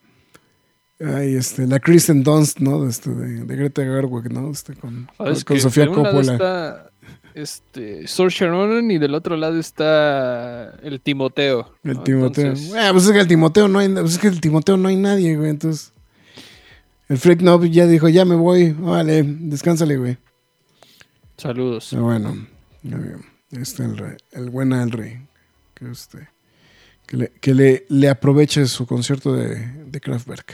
ay, 0.99 1.35
este, 1.35 1.67
la 1.67 1.79
Kristen 1.79 2.23
Dunst, 2.23 2.59
¿no? 2.59 2.89
Este, 2.89 3.11
de, 3.11 3.45
de 3.45 3.55
Greta 3.55 3.83
Gerwig, 3.83 4.33
¿no? 4.33 4.49
Este, 4.49 4.73
con, 4.73 5.07
ah, 5.19 5.31
con, 5.45 5.59
Sofía 5.59 5.85
Coppola 5.87 6.89
este, 7.35 8.07
Saoirse 8.07 8.47
Ronan 8.47 8.89
y 8.89 8.97
del 8.97 9.13
otro 9.13 9.35
lado 9.35 9.59
está 9.59 10.71
el 10.81 10.99
Timoteo. 10.99 11.69
El 11.83 12.01
Timoteo. 12.01 12.53
Ah, 12.75 12.89
pues 12.91 13.05
es 13.05 13.11
que 13.11 13.19
el 13.19 13.27
Timoteo 13.27 13.67
no 13.67 13.79
hay, 13.79 13.89
pues 13.89 14.13
es 14.13 14.17
que 14.17 14.29
el 14.29 14.41
Timoteo 14.41 14.77
no 14.77 14.87
hay 14.87 14.95
nadie, 14.95 15.35
güey. 15.35 15.51
Entonces, 15.51 15.93
el 17.07 17.19
Freak 17.19 17.41
Knob 17.41 17.65
ya 17.65 17.85
dijo, 17.85 18.09
ya 18.09 18.25
me 18.25 18.35
voy, 18.35 18.71
vale, 18.71 19.21
descánsale, 19.23 19.97
güey. 19.97 20.17
Saludos. 21.37 21.93
Bueno, 21.93 22.35
este 23.51 23.83
el 23.83 23.97
rey, 23.97 24.17
el 24.31 24.49
buen 24.49 24.71
el 24.71 24.89
rey, 24.89 25.27
que 25.75 25.91
este, 25.91 26.29
que 27.05 27.17
le, 27.17 27.31
que 27.41 27.53
le, 27.53 27.85
le 27.89 28.09
aproveche 28.09 28.65
su 28.65 28.85
concierto 28.85 29.33
de, 29.35 29.67
de 29.85 30.01
Kraftwerk. 30.01 30.53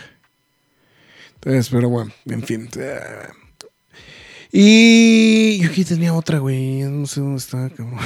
Entonces, 1.35 1.69
pero 1.69 1.89
bueno, 1.89 2.11
en 2.25 2.43
fin. 2.43 2.69
Y 4.51 5.57
yo 5.59 5.69
aquí 5.69 5.83
tenía 5.83 6.13
otra, 6.13 6.39
güey. 6.39 6.81
No 6.81 7.07
sé 7.07 7.21
dónde 7.21 7.37
está, 7.37 7.69
cabrón. 7.69 7.99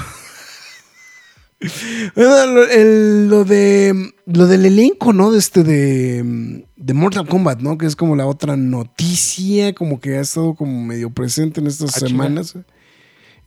lo, 2.15 3.43
de 3.43 4.13
lo 4.25 4.47
del 4.47 4.65
elenco, 4.65 5.11
¿no? 5.11 5.31
De 5.31 5.39
este 5.39 5.63
de, 5.63 6.63
de, 6.75 6.93
Mortal 6.93 7.27
Kombat, 7.27 7.59
¿no? 7.59 7.77
Que 7.77 7.87
es 7.87 7.95
como 7.95 8.15
la 8.15 8.27
otra 8.27 8.55
noticia, 8.55 9.73
como 9.73 9.99
que 9.99 10.17
ha 10.17 10.21
estado 10.21 10.53
como 10.53 10.83
medio 10.83 11.09
presente 11.09 11.59
en 11.59 11.67
estas 11.67 11.97
ah, 11.97 12.07
semanas. 12.07 12.55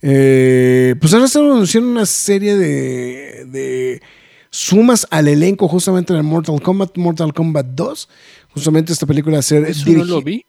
Eh, 0.01 0.95
pues 0.99 1.13
ahora 1.13 1.27
se 1.27 1.39
anunciando 1.39 1.89
una 1.89 2.05
serie 2.05 2.55
de, 2.57 3.45
de 3.45 4.01
sumas 4.49 5.07
al 5.11 5.27
elenco 5.27 5.67
justamente 5.67 6.13
de 6.13 6.21
Mortal 6.21 6.61
Kombat, 6.61 6.97
Mortal 6.97 7.33
Kombat 7.33 7.67
2 7.67 8.09
justamente 8.49 8.93
esta 8.93 9.05
película 9.05 9.39
a 9.39 9.41
ser 9.41 9.67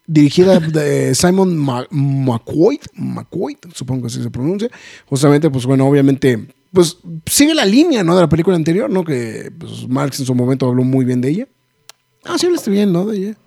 dirigida 0.06 0.58
de 0.58 1.14
Simon 1.14 1.56
McQuaid, 1.56 2.80
supongo 3.74 4.02
que 4.02 4.06
así 4.08 4.22
se 4.22 4.30
pronuncia. 4.30 4.70
Justamente, 5.06 5.50
pues 5.50 5.66
bueno, 5.66 5.86
obviamente, 5.86 6.48
pues 6.72 6.98
sigue 7.26 7.54
la 7.54 7.64
línea, 7.64 8.02
¿no? 8.02 8.14
De 8.14 8.22
la 8.22 8.28
película 8.28 8.56
anterior, 8.56 8.90
¿no? 8.90 9.04
Que 9.04 9.52
pues, 9.56 9.88
Marx 9.88 10.20
en 10.20 10.26
su 10.26 10.34
momento 10.34 10.66
habló 10.66 10.84
muy 10.84 11.04
bien 11.04 11.20
de 11.20 11.30
ella. 11.30 11.48
Ah, 12.24 12.38
sí, 12.38 12.48
estoy 12.54 12.74
bien, 12.74 12.92
¿no? 12.92 13.06
De 13.06 13.16
ella. 13.16 13.38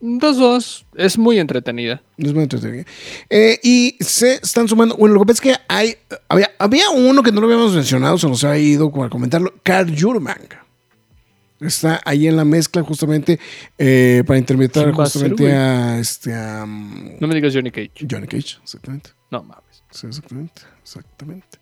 Dos, 0.00 0.38
dos. 0.38 0.86
Es 0.94 1.18
muy 1.18 1.38
entretenida. 1.38 2.02
Es 2.16 2.32
muy 2.32 2.44
entretenida. 2.44 2.84
Eh, 3.28 3.60
y 3.62 3.96
se 4.00 4.34
están 4.34 4.66
sumando. 4.66 4.96
Bueno, 4.96 5.14
lo 5.14 5.20
que 5.20 5.26
pasa 5.26 5.34
es 5.34 5.40
que 5.40 5.62
hay. 5.68 5.96
Había, 6.28 6.50
había 6.58 6.90
uno 6.90 7.22
que 7.22 7.32
no 7.32 7.40
lo 7.40 7.46
habíamos 7.46 7.74
mencionado, 7.74 8.16
se 8.16 8.28
nos 8.28 8.42
ha 8.44 8.56
ido 8.58 8.88
a 8.88 9.10
comentarlo. 9.10 9.52
Carl 9.62 9.94
Jurman 9.98 10.48
está 11.60 12.00
ahí 12.04 12.26
en 12.26 12.36
la 12.36 12.44
mezcla 12.44 12.82
justamente 12.82 13.38
eh, 13.76 14.24
para 14.26 14.38
interpretar 14.38 14.92
justamente 14.92 15.52
a, 15.52 15.98
este 15.98 16.30
no 16.30 17.28
me 17.28 17.34
digas 17.34 17.54
Johnny 17.54 17.70
Cage 17.70 17.92
Johnny 18.10 18.26
Cage 18.26 18.58
exactamente 18.62 19.10
no 19.30 19.42
mames 19.42 19.84
sí, 19.90 20.06
exactamente 20.06 20.62
exactamente 20.82 21.58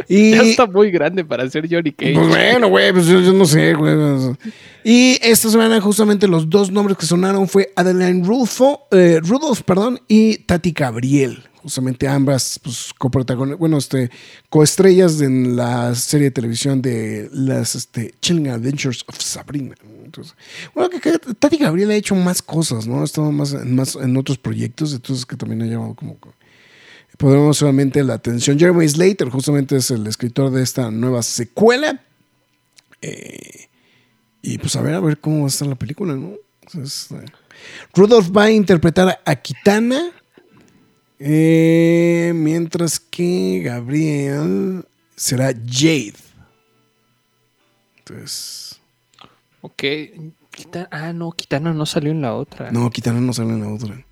y, 0.08 0.32
ya 0.32 0.42
está 0.42 0.66
muy 0.66 0.90
grande 0.90 1.24
para 1.24 1.48
ser 1.48 1.68
Johnny 1.70 1.92
Cage. 1.92 2.14
Pues 2.14 2.28
bueno, 2.28 2.68
güey, 2.68 2.92
pues 2.92 3.06
yo, 3.06 3.20
no 3.32 3.44
sé, 3.44 3.74
güey. 3.74 3.94
Y 4.84 5.18
esta 5.22 5.50
semana 5.50 5.80
justamente 5.80 6.26
los 6.26 6.48
dos 6.48 6.70
nombres 6.70 6.96
que 6.96 7.06
sonaron 7.06 7.48
fue 7.48 7.72
Adeline 7.76 8.24
Rudolfo, 8.24 8.86
eh, 8.90 9.20
Rudolph, 9.22 9.62
perdón, 9.62 10.00
y 10.08 10.38
Tati 10.38 10.72
Gabriel 10.72 11.44
justamente 11.62 12.08
ambas 12.08 12.58
pues, 12.62 12.92
bueno, 13.58 13.78
este, 13.78 14.10
coestrellas 14.48 15.20
en 15.20 15.56
la 15.56 15.94
serie 15.94 16.26
de 16.26 16.30
televisión 16.30 16.80
de 16.80 17.28
las 17.32 17.74
este, 17.74 18.14
Chilling 18.20 18.48
Adventures 18.48 19.04
of 19.06 19.20
Sabrina. 19.20 19.74
Entonces, 20.04 20.34
bueno, 20.74 20.90
que, 20.90 21.18
Tati 21.18 21.58
Gabriel 21.58 21.90
ha 21.90 21.96
hecho 21.96 22.14
más 22.14 22.42
cosas, 22.42 22.86
¿no? 22.86 23.02
Ha 23.02 23.04
estado 23.04 23.30
más, 23.30 23.52
más 23.66 23.94
en 23.94 24.16
otros 24.16 24.38
proyectos, 24.38 24.94
entonces 24.94 25.26
que 25.26 25.36
también 25.36 25.62
ha 25.62 25.66
llamado 25.66 25.94
como 25.94 26.16
podemos 27.20 27.58
solamente 27.58 28.02
la 28.02 28.14
atención. 28.14 28.58
Jeremy 28.58 28.88
Slater 28.88 29.28
justamente 29.28 29.76
es 29.76 29.90
el 29.90 30.06
escritor 30.06 30.50
de 30.50 30.62
esta 30.62 30.90
nueva 30.90 31.22
secuela. 31.22 32.02
Eh, 33.02 33.68
y 34.40 34.56
pues 34.56 34.74
a 34.74 34.80
ver, 34.80 34.94
a 34.94 35.00
ver 35.00 35.20
cómo 35.20 35.40
va 35.40 35.44
a 35.44 35.48
estar 35.48 35.68
la 35.68 35.74
película, 35.74 36.14
¿no? 36.14 36.32
Entonces, 36.62 37.12
eh, 37.12 37.26
Rudolph 37.94 38.34
va 38.34 38.44
a 38.44 38.50
interpretar 38.50 39.20
a 39.22 39.36
Kitana 39.36 40.12
eh, 41.18 42.32
mientras 42.34 42.98
que 42.98 43.60
Gabriel 43.64 44.86
será 45.14 45.52
Jade. 45.52 46.14
Entonces. 47.98 48.80
Ok. 49.60 49.84
ah, 50.90 51.12
no, 51.12 51.32
Kitana 51.32 51.74
no 51.74 51.84
salió 51.84 52.12
en 52.12 52.22
la 52.22 52.34
otra. 52.34 52.70
No, 52.70 52.90
Kitana 52.90 53.20
no 53.20 53.34
salió 53.34 53.52
en 53.52 53.60
la 53.60 53.68
otra. 53.68 54.06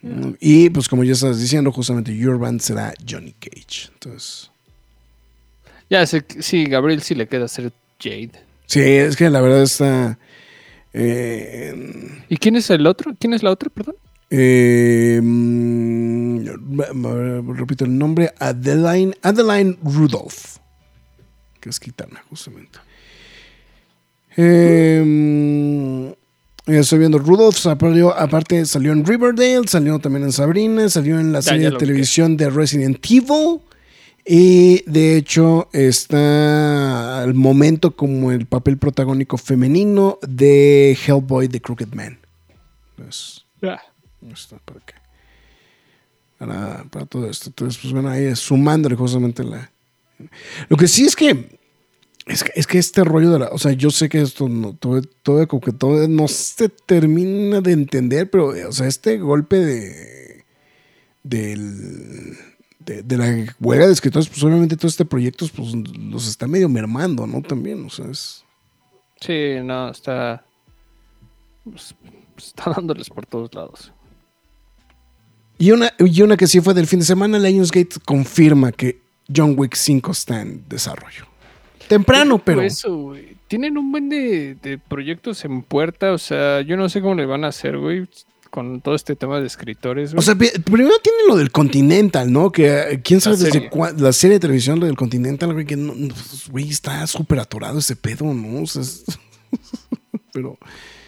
Y 0.00 0.70
pues 0.70 0.88
como 0.88 1.02
ya 1.04 1.12
estás 1.12 1.40
diciendo, 1.40 1.72
justamente 1.72 2.12
Urban 2.26 2.60
será 2.60 2.94
Johnny 3.08 3.32
Cage. 3.32 3.90
Entonces. 3.92 4.50
Ya, 5.90 6.06
sí, 6.06 6.64
Gabriel 6.66 7.02
sí 7.02 7.14
le 7.14 7.26
queda 7.26 7.48
ser 7.48 7.72
Jade. 7.98 8.32
Sí, 8.66 8.80
es 8.80 9.16
que 9.16 9.30
la 9.30 9.40
verdad 9.40 9.62
está. 9.62 10.18
Eh, 10.92 12.22
¿Y 12.28 12.36
quién 12.36 12.56
es 12.56 12.70
el 12.70 12.86
otro? 12.86 13.14
¿Quién 13.18 13.32
es 13.32 13.42
la 13.42 13.50
otra, 13.50 13.70
perdón? 13.70 13.96
Eh, 14.30 15.20
repito 17.56 17.86
el 17.86 17.96
nombre, 17.96 18.32
Adeline, 18.38 19.14
Adeline 19.22 19.78
Rudolph, 19.82 20.58
que 21.60 21.70
es 21.70 21.80
gitana, 21.80 22.22
justamente. 22.28 22.78
Eh, 24.36 26.14
estoy 26.76 26.98
viendo 26.98 27.18
Rudolph, 27.18 27.66
aparte 27.66 28.64
salió 28.66 28.92
en 28.92 29.04
Riverdale, 29.04 29.66
salió 29.66 29.98
también 29.98 30.24
en 30.24 30.32
Sabrina, 30.32 30.88
salió 30.88 31.18
en 31.18 31.32
la 31.32 31.40
serie 31.40 31.70
de 31.70 31.76
televisión 31.78 32.36
de 32.36 32.50
Resident 32.50 33.04
Evil. 33.10 33.60
Y 34.30 34.82
de 34.84 35.16
hecho 35.16 35.70
está 35.72 37.22
al 37.22 37.32
momento 37.32 37.96
como 37.96 38.30
el 38.30 38.44
papel 38.44 38.76
protagónico 38.76 39.38
femenino 39.38 40.18
de 40.20 40.98
Hellboy 41.06 41.48
The 41.48 41.62
Crooked 41.62 41.94
Man. 41.94 42.18
Pues, 42.96 43.46
para, 43.60 44.80
qué. 44.84 44.94
Para, 46.36 47.06
todo 47.06 47.30
esto. 47.30 47.48
Entonces, 47.48 47.80
pues 47.80 47.94
bueno, 47.94 48.10
ahí 48.10 48.36
sumándole 48.36 48.96
justamente 48.96 49.42
la... 49.42 49.70
Lo 50.68 50.76
que 50.76 50.88
sí 50.88 51.06
es 51.06 51.16
que 51.16 51.57
es 52.28 52.44
que, 52.44 52.52
es 52.54 52.66
que 52.66 52.78
este 52.78 53.04
rollo 53.04 53.30
de 53.30 53.38
la. 53.38 53.48
O 53.48 53.58
sea, 53.58 53.72
yo 53.72 53.90
sé 53.90 54.08
que 54.08 54.20
esto 54.20 54.48
no, 54.48 54.74
todo, 54.74 55.00
todo, 55.22 55.46
como 55.48 55.60
que 55.60 55.72
todo 55.72 56.06
no 56.08 56.28
se 56.28 56.68
termina 56.68 57.60
de 57.60 57.72
entender, 57.72 58.30
pero, 58.30 58.48
o 58.68 58.72
sea, 58.72 58.86
este 58.86 59.18
golpe 59.18 59.56
de. 59.56 60.44
del. 61.22 62.36
De, 62.80 63.18
la 63.18 63.54
huelga 63.60 63.86
de 63.86 63.92
escritores, 63.92 64.30
pues 64.30 64.42
obviamente 64.42 64.74
todos 64.74 64.94
este 64.94 65.04
proyectos, 65.04 65.50
pues 65.50 65.74
los 65.74 66.26
está 66.26 66.46
medio 66.46 66.70
mermando, 66.70 67.26
¿no? 67.26 67.42
También, 67.42 67.84
o 67.84 67.90
sea, 67.90 68.06
es. 68.06 68.44
Sí, 69.20 69.56
no, 69.62 69.90
está. 69.90 70.44
Pues, 71.64 71.94
está 72.38 72.70
dándoles 72.70 73.10
por 73.10 73.26
todos 73.26 73.54
lados. 73.54 73.92
Y 75.58 75.72
una, 75.72 75.92
y 75.98 76.22
una 76.22 76.36
que 76.36 76.46
sí 76.46 76.60
fue 76.60 76.72
del 76.72 76.86
fin 76.86 77.00
de 77.00 77.04
semana, 77.04 77.38
Lionsgate 77.38 77.96
confirma 78.04 78.72
que 78.72 79.02
John 79.34 79.54
Wick 79.56 79.74
5 79.74 80.12
está 80.12 80.40
en 80.40 80.64
desarrollo. 80.68 81.26
Temprano, 81.88 82.38
pero. 82.38 82.62
Eso, 82.62 83.14
Tienen 83.46 83.78
un 83.78 83.90
buen 83.90 84.08
de, 84.08 84.78
proyectos 84.88 85.44
en 85.44 85.62
puerta. 85.62 86.12
O 86.12 86.18
sea, 86.18 86.60
yo 86.60 86.76
no 86.76 86.88
sé 86.88 87.00
cómo 87.00 87.14
le 87.14 87.26
van 87.26 87.44
a 87.44 87.48
hacer, 87.48 87.78
güey. 87.78 88.08
Con 88.50 88.80
todo 88.80 88.94
este 88.94 89.14
tema 89.14 89.40
de 89.40 89.46
escritores. 89.46 90.14
O 90.14 90.22
sea, 90.22 90.34
primero 90.34 90.98
tienen 91.02 91.26
lo 91.28 91.36
del 91.36 91.50
Continental, 91.50 92.32
¿no? 92.32 92.50
Que 92.50 92.78
eh, 92.78 93.00
quién 93.02 93.20
sabe 93.20 93.36
desde 93.36 93.68
cuándo. 93.68 94.02
La 94.02 94.12
serie 94.12 94.36
de 94.36 94.40
televisión, 94.40 94.80
lo 94.80 94.86
del 94.86 94.96
Continental, 94.96 95.52
güey, 95.52 95.66
que 95.66 95.76
no, 95.76 95.92
pues, 95.92 96.48
güey, 96.48 96.70
está 96.70 97.06
súper 97.06 97.40
atorado 97.40 97.78
ese 97.78 97.94
pedo, 97.94 98.32
¿no? 98.32 98.62
O 98.62 98.66
sea, 98.66 98.82
pero. 100.32 100.56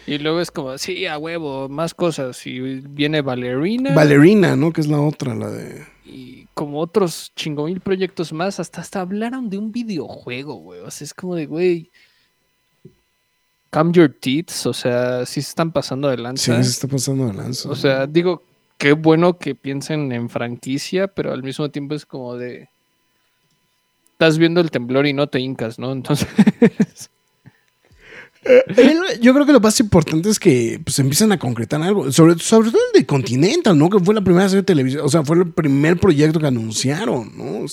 Y 0.05 0.19
luego 0.19 0.39
es 0.39 0.51
como, 0.51 0.77
sí, 0.77 1.07
a 1.07 1.17
huevo, 1.17 1.67
más 1.67 1.95
cosas. 1.95 2.45
Y 2.45 2.59
viene 2.59 3.21
Valerina. 3.21 3.95
Valerina, 3.95 4.55
¿no? 4.55 4.71
Que 4.71 4.81
es 4.81 4.87
la 4.87 5.01
otra, 5.01 5.33
la 5.33 5.49
de 5.49 5.83
y 6.11 6.47
como 6.53 6.79
otros 6.79 7.31
chingomil 7.35 7.79
proyectos 7.79 8.33
más, 8.33 8.59
hasta 8.59 8.81
hasta 8.81 9.01
hablaron 9.01 9.49
de 9.49 9.57
un 9.57 9.71
videojuego, 9.71 10.55
güey. 10.55 10.81
O 10.81 10.91
sea, 10.91 11.05
es 11.05 11.13
como 11.13 11.35
de, 11.35 11.45
güey, 11.45 11.89
Come 13.71 13.93
Your 13.93 14.13
Teeth, 14.19 14.51
o 14.65 14.73
sea, 14.73 15.25
sí 15.25 15.41
se 15.41 15.49
están 15.49 15.71
pasando 15.71 16.09
adelante. 16.09 16.41
Sí, 16.41 16.51
se 16.51 16.61
está 16.61 16.87
pasando 16.87 17.23
adelante. 17.23 17.59
O 17.65 17.75
sea, 17.75 18.05
digo, 18.05 18.43
qué 18.77 18.91
bueno 18.91 19.37
que 19.37 19.55
piensen 19.55 20.11
en 20.11 20.29
franquicia, 20.29 21.07
pero 21.07 21.31
al 21.31 21.41
mismo 21.41 21.69
tiempo 21.69 21.95
es 21.95 22.05
como 22.05 22.35
de... 22.35 22.67
Estás 24.11 24.37
viendo 24.37 24.59
el 24.59 24.69
temblor 24.69 25.07
y 25.07 25.13
no 25.13 25.27
te 25.27 25.39
hincas, 25.39 25.79
¿no? 25.79 25.91
Entonces... 25.93 26.27
Yo 29.21 29.33
creo 29.33 29.45
que 29.45 29.53
lo 29.53 29.59
más 29.59 29.79
importante 29.79 30.29
es 30.29 30.39
que 30.39 30.81
pues, 30.83 30.97
empiezan 30.97 31.31
a 31.31 31.37
concretar 31.37 31.81
algo. 31.81 32.11
Sobre, 32.11 32.39
sobre 32.39 32.71
todo 32.71 32.81
el 32.93 32.99
de 32.99 33.05
Continental, 33.05 33.77
¿no? 33.77 33.89
Que 33.89 33.99
fue 33.99 34.15
la 34.15 34.21
primera 34.21 34.49
serie 34.49 34.61
de 34.61 34.65
televisión. 34.65 35.05
O 35.05 35.09
sea, 35.09 35.23
fue 35.23 35.37
el 35.37 35.51
primer 35.51 35.99
proyecto 35.99 36.39
que 36.39 36.47
anunciaron, 36.47 37.37
¿no? 37.37 37.67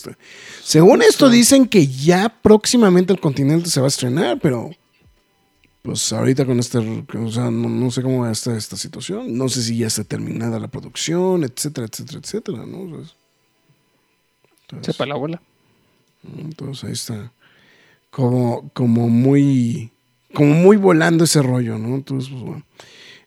según 0.63 1.01
esto, 1.03 1.31
dicen 1.31 1.67
que 1.67 1.87
ya 1.87 2.29
próximamente 2.29 3.13
el 3.13 3.21
Continental 3.21 3.71
se 3.71 3.81
va 3.81 3.87
a 3.87 3.89
estrenar, 3.89 4.39
pero. 4.41 4.71
Pues 5.83 6.13
ahorita 6.13 6.45
con 6.45 6.59
este. 6.59 6.79
O 6.79 7.31
sea, 7.31 7.51
no, 7.51 7.91
sé 7.91 8.03
cómo 8.03 8.21
va 8.21 8.29
a 8.29 8.33
estar 8.33 8.55
esta 8.55 8.77
situación. 8.77 9.39
No 9.39 9.49
sé 9.49 9.63
si 9.63 9.79
ya 9.79 9.87
está 9.87 10.05
terminada 10.05 10.59
la 10.59 10.69
producción, 10.69 11.45
etcétera, 11.45 11.87
etcétera, 11.91 12.19
etcétera, 12.23 12.67
¿no? 12.67 12.81
Entonces, 12.81 13.15
Sepa 14.83 15.07
la 15.07 15.15
abuela. 15.15 15.41
Entonces 16.37 16.85
ahí 16.85 16.93
está. 16.93 17.33
Como, 18.11 18.69
como 18.75 19.09
muy 19.09 19.91
como 20.39 20.55
muy 20.55 20.77
volando 20.77 21.25
ese 21.25 21.43
rollo, 21.43 21.79
¿no? 21.79 21.97
Entonces, 21.97 22.31
pues 22.31 22.43
bueno. 22.45 22.65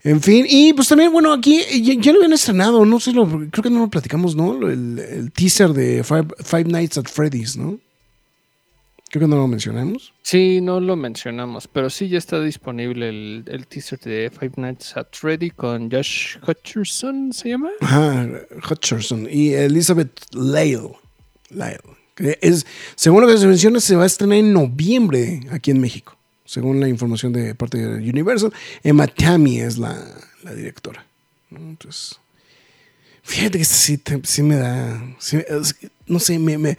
En 0.02 0.22
fin, 0.22 0.46
y 0.48 0.72
pues 0.72 0.88
también, 0.88 1.12
bueno, 1.12 1.34
aquí 1.34 1.62
ya, 1.82 2.14
lo 2.14 2.20
habían 2.20 2.32
estrenado, 2.32 2.86
no 2.86 3.02
sé, 3.02 3.12
lo, 3.12 3.28
creo 3.28 3.64
que 3.64 3.70
no 3.70 3.82
lo 3.82 3.90
platicamos, 3.90 4.34
¿no? 4.34 4.66
El, 4.70 5.30
teaser 5.36 5.74
de 5.74 6.06
Five, 6.06 6.64
Nights 6.64 6.98
at 6.98 7.08
Freddy's, 7.08 7.58
¿no? 7.58 7.78
Creo 9.10 9.24
que 9.24 9.28
no 9.28 9.36
lo 9.36 9.48
mencionamos. 9.48 10.14
Sí, 10.22 10.62
no 10.62 10.80
lo 10.80 10.96
mencionamos, 10.96 11.68
pero 11.68 11.90
sí 11.90 12.08
ya 12.08 12.18
está 12.18 12.40
disponible 12.40 13.10
el, 13.10 13.68
teaser 13.68 14.00
de 14.00 14.32
Five 14.32 14.54
Nights 14.56 14.96
at 14.96 15.08
Freddy 15.12 15.50
con 15.50 15.92
Josh 15.92 16.38
Hutcherson, 16.48 17.34
¿se 17.34 17.50
llama? 17.50 17.72
Ajá, 17.82 18.26
Hutcherson 18.70 19.28
y 19.30 19.52
Elizabeth 19.52 20.18
Lyle. 20.34 20.94
Lyle. 21.50 22.38
Es, 22.40 22.66
según 22.96 23.20
lo 23.22 23.28
que 23.28 23.38
se 23.38 23.48
menciona, 23.48 23.82
se 23.82 23.98
va 23.98 24.04
a 24.04 24.08
estrenar 24.08 24.38
en 24.38 24.54
noviembre 24.54 25.42
aquí 25.52 25.72
en 25.72 25.82
México 25.82 26.16
según 26.52 26.82
la 26.82 26.90
información 26.90 27.32
de 27.32 27.56
parte 27.56 27.78
de 27.78 28.10
Universal. 28.10 28.52
Emma 28.84 29.08
Tammy 29.08 29.62
es 29.62 29.78
la, 29.78 29.98
directora. 30.54 31.06
Entonces, 31.50 32.20
fíjate 33.24 33.58
que 33.58 33.64
sí, 33.64 34.02
sí 34.24 34.44
me 34.44 34.58
da, 34.58 35.02
no 36.08 36.20
sé, 36.20 36.40
me, 36.40 36.78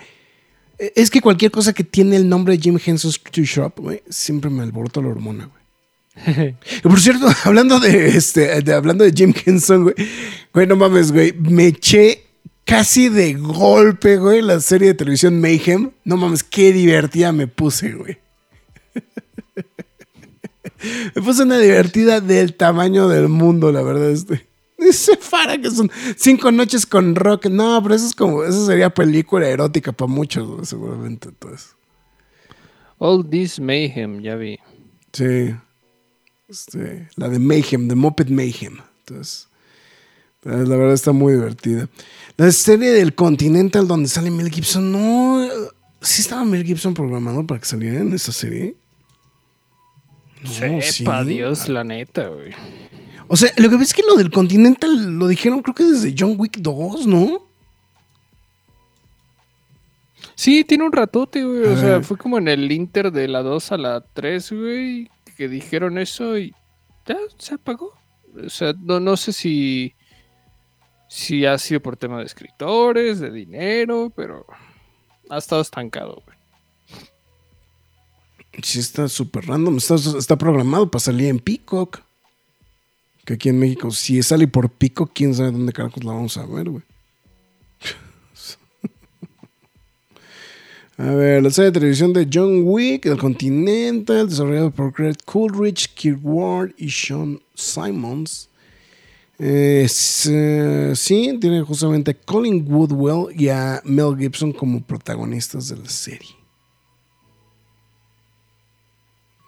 es 0.78 1.10
que 1.10 1.22
cualquier 1.22 1.50
cosa 1.50 1.72
que 1.72 1.84
tiene 1.84 2.16
el 2.16 2.28
nombre 2.28 2.54
de 2.54 2.62
Jim 2.62 2.78
Henson's 2.84 3.18
Tattoo 3.22 3.44
Shop, 3.44 3.72
siempre 4.10 4.50
me 4.50 4.62
alborota 4.62 5.00
la 5.00 5.08
hormona, 5.08 5.46
güey. 5.46 6.54
Por 6.82 7.00
cierto, 7.00 7.26
hablando 7.44 7.80
de 7.80 8.08
este, 8.08 8.52
hablando 8.74 9.04
de 9.04 9.12
Jim 9.12 9.32
Henson, 9.42 9.84
güey, 9.84 9.94
güey, 10.52 10.66
no 10.66 10.76
mames, 10.76 11.12
güey, 11.12 11.32
me 11.32 11.68
eché 11.68 12.26
casi 12.66 13.08
de 13.08 13.32
golpe, 13.32 14.18
güey, 14.18 14.42
la 14.42 14.60
serie 14.60 14.88
de 14.88 14.94
televisión 14.94 15.40
Mayhem. 15.40 15.92
No 16.04 16.18
mames, 16.18 16.42
qué 16.42 16.74
divertida 16.74 17.32
me 17.32 17.46
puse, 17.46 17.92
güey. 17.92 18.18
Me 21.14 21.22
puse 21.22 21.42
una 21.42 21.58
divertida 21.58 22.20
del 22.20 22.54
tamaño 22.54 23.08
del 23.08 23.28
mundo, 23.28 23.72
la 23.72 23.82
verdad. 23.82 24.10
Este. 24.10 24.46
Dice 24.78 25.16
Fara 25.16 25.58
que 25.58 25.70
son 25.70 25.90
cinco 26.16 26.50
noches 26.50 26.86
con 26.86 27.14
rock. 27.14 27.46
No, 27.46 27.80
pero 27.82 27.94
eso 27.94 28.06
es 28.06 28.14
como, 28.14 28.44
eso 28.44 28.66
sería 28.66 28.90
película 28.90 29.48
erótica 29.48 29.92
para 29.92 30.10
muchos, 30.10 30.68
seguramente. 30.68 31.28
Entonces. 31.28 31.74
All 32.98 33.28
This 33.28 33.58
Mayhem, 33.60 34.20
ya 34.22 34.36
vi. 34.36 34.58
Sí. 35.12 35.54
Este, 36.48 37.08
la 37.16 37.28
de 37.28 37.38
Mayhem, 37.38 37.88
de 37.88 37.94
Muppet 37.94 38.28
Mayhem. 38.28 38.78
Entonces, 39.00 39.48
la 40.42 40.56
verdad 40.56 40.92
está 40.92 41.12
muy 41.12 41.32
divertida. 41.32 41.88
La 42.36 42.50
serie 42.52 42.90
del 42.90 43.14
Continental 43.14 43.86
donde 43.88 44.08
sale 44.08 44.30
Mel 44.30 44.50
Gibson, 44.50 44.92
no. 44.92 45.48
Sí 46.00 46.20
estaba 46.20 46.44
Mel 46.44 46.64
Gibson 46.64 46.94
programado 46.94 47.46
para 47.46 47.60
que 47.60 47.66
saliera 47.66 48.00
en 48.00 48.12
esa 48.12 48.32
serie. 48.32 48.76
Sepa 50.44 51.24
Dios, 51.24 51.68
la 51.68 51.84
neta, 51.84 52.28
güey. 52.28 52.52
O 53.28 53.36
sea, 53.36 53.50
lo 53.56 53.70
que 53.70 53.76
ves 53.76 53.88
es 53.88 53.94
que 53.94 54.02
lo 54.02 54.16
del 54.16 54.30
Continental 54.30 55.18
lo 55.18 55.26
dijeron 55.26 55.62
creo 55.62 55.74
que 55.74 55.84
desde 55.84 56.14
John 56.18 56.34
Wick 56.36 56.58
2, 56.58 57.06
¿no? 57.06 57.46
Sí, 60.34 60.64
tiene 60.64 60.84
un 60.84 60.92
ratote, 60.92 61.44
güey. 61.44 61.64
O 61.64 61.76
sea, 61.76 62.02
fue 62.02 62.16
como 62.16 62.38
en 62.38 62.48
el 62.48 62.70
Inter 62.70 63.12
de 63.12 63.28
la 63.28 63.42
2 63.42 63.72
a 63.72 63.78
la 63.78 64.00
3, 64.00 64.52
güey, 64.52 65.10
que 65.36 65.48
dijeron 65.48 65.98
eso 65.98 66.36
y 66.36 66.54
ya 67.06 67.16
se 67.38 67.54
apagó. 67.54 67.94
O 68.44 68.48
sea, 68.50 68.72
no, 68.78 68.98
no 68.98 69.16
sé 69.16 69.32
si, 69.32 69.94
si 71.08 71.46
ha 71.46 71.58
sido 71.58 71.80
por 71.80 71.96
tema 71.96 72.18
de 72.18 72.24
escritores, 72.24 73.20
de 73.20 73.30
dinero, 73.30 74.12
pero 74.14 74.46
ha 75.30 75.38
estado 75.38 75.62
estancado, 75.62 76.22
güey. 76.24 76.41
Sí, 78.60 78.80
está 78.80 79.08
súper 79.08 79.46
random. 79.46 79.78
Está, 79.78 80.36
programado 80.36 80.90
para 80.90 81.00
salir 81.00 81.28
en 81.28 81.38
Peacock. 81.38 82.00
Que 83.24 83.34
aquí 83.34 83.48
en 83.48 83.58
México, 83.58 83.90
si 83.90 84.22
sale 84.22 84.46
por 84.48 84.68
Peacock, 84.68 85.12
quién 85.14 85.34
sabe 85.34 85.52
dónde 85.52 85.72
carajos 85.72 86.04
la 86.04 86.12
vamos 86.12 86.36
a 86.36 86.44
ver, 86.44 86.68
güey. 86.68 86.82
a 90.98 91.04
ver, 91.04 91.42
la 91.42 91.50
serie 91.50 91.70
de 91.70 91.80
televisión 91.80 92.12
de 92.12 92.28
John 92.30 92.62
Wick, 92.64 93.06
El 93.06 93.18
Continental, 93.18 94.28
desarrollado 94.28 94.72
por 94.72 94.92
Greg 94.92 95.16
Coolridge, 95.24 95.94
Kirk 95.94 96.18
Ward 96.22 96.74
y 96.76 96.90
Sean 96.90 97.40
Simons. 97.54 98.50
Eh, 99.38 99.86
sí, 99.88 101.38
tiene 101.40 101.62
justamente 101.62 102.10
a 102.10 102.14
Colin 102.14 102.66
Woodwell 102.68 103.34
y 103.40 103.48
a 103.48 103.80
Mel 103.84 104.16
Gibson 104.18 104.52
como 104.52 104.82
protagonistas 104.82 105.68
de 105.68 105.76
la 105.76 105.88
serie. 105.88 106.41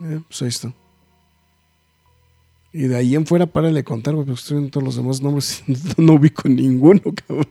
Eh, 0.05 0.21
pues 0.29 0.43
ahí 0.43 0.49
está. 0.49 0.73
Y 2.73 2.89
de 2.89 2.97
ahí 2.97 3.15
en 3.15 3.25
fuera, 3.27 3.47
para 3.47 3.71
de 3.71 3.85
contar, 3.85 4.15
porque 4.15 4.33
estoy 4.33 4.59
en 4.59 4.71
todos 4.71 4.85
los 4.85 4.97
demás 4.97 5.21
nombres 5.23 5.63
no 5.97 6.15
ubico 6.15 6.49
ninguno, 6.49 7.01
cabrón. 7.27 7.47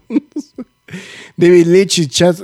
David 1.36 1.66
Leitch 1.66 1.98
y 2.00 2.06
Chad 2.06 2.36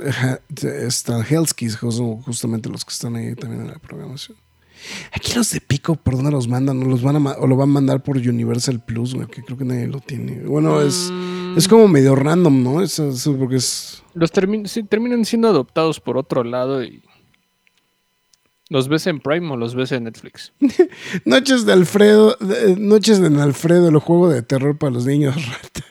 Stahelski 0.89 1.69
son 1.69 2.21
justamente 2.23 2.69
los 2.69 2.83
que 2.83 2.91
están 2.91 3.15
ahí 3.15 3.35
también 3.35 3.61
en 3.61 3.67
la 3.67 3.79
programación. 3.79 4.37
Aquí 5.13 5.33
los 5.35 5.51
de 5.51 5.61
Pico, 5.61 5.95
¿por 5.95 6.15
dónde 6.15 6.31
los 6.31 6.47
mandan? 6.47 6.79
¿Los 6.79 7.03
van 7.03 7.15
a, 7.27 7.31
¿O 7.33 7.45
lo 7.45 7.55
van 7.55 7.69
a 7.69 7.73
mandar 7.73 8.01
por 8.01 8.17
Universal 8.17 8.83
Plus? 8.83 9.15
Que 9.31 9.43
creo 9.43 9.55
que 9.55 9.63
nadie 9.63 9.85
lo 9.85 9.99
tiene. 9.99 10.39
Bueno, 10.43 10.81
es. 10.81 11.11
Es 11.55 11.67
como 11.67 11.87
medio 11.87 12.15
random, 12.15 12.63
¿no? 12.63 12.81
Eso 12.81 13.13
porque 13.37 13.57
es. 13.57 14.01
Los 14.15 14.33
termin- 14.33 14.65
sí, 14.65 14.81
terminan 14.81 15.23
siendo 15.23 15.49
adoptados 15.49 15.99
por 15.99 16.17
otro 16.17 16.43
lado 16.43 16.83
y. 16.83 17.03
¿Los 18.71 18.87
ves 18.87 19.05
en 19.05 19.19
Prime 19.19 19.51
o 19.51 19.57
los 19.57 19.75
ves 19.75 19.91
en 19.91 20.05
Netflix? 20.05 20.53
Noches 21.25 21.65
de 21.65 21.73
Alfredo. 21.73 22.37
de- 22.39 22.77
Noches 22.77 23.19
de 23.19 23.27
Alfredo, 23.41 23.89
el 23.89 23.97
juego 23.97 24.29
de 24.29 24.43
terror 24.43 24.77
para 24.77 24.91
los 24.93 25.05
niños 25.05 25.35
rata. 25.47 25.85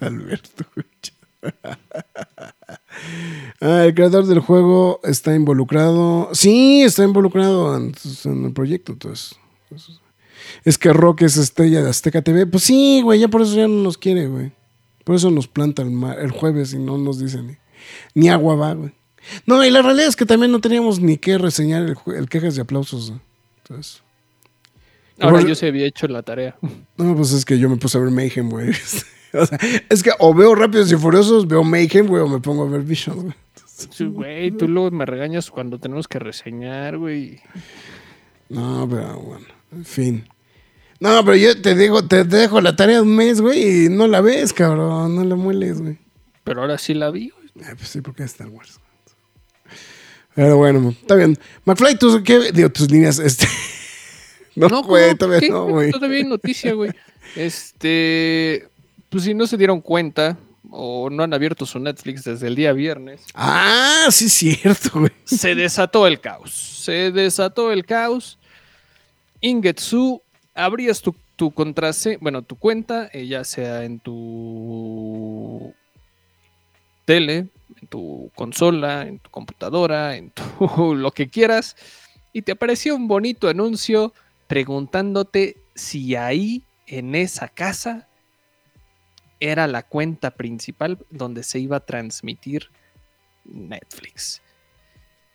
Alberto. 0.00 0.64
Ah, 3.60 3.84
el 3.84 3.94
creador 3.94 4.26
del 4.26 4.40
juego 4.40 5.00
está 5.04 5.34
involucrado. 5.34 6.28
Sí, 6.32 6.82
está 6.82 7.04
involucrado 7.04 7.76
en, 7.76 7.92
en 8.24 8.44
el 8.46 8.52
proyecto. 8.52 8.92
Entonces, 8.92 9.36
es 10.64 10.78
que 10.78 10.92
Rock 10.92 11.22
es 11.22 11.36
estrella 11.36 11.82
de 11.82 11.90
Azteca 11.90 12.22
TV. 12.22 12.46
Pues 12.46 12.64
sí, 12.64 13.00
güey, 13.02 13.20
ya 13.20 13.28
por 13.28 13.42
eso 13.42 13.54
ya 13.56 13.68
no 13.68 13.82
nos 13.82 13.98
quiere, 13.98 14.26
güey. 14.28 14.52
Por 15.04 15.16
eso 15.16 15.30
nos 15.30 15.48
planta 15.48 15.82
el, 15.82 15.90
ma- 15.90 16.14
el 16.14 16.30
jueves 16.30 16.72
y 16.74 16.78
no 16.78 16.98
nos 16.98 17.18
dice 17.18 17.42
ni, 17.42 17.56
ni 18.14 18.28
agua 18.28 18.54
va, 18.56 18.74
güey. 18.74 18.92
No, 19.46 19.64
y 19.64 19.70
la 19.70 19.82
realidad 19.82 20.08
es 20.08 20.16
que 20.16 20.26
también 20.26 20.52
no 20.52 20.60
teníamos 20.60 21.00
ni 21.00 21.16
que 21.16 21.38
reseñar 21.38 21.94
el, 22.06 22.28
quejas 22.28 22.56
y 22.56 22.60
aplausos. 22.60 23.10
¿no? 23.10 23.20
Entonces, 23.58 24.02
Ahora 25.20 25.38
Por- 25.38 25.48
yo 25.48 25.54
se 25.54 25.68
había 25.68 25.86
hecho 25.86 26.08
la 26.08 26.22
tarea. 26.22 26.56
no, 26.96 27.16
pues 27.16 27.32
es 27.32 27.44
que 27.44 27.58
yo 27.58 27.68
me 27.68 27.76
puse 27.76 27.98
a 27.98 28.00
ver 28.00 28.10
Mayhem, 28.10 28.50
güey. 28.50 28.70
o 29.32 29.46
sea, 29.46 29.58
es 29.88 30.02
que 30.02 30.10
o 30.18 30.34
veo 30.34 30.54
Rápidos 30.54 30.90
y 30.90 30.96
Furiosos, 30.96 31.46
veo 31.46 31.62
Mayhem, 31.62 32.06
güey, 32.06 32.22
o 32.22 32.28
me 32.28 32.40
pongo 32.40 32.64
a 32.64 32.68
ver 32.68 32.82
Vision, 32.82 33.22
güey. 33.22 33.34
Sí, 33.90 34.04
Güey, 34.04 34.52
tú 34.52 34.68
luego 34.68 34.90
me 34.92 35.04
regañas 35.06 35.50
cuando 35.50 35.78
tenemos 35.78 36.06
que 36.06 36.20
reseñar, 36.20 36.98
güey. 36.98 37.40
No, 38.48 38.86
pero 38.88 39.18
bueno, 39.18 39.46
en 39.72 39.84
fin. 39.84 40.28
No, 41.00 41.24
pero 41.24 41.36
yo 41.36 41.60
te 41.60 41.74
digo, 41.74 42.06
te 42.06 42.22
dejo 42.22 42.60
la 42.60 42.76
tarea 42.76 42.96
de 42.96 43.02
un 43.02 43.16
mes, 43.16 43.40
güey, 43.40 43.86
y 43.86 43.88
no 43.88 44.06
la 44.06 44.20
ves, 44.20 44.52
cabrón, 44.52 45.16
no 45.16 45.24
la 45.24 45.34
mueles, 45.34 45.80
güey. 45.80 45.98
Pero 46.44 46.60
ahora 46.60 46.78
sí 46.78 46.94
la 46.94 47.10
vi, 47.10 47.30
güey. 47.30 47.66
Ah, 47.68 47.74
pues 47.76 47.88
sí, 47.88 48.00
porque 48.00 48.22
es 48.22 48.30
Star 48.30 48.48
Wars. 48.48 48.78
Pero 50.34 50.56
bueno, 50.56 50.90
está 50.90 51.14
bien. 51.14 51.38
McFly, 51.64 51.98
¿tú 51.98 52.22
qué? 52.24 52.52
Digo, 52.52 52.70
tus 52.70 52.90
líneas, 52.90 53.18
este... 53.18 53.46
no, 54.56 54.82
güey, 54.82 55.08
¿cómo? 55.08 55.18
todavía 55.18 55.48
no, 55.48 55.66
güey. 55.66 55.90
Todavía 55.90 56.18
hay 56.18 56.24
noticia, 56.24 56.72
güey. 56.72 56.90
Este, 57.36 58.68
pues 59.08 59.24
si 59.24 59.34
no 59.34 59.46
se 59.46 59.56
dieron 59.56 59.80
cuenta 59.80 60.36
o 60.70 61.10
no 61.10 61.22
han 61.22 61.34
abierto 61.34 61.66
su 61.66 61.78
Netflix 61.78 62.24
desde 62.24 62.46
el 62.46 62.54
día 62.54 62.72
viernes, 62.72 63.22
Ah, 63.34 64.06
sí 64.10 64.26
es 64.26 64.32
cierto, 64.32 64.90
güey. 65.00 65.12
se 65.24 65.54
desató 65.54 66.06
el 66.06 66.20
caos. 66.20 66.50
Se 66.52 67.10
desató 67.10 67.72
el 67.72 67.84
caos. 67.84 68.38
Ingetsu, 69.40 70.22
abrías 70.54 71.02
tu, 71.02 71.14
tu 71.36 71.50
contraseña, 71.50 72.18
bueno, 72.20 72.42
tu 72.42 72.56
cuenta, 72.56 73.10
eh, 73.12 73.26
ya 73.26 73.44
sea 73.44 73.84
en 73.84 73.98
tu 74.00 75.74
tele, 77.04 77.48
tu 77.86 78.30
consola, 78.34 79.06
en 79.06 79.18
tu 79.18 79.30
computadora, 79.30 80.16
en 80.16 80.30
tu 80.30 80.94
lo 80.94 81.10
que 81.10 81.28
quieras, 81.28 81.76
y 82.32 82.42
te 82.42 82.52
aparecía 82.52 82.94
un 82.94 83.08
bonito 83.08 83.48
anuncio 83.48 84.12
preguntándote 84.46 85.56
si 85.74 86.14
ahí, 86.16 86.62
en 86.86 87.14
esa 87.14 87.48
casa, 87.48 88.08
era 89.40 89.66
la 89.66 89.82
cuenta 89.82 90.30
principal 90.30 90.98
donde 91.10 91.42
se 91.42 91.58
iba 91.58 91.78
a 91.78 91.80
transmitir 91.80 92.68
Netflix. 93.44 94.42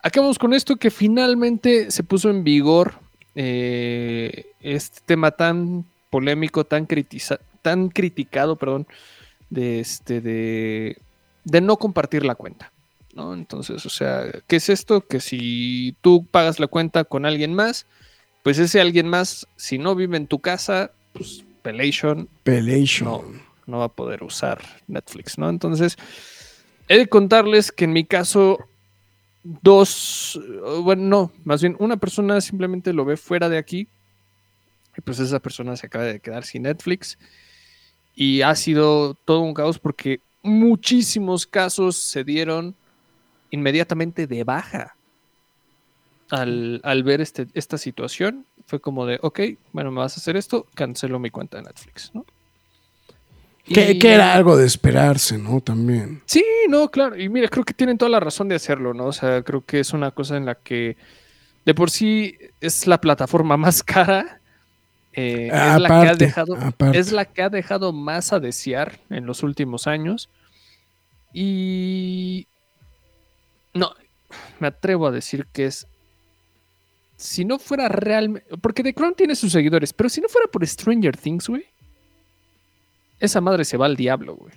Acabamos 0.02 0.40
con 0.40 0.54
esto 0.54 0.78
que 0.78 0.92
finalmente 0.92 1.92
se 1.92 2.04
puso 2.04 2.30
en 2.30 2.44
vigor 2.44 3.00
eh, 3.36 4.46
este 4.62 5.02
tema 5.06 5.32
tan 5.32 5.86
polémico, 6.10 6.64
tan, 6.64 6.88
tan 7.62 7.90
criticado, 7.90 8.56
perdón, 8.56 8.88
de 9.50 9.80
este 9.80 10.22
de, 10.22 10.98
de 11.48 11.62
no 11.62 11.78
compartir 11.78 12.26
la 12.26 12.36
cuenta. 12.36 12.72
¿no? 13.14 13.34
Entonces, 13.34 13.86
o 13.86 13.90
sea, 13.90 14.26
¿qué 14.48 14.58
es 14.58 14.70
esto? 14.70 15.02
Que 15.02 15.20
si 15.20 15.96
tú 16.02 16.26
pagas 16.30 16.60
la 16.60 16.68
cuenta 16.68 17.04
con 17.04 17.26
alguien 17.26 17.54
más, 17.54 17.88
pues 18.44 18.60
ese 18.60 18.80
alguien 18.80 19.08
más, 19.08 19.48
si 19.56 19.78
no 19.78 19.96
vive 19.96 20.18
en 20.18 20.28
tu 20.28 20.40
casa, 20.40 20.92
pues 21.14 21.44
Pelation 21.64 22.30
Pelation. 22.44 23.10
no, 23.10 23.24
no 23.66 23.80
va 23.80 23.86
a 23.86 23.90
poder 23.90 24.24
usar 24.24 24.62
Netflix, 24.88 25.38
¿no? 25.38 25.50
Entonces, 25.50 25.98
he 26.88 26.98
de 26.98 27.08
contarles 27.08 27.72
que 27.72 27.86
en 27.86 27.94
mi 27.94 28.06
caso, 28.06 28.60
dos, 29.44 30.40
bueno, 30.84 31.04
no, 31.04 31.32
más 31.44 31.62
bien 31.62 31.76
una 31.80 31.98
persona 31.98 32.40
simplemente 32.42 32.94
lo 32.94 33.06
ve 33.06 33.18
fuera 33.18 33.50
de 33.50 33.58
aquí, 33.58 33.88
y 34.98 35.02
pues 35.02 35.20
esa 35.20 35.40
persona 35.40 35.76
se 35.76 35.88
acaba 35.88 36.06
de 36.06 36.20
quedar 36.20 36.44
sin 36.46 36.64
Netflix, 36.64 37.18
y 38.16 38.42
ha 38.42 38.56
sido 38.56 39.14
todo 39.14 39.42
un 39.42 39.54
caos 39.54 39.80
porque 39.80 40.20
muchísimos 40.48 41.46
casos 41.46 41.96
se 41.96 42.24
dieron 42.24 42.76
inmediatamente 43.52 44.28
de 44.28 44.44
baja. 44.44 44.96
Al, 46.30 46.82
al 46.84 47.04
ver 47.04 47.22
este, 47.22 47.48
esta 47.54 47.78
situación, 47.78 48.46
fue 48.66 48.82
como 48.82 49.06
de, 49.06 49.18
ok, 49.22 49.40
bueno, 49.72 49.92
me 49.92 50.00
vas 50.00 50.18
a 50.18 50.20
hacer 50.20 50.36
esto, 50.36 50.68
cancelo 50.76 51.20
mi 51.20 51.30
cuenta 51.30 51.58
de 51.58 51.64
Netflix, 51.64 52.12
¿no? 52.14 52.26
Que, 53.74 54.00
era 54.02 54.34
algo 54.34 54.56
de 54.56 54.66
esperarse, 54.66 55.38
¿no? 55.38 55.60
También. 55.60 56.22
Sí, 56.26 56.44
no, 56.70 56.90
claro. 56.90 57.20
Y 57.20 57.28
mira, 57.28 57.50
creo 57.50 57.66
que 57.66 57.74
tienen 57.74 57.98
toda 57.98 58.10
la 58.10 58.20
razón 58.20 58.48
de 58.48 58.56
hacerlo, 58.56 58.94
¿no? 58.94 59.08
O 59.08 59.14
sea, 59.14 59.42
creo 59.42 59.66
que 59.66 59.82
es 59.82 59.92
una 59.92 60.12
cosa 60.12 60.38
en 60.38 60.46
la 60.46 60.56
que 60.56 60.96
de 61.66 61.74
por 61.74 61.92
sí 61.92 62.38
es 62.62 62.88
la 62.88 63.02
plataforma 63.02 63.58
más 63.58 63.84
cara. 63.84 64.40
eh, 65.14 65.50
es, 65.52 65.82
la 65.82 65.88
que 65.88 66.08
ha 66.08 66.16
dejado, 66.16 66.56
aparte. 66.56 66.98
es 66.98 67.12
la 67.12 67.26
que 67.26 67.42
ha 67.42 67.50
dejado 67.50 67.92
más 67.92 68.32
a 68.32 68.40
desear 68.40 69.00
en 69.10 69.26
los 69.26 69.44
últimos 69.44 69.86
años. 69.86 70.30
Y 71.34 72.48
no, 73.74 73.94
me 74.60 74.68
atrevo 74.68 75.08
a 75.08 75.12
decir 75.12 75.46
que 75.52 75.66
es. 75.66 75.88
Si 77.16 77.46
no 77.46 77.60
fuera 77.60 77.90
realmente. 77.90 78.48
Porque 78.62 78.84
The 78.84 78.94
Crown 78.94 79.16
tiene 79.16 79.36
sus 79.36 79.52
seguidores, 79.52 79.94
pero 79.94 80.10
si 80.10 80.22
no 80.22 80.30
fuera 80.30 80.48
por 80.48 80.66
Stranger 80.66 81.18
Things, 81.18 81.48
güey. 81.48 81.66
Esa 83.20 83.42
madre 83.42 83.66
se 83.66 83.78
va 83.78 83.88
al 83.88 83.96
diablo, 83.96 84.36
güey. 84.36 84.54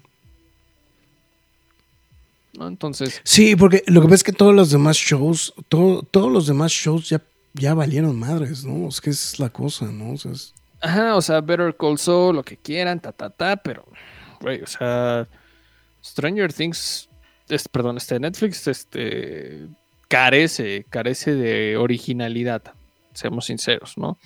¿No? 2.58 2.68
Entonces, 2.68 3.20
Sí, 3.24 3.56
porque 3.56 3.82
lo 3.86 4.00
que 4.00 4.06
pasa 4.06 4.14
es 4.16 4.24
que 4.24 4.32
todos 4.32 4.54
los 4.54 4.70
demás 4.70 4.96
shows, 4.96 5.54
todo- 5.68 6.02
todos 6.02 6.30
los 6.30 6.46
demás 6.46 6.72
shows 6.72 7.08
ya, 7.08 7.22
ya 7.54 7.74
valieron 7.74 8.18
madres, 8.18 8.64
¿no? 8.64 8.88
Es 8.88 9.00
que 9.00 9.10
esa 9.10 9.32
es 9.34 9.38
la 9.40 9.48
cosa, 9.50 9.86
¿no? 9.86 10.12
O 10.12 10.18
sea, 10.18 10.32
es- 10.32 10.52
ajá, 10.80 11.16
o 11.16 11.22
sea, 11.22 11.40
Better 11.40 11.74
Call 11.76 11.96
Saul, 11.98 12.36
lo 12.36 12.42
que 12.42 12.56
quieran, 12.56 13.00
ta, 13.00 13.12
ta, 13.12 13.30
ta, 13.30 13.56
pero, 13.56 13.86
güey, 14.40 14.60
o 14.62 14.66
sea, 14.66 15.26
Stranger 16.04 16.52
Things, 16.52 17.08
perdón, 17.70 17.96
este 17.96 18.18
Netflix, 18.18 18.66
este, 18.66 19.68
carece, 20.08 20.84
carece 20.90 21.34
de 21.34 21.76
originalidad, 21.76 22.62
seamos 23.12 23.46
sinceros, 23.46 23.96
¿no? 23.96 24.18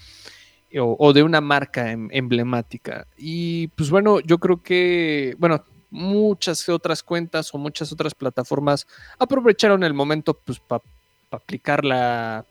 O, 0.77 1.13
de 1.13 1.23
una 1.23 1.41
marca 1.41 1.93
em- 1.93 2.09
emblemática. 2.11 3.07
Y 3.17 3.69
pues 3.69 3.91
bueno, 3.91 4.19
yo 4.21 4.39
creo 4.39 4.61
que, 4.61 5.37
bueno, 5.39 5.65
muchas 5.91 6.69
otras 6.69 7.03
cuentas 7.05 7.55
o 7.55 7.59
muchas 7.59 7.93
otras 7.93 8.13
plataformas 8.15 8.87
aprovecharon 9.17 9.85
el 9.85 9.95
momento 9.95 10.35
pues 10.35 10.59
para 10.59 10.83
aplicar 11.31 11.85
la, 11.85 12.45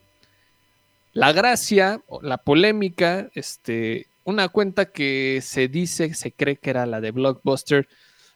la 1.12 1.34
gracia, 1.34 2.02
la 2.22 2.38
polémica, 2.38 3.30
este, 3.34 4.08
una 4.24 4.48
cuenta 4.48 4.86
que 4.86 5.42
se 5.44 5.68
dice, 5.68 6.14
se 6.14 6.32
cree 6.32 6.56
que 6.56 6.70
era 6.70 6.86
la 6.86 7.02
de 7.02 7.12
Blockbuster, 7.12 7.90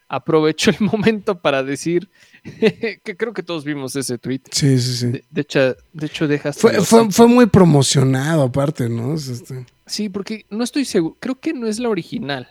aprovechó 0.10 0.72
el 0.72 0.78
momento 0.82 1.40
para 1.40 1.64
decir 1.64 2.10
que 3.04 3.16
creo 3.18 3.34
que 3.34 3.44
todos 3.44 3.64
vimos 3.66 3.96
ese 3.96 4.18
tweet. 4.18 4.42
sí, 4.52 4.80
sí, 4.80 4.94
sí. 4.98 5.08
De, 5.08 5.24
de 5.30 5.42
hecho, 5.42 5.76
de 5.94 6.06
hecho 6.06 6.28
deja 6.28 6.50
hasta 6.50 6.62
Fue, 6.62 6.82
fue, 6.82 7.12
fue 7.12 7.28
muy 7.28 7.46
promocionado 7.48 8.44
aparte, 8.44 8.88
¿no? 8.90 9.14
Es 9.14 9.28
este, 9.28 9.66
Sí, 9.86 10.10
porque 10.10 10.46
no 10.50 10.64
estoy 10.64 10.86
seguro, 10.86 11.16
creo 11.20 11.40
que 11.40 11.54
no 11.54 11.68
es 11.68 11.80
la 11.80 11.90
original, 11.90 12.48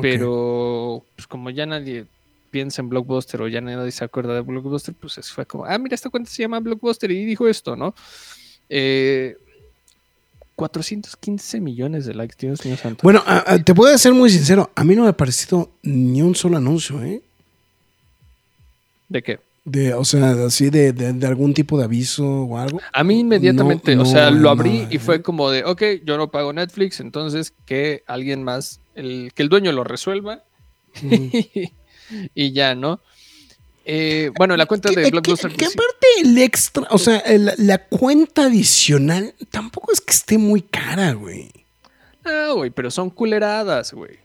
pero 0.00 1.04
pues 1.16 1.26
como 1.26 1.50
ya 1.50 1.66
nadie 1.66 2.06
piensa 2.50 2.80
en 2.82 2.88
Blockbuster 2.88 3.42
o 3.42 3.48
ya 3.48 3.60
nadie 3.60 3.90
se 3.90 4.04
acuerda 4.04 4.34
de 4.34 4.40
Blockbuster, 4.40 4.94
pues 4.94 5.18
es- 5.18 5.30
fue 5.30 5.44
como, 5.46 5.64
ah, 5.66 5.76
mira, 5.78 5.94
esta 5.94 6.10
cuenta 6.10 6.30
se 6.30 6.42
llama 6.42 6.60
Blockbuster 6.60 7.10
y 7.10 7.24
dijo 7.24 7.46
esto, 7.48 7.76
¿no? 7.76 7.94
Eh, 8.68 9.36
415 10.58 11.60
millones 11.60 12.04
de 12.04 12.14
likes, 12.14 12.34
Dios 12.36 12.66
mío 12.66 12.76
santo. 12.76 13.02
Bueno, 13.04 13.22
a- 13.24 13.52
a- 13.52 13.58
te 13.62 13.72
puedo 13.72 13.96
ser 13.96 14.12
muy 14.12 14.28
sincero, 14.28 14.72
a 14.74 14.82
mí 14.82 14.96
no 14.96 15.04
me 15.04 15.10
ha 15.10 15.16
parecido 15.16 15.70
ni 15.84 16.20
un 16.20 16.34
solo 16.34 16.56
anuncio, 16.56 17.00
¿eh? 17.04 17.22
¿De 19.08 19.22
qué? 19.22 19.38
De, 19.64 19.94
o 19.94 20.04
sea, 20.04 20.30
así 20.46 20.68
de, 20.68 20.92
de- 20.92 21.12
de 21.12 21.26
algún 21.28 21.54
tipo 21.54 21.78
de 21.78 21.84
aviso 21.84 22.26
o 22.26 22.58
algo. 22.58 22.80
A 22.92 23.04
mí 23.04 23.20
inmediatamente, 23.20 23.94
No, 23.94 24.02
o 24.02 24.04
sea, 24.04 24.32
lo 24.32 24.50
abrí 24.50 24.80
no, 24.82 24.88
y 24.90 24.98
fue 24.98 25.22
como 25.22 25.48
de, 25.50 25.64
ok, 25.64 25.82
yo 26.04 26.16
no 26.16 26.28
pago 26.32 26.52
Netflix, 26.52 26.98
entonces 26.98 27.52
que 27.64 28.02
alguien 28.08 28.42
más, 28.42 28.80
el, 28.96 29.30
que 29.36 29.42
el 29.44 29.48
dueño 29.48 29.70
lo 29.70 29.84
resuelva 29.84 30.42
y 32.34 32.52
ya, 32.52 32.74
¿no? 32.74 32.98
Eh, 33.90 34.30
bueno, 34.36 34.54
la 34.54 34.66
cuenta 34.66 34.90
de 34.90 35.10
Blockbuster. 35.10 35.50
Que, 35.50 35.64
aparte 35.64 36.06
el 36.20 36.36
extra, 36.36 36.86
o 36.90 36.98
sea, 36.98 37.20
el- 37.20 37.52
la 37.56 37.78
cuenta 37.78 38.44
adicional 38.44 39.34
tampoco 39.50 39.92
es 39.92 40.02
que 40.02 40.12
esté 40.12 40.36
muy 40.36 40.60
cara, 40.60 41.14
güey. 41.14 41.50
Ah, 42.22 42.50
güey, 42.54 42.68
pero 42.68 42.90
son 42.90 43.08
culeradas, 43.08 43.94
güey. 43.94 44.16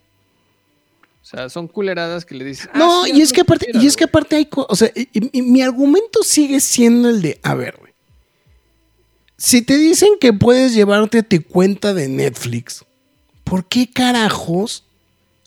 O 1.21 1.25
sea, 1.25 1.47
son 1.47 1.69
culeradas 1.69 2.25
que 2.25 2.35
le 2.35 2.43
dicen. 2.43 2.71
Ah, 2.73 2.77
no, 2.77 3.07
y, 3.07 3.21
es 3.21 3.31
que 3.31 3.39
aparte, 3.39 3.67
y 3.73 3.87
es 3.87 3.95
que 3.95 4.03
aparte 4.03 4.35
hay. 4.35 4.49
O 4.51 4.75
sea, 4.75 4.91
mi 5.31 5.61
argumento 5.61 6.23
sigue 6.23 6.59
siendo 6.59 7.07
el 7.07 7.21
de. 7.21 7.39
A 7.41 7.55
ver, 7.55 7.77
güey. 7.79 7.93
Si 9.37 9.61
te 9.61 9.77
dicen 9.77 10.09
que 10.19 10.33
puedes 10.33 10.73
llevarte 10.73 11.23
tu 11.23 11.41
cuenta 11.41 11.93
de 11.93 12.09
Netflix, 12.09 12.83
¿por 13.45 13.65
qué 13.65 13.89
carajos 13.89 14.83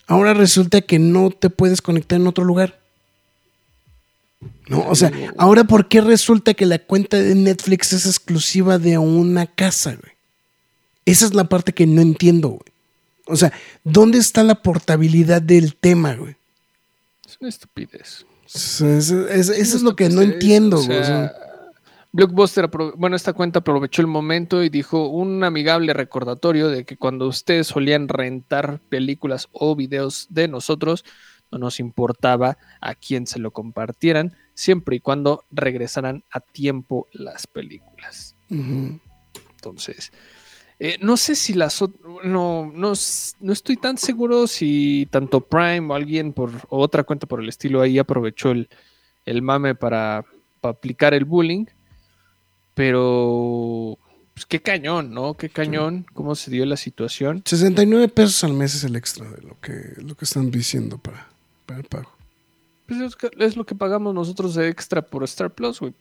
ahora 0.07 0.33
resulta 0.33 0.81
que 0.81 0.99
no 0.99 1.31
te 1.31 1.51
puedes 1.51 1.83
conectar 1.83 2.19
en 2.19 2.27
otro 2.27 2.45
lugar? 2.45 2.81
No, 4.69 4.87
o 4.89 4.95
sea, 4.95 5.13
ahora 5.39 5.65
¿por 5.65 5.89
qué 5.89 6.01
resulta 6.01 6.55
que 6.55 6.67
la 6.67 6.79
cuenta 6.79 7.17
de 7.17 7.35
Netflix 7.35 7.93
es 7.93 8.07
exclusiva 8.07 8.79
de 8.79 8.99
una 8.99 9.47
casa, 9.47 9.97
güey? 9.97 10.13
Esa 11.05 11.27
es 11.27 11.35
la 11.35 11.45
parte 11.45 11.73
que 11.73 11.87
no 11.87 12.03
entiendo, 12.03 12.49
güey. 12.49 12.73
O 13.27 13.37
sea, 13.37 13.53
¿dónde 13.83 14.19
está 14.19 14.43
la 14.43 14.57
portabilidad 14.57 15.43
del 15.43 15.75
tema, 15.75 16.15
güey? 16.15 16.37
Es 17.27 17.37
una 17.41 17.49
estupidez. 17.49 18.25
Eso 18.47 18.89
es, 19.29 19.83
lo 19.83 19.97
que 19.97 20.09
no 20.09 20.23
entiendo, 20.23 20.81
güey. 20.83 21.01
Blockbuster, 22.13 22.71
bueno, 22.97 23.15
esta 23.15 23.35
cuenta 23.35 23.59
aprovechó 23.59 24.01
el 24.01 24.09
momento 24.09 24.65
y 24.65 24.71
dijo 24.71 25.09
un 25.09 25.45
amigable 25.45 25.93
recordatorio 25.93 26.69
de 26.69 26.85
que 26.85 26.97
cuando 26.97 27.27
ustedes 27.27 27.67
solían 27.67 28.09
rentar 28.09 28.81
películas 28.89 29.49
o 29.53 29.77
videos 29.77 30.27
de 30.31 30.49
nosotros, 30.49 31.05
no 31.51 31.59
nos 31.59 31.81
importaba 31.81 32.59
a 32.81 32.95
quién 32.95 33.27
se 33.27 33.39
lo 33.39 33.51
compartieran, 33.53 34.37
siempre 34.55 34.97
y 34.97 35.01
cuando 35.01 35.45
regresaran 35.51 36.25
a 36.31 36.41
tiempo 36.41 37.07
las 37.13 37.47
películas. 37.47 38.37
Entonces, 38.49 40.13
eh, 40.79 40.99
no 41.01 41.17
sé 41.17 41.35
si 41.35 41.55
las 41.55 41.81
no, 41.81 42.71
no, 42.73 42.93
no, 43.41 43.53
estoy 43.53 43.77
tan 43.79 43.97
seguro 43.97 44.47
si 44.47 45.09
tanto 45.11 45.41
Prime 45.41 45.87
o 45.91 45.95
alguien 45.95 46.35
por 46.35 46.51
otra 46.69 47.03
cuenta 47.03 47.27
por 47.27 47.41
el 47.41 47.49
estilo 47.49 47.81
ahí 47.81 47.99
aprovechó 47.99 48.51
el, 48.51 48.69
el 49.25 49.41
mame 49.41 49.75
para, 49.75 50.25
aplicar 50.63 51.15
el 51.15 51.25
bullying. 51.25 51.67
Pero 52.75 53.99
pues 54.35 54.45
qué 54.45 54.61
cañón, 54.61 55.15
¿no? 55.15 55.35
Qué 55.35 55.49
cañón, 55.49 56.05
cómo 56.13 56.35
se 56.35 56.51
dio 56.51 56.67
la 56.67 56.77
situación. 56.77 57.43
69 57.47 58.09
pesos 58.09 58.45
al 58.45 58.53
mes 58.53 58.75
es 58.75 58.85
el 58.85 58.97
extra 58.97 59.31
de 59.31 59.41
lo 59.41 59.59
que, 59.61 59.95
lo 60.03 60.15
que 60.15 60.27
están 60.27 60.51
diciendo 60.51 60.99
para, 60.99 61.31
para 61.67 61.81
el 61.81 61.87
pago. 61.87 62.17
Pues 62.87 63.17
es, 63.39 63.57
lo 63.57 63.67
que 63.67 63.75
pagamos 63.75 64.15
nosotros 64.15 64.55
de 64.55 64.69
extra 64.69 65.03
por 65.03 65.25
Star 65.25 65.51
Plus, 65.53 65.81
güey. 65.81 65.93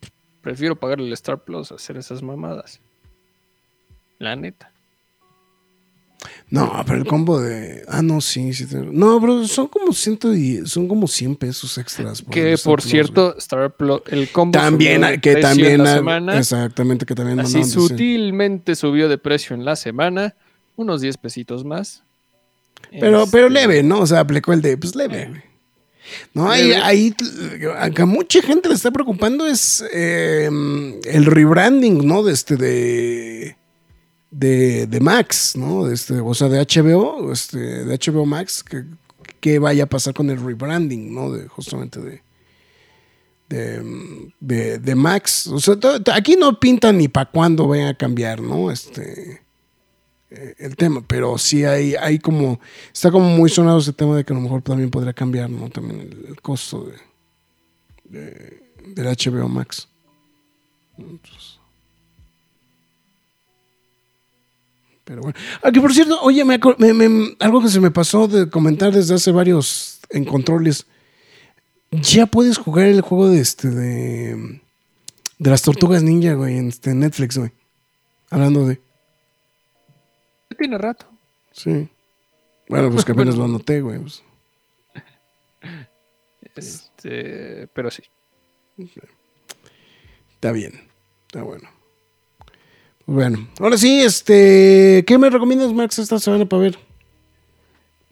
Prefiero 0.41 0.75
pagar 0.75 0.99
el 0.99 1.11
Star 1.13 1.43
Plus 1.43 1.71
a 1.71 1.75
hacer 1.75 1.97
esas 1.97 2.21
mamadas. 2.21 2.79
La 4.19 4.35
neta. 4.35 4.71
No, 6.49 6.83
pero 6.85 6.99
el 6.99 7.05
combo 7.05 7.39
de. 7.39 7.83
Ah, 7.87 8.01
no, 8.01 8.21
sí. 8.21 8.53
sí 8.53 8.65
no, 8.91 9.19
pero 9.19 9.45
son 9.47 9.67
como 9.67 9.93
ciento 9.93 10.33
y, 10.33 10.65
son 10.65 10.87
como 10.87 11.07
100 11.07 11.35
pesos 11.35 11.77
extras. 11.77 12.23
que 12.29 12.55
por 12.63 12.81
cierto, 12.81 13.35
Star 13.37 13.75
Plus, 13.75 14.01
el 14.07 14.29
combo. 14.29 14.57
También, 14.57 15.19
que 15.21 15.37
también. 15.37 15.81
exactamente, 16.29 17.05
que 17.05 17.15
también. 17.15 17.39
Así 17.39 17.63
sutilmente 17.63 18.75
subió 18.75 19.09
de 19.09 19.17
precio 19.17 19.55
en 19.55 19.65
la 19.65 19.75
semana. 19.75 20.35
Unos 20.75 21.01
10 21.01 21.17
pesitos 21.17 21.63
más. 21.63 22.03
Pero, 22.91 23.25
pero 23.31 23.47
este, 23.47 23.59
leve, 23.59 23.83
¿no? 23.83 24.01
O 24.01 24.07
sea, 24.07 24.19
aplicó 24.19 24.53
el 24.53 24.61
de. 24.61 24.77
Pues 24.77 24.95
leve, 24.95 25.27
güey. 25.29 25.54
No, 26.33 26.49
ahí, 26.49 27.15
mucha 28.05 28.41
gente 28.41 28.69
le 28.69 28.75
está 28.75 28.91
preocupando 28.91 29.45
es 29.45 29.83
eh, 29.91 30.49
el 31.05 31.25
rebranding, 31.25 32.05
¿no? 32.07 32.23
De 32.23 32.33
este, 32.33 32.57
de 32.57 33.55
de, 34.35 34.99
Max, 35.01 35.55
¿no? 35.55 35.89
Este, 35.89 36.19
o 36.19 36.33
sea, 36.33 36.49
de 36.49 36.59
HBO, 36.59 37.31
este, 37.31 37.57
de 37.57 37.97
HBO 37.97 38.25
Max, 38.25 38.63
que, 39.39 39.59
vaya 39.59 39.83
a 39.83 39.87
pasar 39.87 40.13
con 40.13 40.29
el 40.29 40.43
rebranding, 40.43 41.13
¿no? 41.13 41.31
De, 41.31 41.47
justamente 41.47 41.99
de, 42.01 42.21
de, 44.39 44.79
de, 44.79 44.95
Max. 44.95 45.47
O 45.47 45.59
sea, 45.59 45.75
aquí 46.13 46.35
no 46.35 46.59
pintan 46.59 46.97
ni 46.97 47.07
para 47.07 47.29
cuándo 47.29 47.67
vaya 47.67 47.89
a 47.89 47.93
cambiar, 47.93 48.41
¿no? 48.41 48.71
Este, 48.71 49.44
el 50.57 50.75
tema, 50.75 51.03
pero 51.07 51.37
sí 51.37 51.63
hay, 51.63 51.95
hay 51.95 52.19
como, 52.19 52.59
está 52.93 53.11
como 53.11 53.29
muy 53.29 53.49
sonado 53.49 53.79
ese 53.79 53.93
tema 53.93 54.15
de 54.15 54.23
que 54.23 54.33
a 54.33 54.35
lo 54.35 54.41
mejor 54.41 54.61
también 54.61 54.89
podría 54.89 55.13
cambiar, 55.13 55.49
¿no? 55.49 55.69
También 55.69 56.01
el, 56.01 56.41
costo 56.41 56.89
de, 58.09 58.61
del 58.93 59.05
HBO 59.05 59.47
Max. 59.47 59.87
Pero 65.03 65.21
bueno. 65.21 65.37
Aquí, 65.61 65.79
por 65.79 65.93
cierto, 65.93 66.19
oye, 66.21 66.43
algo 67.39 67.61
que 67.61 67.69
se 67.69 67.79
me 67.79 67.91
pasó 67.91 68.27
de 68.27 68.49
comentar 68.49 68.91
desde 68.91 69.13
hace 69.13 69.31
varios 69.31 69.99
en 70.09 70.25
controles. 70.25 70.85
Ya 71.91 72.25
puedes 72.25 72.57
jugar 72.57 72.87
el 72.87 73.01
juego 73.01 73.29
de 73.29 73.39
este 73.39 73.69
de, 73.69 74.61
de 75.37 75.49
las 75.49 75.61
tortugas 75.61 76.03
ninja, 76.03 76.33
güey, 76.33 76.57
en 76.57 76.69
este 76.69 76.93
Netflix, 76.93 77.37
güey. 77.37 77.51
Hablando 78.29 78.67
de. 78.67 78.81
Tiene 80.57 80.77
rato. 80.77 81.05
Sí. 81.51 81.89
Bueno, 82.67 82.91
pues 82.91 83.05
que 83.05 83.11
apenas 83.11 83.35
lo 83.37 83.45
anoté, 83.45 83.81
güey. 83.81 83.99
Pues. 83.99 84.23
Este, 86.55 87.67
pero 87.67 87.91
sí. 87.91 88.03
Está 90.33 90.51
bien. 90.51 90.73
Está 91.27 91.43
bueno. 91.43 91.69
Bueno, 93.07 93.47
ahora 93.59 93.77
sí, 93.77 94.01
este, 94.01 95.03
¿qué 95.05 95.17
me 95.19 95.29
recomiendas, 95.29 95.71
Max, 95.73 95.99
esta 95.99 96.17
semana 96.17 96.45
para 96.47 96.63
ver? 96.63 96.79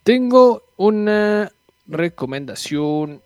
Tengo 0.03 0.61
una 0.77 1.51
recomendación, 1.87 3.23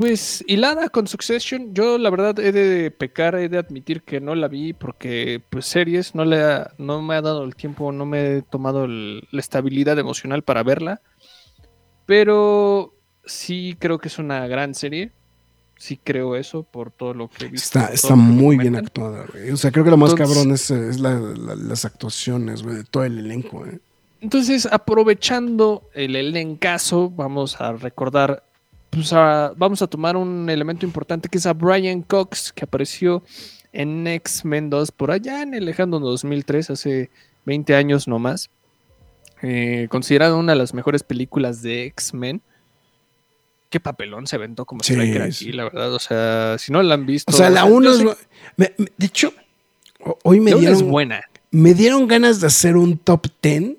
pues 0.00 0.42
hilada 0.46 0.88
con 0.88 1.06
Succession. 1.06 1.74
Yo 1.74 1.98
la 1.98 2.08
verdad 2.08 2.38
he 2.38 2.52
de 2.52 2.90
pecar, 2.90 3.34
he 3.34 3.50
de 3.50 3.58
admitir 3.58 4.00
que 4.00 4.18
no 4.18 4.34
la 4.34 4.48
vi 4.48 4.72
porque, 4.72 5.42
pues, 5.50 5.66
series 5.66 6.14
no 6.14 6.24
le 6.24 6.40
no 6.78 7.02
me 7.02 7.16
ha 7.16 7.20
dado 7.20 7.44
el 7.44 7.54
tiempo, 7.54 7.92
no 7.92 8.06
me 8.06 8.38
he 8.38 8.42
tomado 8.42 8.86
la 8.86 9.20
estabilidad 9.40 9.98
emocional 9.98 10.42
para 10.42 10.62
verla. 10.62 11.02
Pero 12.06 12.94
sí 13.26 13.76
creo 13.78 13.98
que 13.98 14.08
es 14.08 14.18
una 14.18 14.46
gran 14.46 14.74
serie 14.74 15.12
sí 15.76 15.98
creo 16.02 16.34
eso 16.34 16.62
por 16.62 16.90
todo 16.90 17.12
lo 17.12 17.28
que 17.28 17.44
he 17.44 17.48
visto. 17.48 17.78
Está, 17.78 17.92
está 17.92 18.14
muy 18.16 18.56
bien 18.56 18.76
actuada, 18.76 19.26
güey. 19.30 19.50
O 19.50 19.56
sea, 19.58 19.70
creo 19.70 19.84
que 19.84 19.90
lo 19.90 19.98
más 19.98 20.14
cabrón 20.14 20.52
es, 20.52 20.70
las 20.70 21.84
actuaciones, 21.84 22.62
güey, 22.62 22.76
de 22.76 22.84
todo 22.84 23.04
el 23.04 23.18
elenco, 23.18 23.60
güey. 23.60 23.80
Entonces, 24.20 24.66
aprovechando 24.70 25.88
el 25.94 26.16
elencazo, 26.16 27.10
vamos 27.10 27.60
a 27.60 27.72
recordar, 27.72 28.44
pues 28.90 29.12
vamos 29.12 29.82
a 29.82 29.86
tomar 29.86 30.16
un 30.16 30.50
elemento 30.50 30.84
importante 30.84 31.28
que 31.28 31.38
es 31.38 31.46
a 31.46 31.52
Brian 31.52 32.02
Cox, 32.02 32.52
que 32.52 32.64
apareció 32.64 33.22
en 33.72 34.06
X-Men 34.06 34.68
2 34.68 34.90
por 34.92 35.10
allá 35.10 35.42
en 35.42 35.54
el 35.54 35.64
lejano 35.64 36.00
2003, 36.00 36.70
hace 36.70 37.10
20 37.46 37.74
años 37.74 38.08
no 38.08 38.18
más. 38.18 38.50
Eh, 39.42 39.86
considerado 39.90 40.38
una 40.38 40.52
de 40.52 40.58
las 40.58 40.74
mejores 40.74 41.02
películas 41.02 41.62
de 41.62 41.86
X-Men 41.86 42.42
qué 43.70 43.80
papelón 43.80 44.26
se 44.26 44.36
aventó 44.36 44.66
como 44.66 44.82
si 44.82 44.94
sí, 44.94 45.18
aquí, 45.18 45.52
la 45.52 45.64
verdad. 45.64 45.94
O 45.94 45.98
sea, 45.98 46.56
si 46.58 46.72
no 46.72 46.82
la 46.82 46.94
han 46.94 47.06
visto. 47.06 47.32
O 47.32 47.36
sea, 47.36 47.48
la 47.48 47.64
1 47.64 47.94
es. 47.94 48.16
de 48.56 49.06
hecho, 49.06 49.32
hoy 50.24 50.40
me 50.40 50.54
dieron. 50.54 50.76
Es 50.76 50.82
buena. 50.82 51.22
Me 51.52 51.72
dieron 51.74 52.06
ganas 52.06 52.40
de 52.40 52.48
hacer 52.48 52.76
un 52.76 52.98
top 52.98 53.28
10 53.42 53.76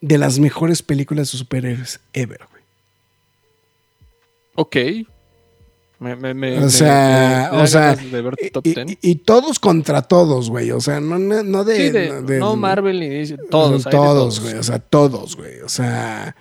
de 0.00 0.18
las 0.18 0.38
mejores 0.38 0.82
películas 0.82 1.30
de 1.30 1.38
superhéroes 1.38 2.00
ever. 2.12 2.40
Ok. 4.54 4.76
Me, 5.98 6.16
me, 6.16 6.58
o 6.64 6.70
sea, 6.70 7.50
o 7.52 7.66
sea 7.66 7.94
y, 9.02 9.14
todos 9.16 9.58
contra 9.58 10.00
todos, 10.00 10.48
güey. 10.48 10.70
O 10.70 10.80
sea, 10.80 10.98
no, 10.98 11.18
no 11.18 11.64
de, 11.64 12.38
No 12.38 12.56
Marvel 12.56 13.00
ni 13.00 13.36
todos. 13.50 13.84
Todos, 13.84 14.40
güey. 14.40 14.54
O 14.54 14.62
sea, 14.62 14.78
todos, 14.78 15.36
güey. 15.36 15.60
O 15.60 15.68
sea. 15.68 16.34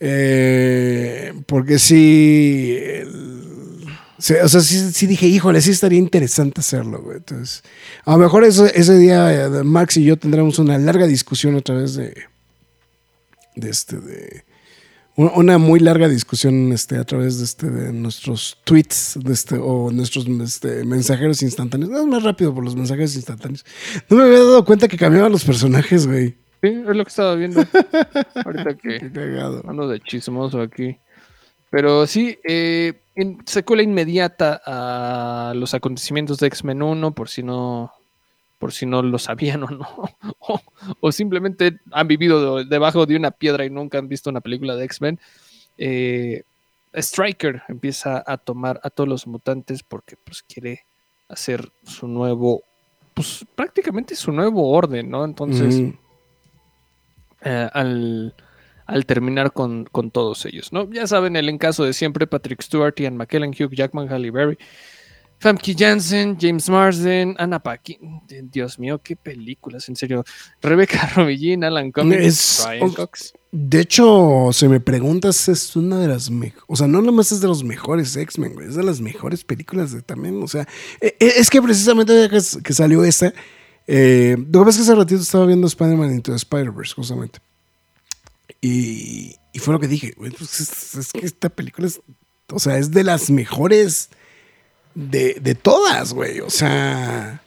Eh, 0.00 1.34
porque 1.46 1.78
sí, 1.78 2.78
o 4.18 4.48
sea, 4.48 4.60
sí, 4.60 5.06
dije, 5.06 5.26
híjole, 5.26 5.60
sí 5.60 5.70
estaría 5.70 5.98
interesante 5.98 6.60
hacerlo, 6.60 7.00
güey. 7.02 7.18
Entonces, 7.18 7.62
a 8.04 8.12
lo 8.12 8.18
mejor 8.18 8.44
ese 8.44 8.98
día 8.98 9.44
eh, 9.44 9.48
Max 9.64 9.96
y 9.96 10.04
yo 10.04 10.16
tendremos 10.16 10.58
una 10.58 10.76
larga 10.76 11.06
discusión 11.06 11.54
otra 11.54 11.76
vez 11.76 11.94
de, 11.94 12.14
de 13.54 13.70
este, 13.70 13.98
de 13.98 14.44
una 15.18 15.58
muy 15.58 15.80
larga 15.80 16.08
discusión 16.08 16.72
este, 16.72 16.96
a 16.96 17.04
través 17.04 17.38
de, 17.38 17.44
este, 17.44 17.68
de 17.68 17.92
nuestros 17.92 18.56
tweets 18.62 19.18
de 19.20 19.32
este, 19.32 19.56
o 19.60 19.90
nuestros 19.90 20.28
este, 20.28 20.84
mensajeros 20.84 21.42
instantáneos. 21.42 21.90
No, 21.90 21.98
es 21.98 22.06
más 22.06 22.22
rápido 22.22 22.54
por 22.54 22.64
los 22.64 22.76
mensajes 22.76 23.16
instantáneos. 23.16 23.64
No 24.08 24.16
me 24.16 24.22
había 24.22 24.38
dado 24.38 24.64
cuenta 24.64 24.86
que 24.86 24.96
cambiaban 24.96 25.32
los 25.32 25.44
personajes, 25.44 26.06
güey. 26.06 26.36
Sí, 26.62 26.68
es 26.68 26.96
lo 26.96 27.04
que 27.04 27.08
estaba 27.08 27.34
viendo. 27.34 27.64
Ahorita 28.44 28.74
que 28.74 29.10
ando 29.66 29.88
de 29.88 29.98
chismoso 29.98 30.60
aquí. 30.60 30.96
Pero 31.68 32.06
sí, 32.06 32.38
eh, 32.48 33.00
secuela 33.44 33.82
inmediata 33.82 34.62
a 34.64 35.52
los 35.56 35.74
acontecimientos 35.74 36.38
de 36.38 36.46
X-Men 36.46 36.80
1, 36.80 37.12
por 37.12 37.28
si 37.28 37.42
no 37.42 37.92
por 38.58 38.72
si 38.72 38.86
no 38.86 39.02
lo 39.02 39.18
sabían 39.18 39.62
o 39.64 39.70
no. 39.70 39.88
o, 41.00 41.12
simplemente 41.12 41.78
han 41.92 42.08
vivido 42.08 42.64
debajo 42.64 43.06
de 43.06 43.16
una 43.16 43.30
piedra 43.30 43.64
y 43.64 43.70
nunca 43.70 43.98
han 43.98 44.08
visto 44.08 44.30
una 44.30 44.40
película 44.40 44.76
de 44.76 44.84
X-Men. 44.84 45.20
eh, 45.76 46.42
Striker 46.94 47.62
empieza 47.68 48.22
a 48.26 48.38
tomar 48.38 48.80
a 48.82 48.90
todos 48.90 49.08
los 49.08 49.26
mutantes 49.26 49.82
porque 49.82 50.16
pues 50.16 50.42
quiere 50.42 50.84
hacer 51.28 51.70
su 51.84 52.08
nuevo, 52.08 52.62
pues 53.14 53.44
prácticamente 53.54 54.16
su 54.16 54.32
nuevo 54.32 54.70
orden, 54.70 55.10
¿no? 55.10 55.24
Entonces, 55.24 55.92
eh, 57.42 57.68
al, 57.72 58.34
terminar 59.06 59.52
con, 59.52 59.86
todos 60.12 60.46
ellos, 60.46 60.72
¿no? 60.72 60.90
Ya 60.90 61.06
saben, 61.06 61.36
el 61.36 61.48
encaso 61.48 61.84
de 61.84 61.92
siempre, 61.92 62.26
Patrick 62.26 62.62
Stewart, 62.62 62.94
Ian 62.98 63.16
McKellen, 63.16 63.50
Hugh 63.50 63.74
Jackman, 63.74 64.08
Halle 64.08 64.30
Berry, 64.30 64.58
Famke 65.40 65.74
Janssen, 65.76 66.36
James 66.38 66.68
Marsden, 66.68 67.36
Anna 67.38 67.60
Paquin. 67.60 68.20
Dios 68.50 68.78
mío, 68.78 69.00
qué 69.02 69.14
películas, 69.14 69.88
en 69.88 69.94
serio. 69.94 70.24
Rebecca 70.60 71.08
Romijn, 71.14 71.62
Alan 71.62 71.92
Cummings, 71.92 72.64
Brian 72.66 72.90
Cox. 72.90 73.32
De 73.52 73.80
hecho, 73.80 74.50
si 74.52 74.66
me 74.66 74.80
preguntas, 74.80 75.48
es 75.48 75.76
una 75.76 76.00
de 76.00 76.08
las 76.08 76.30
mejores. 76.30 76.64
O 76.66 76.74
sea, 76.74 76.88
no 76.88 77.00
nomás 77.02 77.30
es 77.30 77.40
de 77.40 77.46
los 77.46 77.62
mejores 77.62 78.16
X-Men, 78.16 78.56
Es 78.60 78.74
de 78.74 78.82
las 78.82 79.00
mejores 79.00 79.44
películas 79.44 79.92
de 79.92 80.02
también. 80.02 80.42
O 80.42 80.48
sea, 80.48 80.66
e, 81.00 81.16
e, 81.20 81.26
es 81.38 81.48
que 81.48 81.62
precisamente 81.62 82.28
que, 82.28 82.40
que 82.62 82.74
salió 82.74 83.04
esta. 83.04 83.32
Eh, 83.86 84.36
lo 84.36 84.60
que 84.60 84.66
pasa 84.66 84.70
es 84.70 84.76
que 84.76 84.92
hace 84.92 84.94
ratito 85.00 85.22
estaba 85.22 85.46
viendo 85.46 85.66
Spider-Man 85.68 86.14
Into 86.14 86.34
Spider-Verse, 86.34 86.94
justamente. 86.94 87.38
Y, 88.60 89.36
y, 89.52 89.58
fue 89.60 89.72
lo 89.72 89.78
que 89.78 89.86
dije, 89.86 90.14
pues 90.16 90.60
es, 90.60 90.94
es, 90.96 91.12
que 91.12 91.24
esta 91.24 91.48
película 91.48 91.86
es. 91.86 92.00
O 92.50 92.58
sea, 92.58 92.76
es 92.76 92.90
de 92.90 93.04
las 93.04 93.30
mejores 93.30 94.10
de, 94.98 95.54
todas, 95.54 96.12
güey. 96.12 96.40
O 96.40 96.50
sea. 96.50 97.40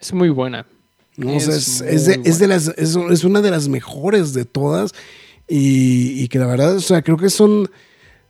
Es 0.00 0.12
muy 0.12 0.30
buena. 0.30 0.66
es, 1.16 1.78
de, 2.38 2.46
las, 2.46 2.68
es, 2.68 2.94
una 3.24 3.42
de 3.42 3.50
las 3.50 3.68
mejores 3.68 4.32
de 4.32 4.44
todas. 4.44 4.94
Y, 5.46 6.28
que 6.28 6.38
la 6.38 6.46
verdad, 6.46 6.76
o 6.76 6.80
sea, 6.80 7.02
creo 7.02 7.16
que 7.16 7.28
son, 7.28 7.70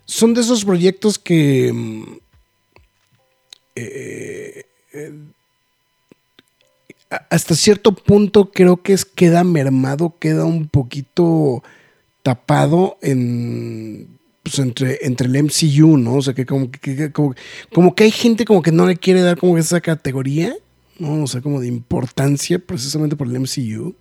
son 0.05 0.35
de 0.35 0.41
esos 0.41 0.65
proyectos 0.65 1.19
que. 1.19 1.73
Mm, 1.73 2.03
eh, 3.77 4.65
eh, 4.93 5.13
hasta 7.29 7.55
cierto 7.55 7.93
punto 7.93 8.51
creo 8.51 8.83
que 8.83 8.93
es, 8.93 9.05
queda 9.05 9.45
mermado, 9.45 10.15
queda 10.19 10.45
un 10.45 10.69
poquito 10.69 11.63
tapado 12.23 12.99
en 13.01 14.20
pues, 14.51 14.59
entre, 14.59 14.99
entre 15.03 15.29
el 15.29 15.45
MCU, 15.45 15.97
¿no? 15.97 16.17
O 16.17 16.23
sea, 16.23 16.35
que 16.35 16.45
como 16.45 16.71
que, 16.71 17.13
como, 17.73 17.95
que 17.95 18.05
hay 18.05 18.11
gente 18.11 18.45
como 18.45 18.63
que 18.63 18.73
no 18.73 18.87
le 18.87 18.97
quiere 18.97 19.21
dar 19.21 19.39
como 19.39 19.57
esa 19.59 19.81
categoría, 19.81 20.55
¿no? 20.99 21.23
O 21.23 21.27
sea, 21.27 21.41
como 21.41 21.61
de 21.61 21.69
importancia 21.69 22.59
precisamente 22.59 23.17
por 23.17 23.29
el 23.29 23.39
MCU, 23.39 23.95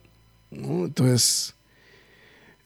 ¿no? 0.51 0.85
Entonces, 0.85 1.53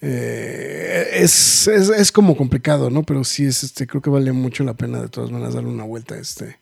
eh, 0.01 1.09
es, 1.13 1.67
es, 1.67 2.11
como 2.11 2.37
complicado, 2.37 2.89
¿no? 2.89 3.03
Pero 3.03 3.23
sí, 3.23 3.45
es, 3.45 3.63
este, 3.63 3.85
creo 3.87 4.01
que 4.01 4.09
vale 4.09 4.31
mucho 4.31 4.63
la 4.63 4.75
pena 4.75 5.01
de 5.01 5.09
todas 5.09 5.31
maneras 5.31 5.53
darle 5.53 5.69
una 5.69 5.83
vuelta 5.83 6.15
a 6.15 6.19
este 6.19 6.57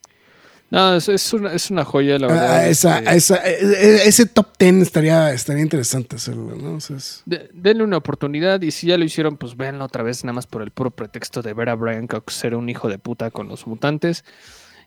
no, 0.71 0.95
es, 0.95 1.33
una, 1.33 1.53
es 1.53 1.69
una 1.69 1.83
joya, 1.83 2.17
la 2.17 2.27
verdad. 2.27 2.59
Ah, 2.59 2.69
este. 2.69 2.87
e, 3.33 3.57
e, 3.61 4.07
ese 4.07 4.25
top 4.25 4.57
ten 4.57 4.81
estaría, 4.81 5.33
estaría 5.33 5.61
interesante 5.61 6.15
hacerlo, 6.15 6.55
¿no? 6.55 6.77
denle 7.25 7.83
una 7.83 7.97
oportunidad 7.97 8.61
y 8.61 8.71
si 8.71 8.87
ya 8.87 8.97
lo 8.97 9.03
hicieron, 9.03 9.35
pues 9.35 9.57
véanlo 9.57 9.83
otra 9.83 10.01
vez, 10.01 10.23
nada 10.23 10.31
más 10.31 10.47
por 10.47 10.61
el 10.61 10.71
puro 10.71 10.91
pretexto 10.91 11.41
de 11.41 11.53
ver 11.53 11.67
a 11.67 11.75
Brian 11.75 12.07
Cox 12.07 12.33
ser 12.33 12.55
un 12.55 12.69
hijo 12.69 12.87
de 12.87 12.99
puta 12.99 13.31
con 13.31 13.49
los 13.49 13.67
mutantes. 13.67 14.23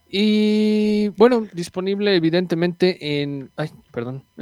Y 0.08 1.08
bueno, 1.18 1.46
disponible 1.52 2.16
evidentemente 2.16 3.20
en. 3.20 3.50
Ay, 3.56 3.70
perdón. 3.92 4.24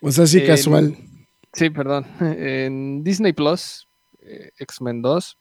o 0.00 0.10
sea, 0.10 0.26
sí, 0.26 0.44
casual. 0.44 0.96
Sí, 1.52 1.70
perdón. 1.70 2.04
En 2.20 3.04
Disney 3.04 3.32
Plus, 3.32 3.86
eh, 4.22 4.50
X-Men 4.58 5.02
2 5.02 5.38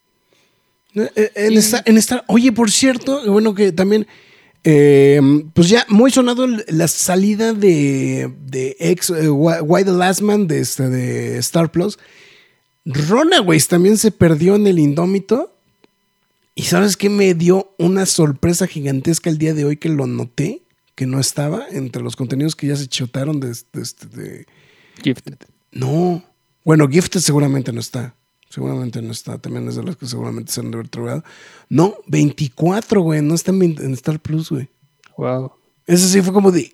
eh, 0.97 1.11
eh, 1.15 1.31
en, 1.35 1.57
esta, 1.57 1.81
en 1.85 1.97
esta, 1.97 2.23
oye, 2.27 2.51
por 2.51 2.71
cierto, 2.71 3.21
bueno 3.31 3.53
que 3.53 3.71
también, 3.71 4.07
eh, 4.63 5.21
pues 5.53 5.69
ya 5.69 5.85
muy 5.89 6.11
sonado 6.11 6.47
la 6.67 6.87
salida 6.87 7.53
de, 7.53 8.33
de 8.45 8.75
ex 8.79 9.09
Why 9.09 9.83
the 9.83 9.91
Last 9.91 10.21
Man 10.21 10.47
de, 10.47 10.59
este, 10.59 10.89
de 10.89 11.37
Star 11.37 11.71
Plus. 11.71 11.97
Runaways 12.85 13.67
también 13.67 13.97
se 13.97 14.11
perdió 14.11 14.55
en 14.55 14.67
el 14.67 14.79
Indómito. 14.79 15.53
Y 16.55 16.63
sabes 16.63 16.97
qué 16.97 17.09
me 17.09 17.35
dio 17.35 17.75
una 17.77 18.07
sorpresa 18.07 18.65
gigantesca 18.65 19.29
el 19.29 19.37
día 19.37 19.53
de 19.53 19.63
hoy 19.63 19.77
que 19.77 19.89
lo 19.89 20.07
noté, 20.07 20.63
que 20.95 21.05
no 21.05 21.19
estaba 21.19 21.67
entre 21.69 22.01
los 22.01 22.15
contenidos 22.15 22.55
que 22.55 22.65
ya 22.65 22.75
se 22.75 22.87
chotaron 22.87 23.39
de, 23.39 23.49
de, 23.49 23.83
de 24.15 24.45
Gifted. 25.03 25.35
No. 25.71 26.23
Bueno, 26.65 26.87
Gifted 26.87 27.19
seguramente 27.19 27.71
no 27.71 27.79
está. 27.79 28.15
Seguramente 28.57 29.03
no 29.03 29.11
está. 29.11 29.37
También 29.37 29.67
es 29.67 29.75
de 29.75 29.83
las 29.83 29.97
que 29.97 30.07
seguramente 30.07 30.51
se 30.51 30.61
han 30.61 30.71
de 30.71 30.77
haber 30.77 30.89
trabajado. 30.89 31.23
No, 31.69 31.93
24, 32.07 33.01
güey. 33.01 33.21
No 33.21 33.35
está 33.35 33.51
en, 33.51 33.93
Star 33.93 34.19
Plus, 34.19 34.49
güey. 34.49 34.67
Wow. 35.15 35.51
Eso 35.85 36.07
sí 36.07 36.23
fue 36.23 36.33
como 36.33 36.51
de 36.51 36.73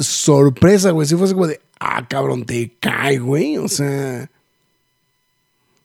sorpresa, 0.00 0.90
güey. 0.90 1.06
Sí 1.06 1.16
fue 1.16 1.30
como 1.34 1.46
de, 1.46 1.60
ah, 1.80 2.08
cabrón, 2.08 2.46
te 2.46 2.72
cae, 2.80 3.18
güey. 3.18 3.58
O 3.58 3.68
sea. 3.68 4.30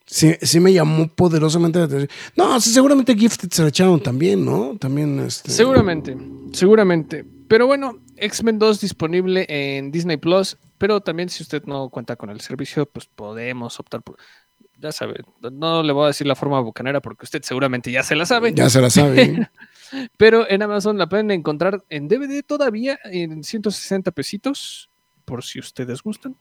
Sí, 0.06 0.34
sí 0.42 0.62
me 0.62 0.72
llamó 0.72 1.10
poderosamente 1.10 1.80
la 1.80 1.86
atención. 1.86 2.10
No, 2.38 2.62
seguramente 2.62 3.14
Gifted 3.14 3.52
se 3.52 3.64
la 3.64 3.68
echaron 3.68 4.02
también, 4.02 4.46
¿no? 4.46 4.78
También 4.80 5.20
este... 5.20 5.52
Seguramente, 5.52 6.16
seguramente. 6.54 7.26
Pero 7.50 7.68
bueno, 7.68 8.00
X-Men 8.16 8.60
2 8.60 8.80
disponible 8.80 9.46
en 9.50 9.92
Disney 9.92 10.16
Plus. 10.16 10.56
Pero 10.78 11.02
también 11.02 11.28
si 11.30 11.44
usted 11.44 11.64
no 11.66 11.90
cuenta 11.90 12.16
con 12.16 12.30
el 12.30 12.40
servicio, 12.40 12.86
pues 12.86 13.08
podemos 13.08 13.80
optar 13.80 14.02
por 14.02 14.18
ya 14.84 14.92
sabe, 14.92 15.24
no 15.40 15.82
le 15.82 15.94
voy 15.94 16.04
a 16.04 16.08
decir 16.08 16.28
la 16.28 16.36
forma 16.36 16.60
bucanera 16.60 17.00
porque 17.00 17.24
usted 17.24 17.42
seguramente 17.42 17.90
ya 17.90 18.04
se 18.04 18.18
la 18.18 18.26
sabe. 18.26 18.54
Ya 18.54 18.70
se 18.70 18.82
la 18.82 18.90
sabe. 18.90 19.50
Pero 20.18 20.50
en 20.50 20.62
Amazon 20.62 20.98
la 20.98 21.08
pueden 21.08 21.32
encontrar 21.32 21.86
en 21.90 22.10
DVD 22.10 22.44
todavía 22.46 23.00
en 23.06 23.46
160 23.46 24.12
pesitos, 24.12 24.90
por 25.24 25.42
si 25.44 25.60
ustedes 25.60 26.04
gustan. 26.04 26.36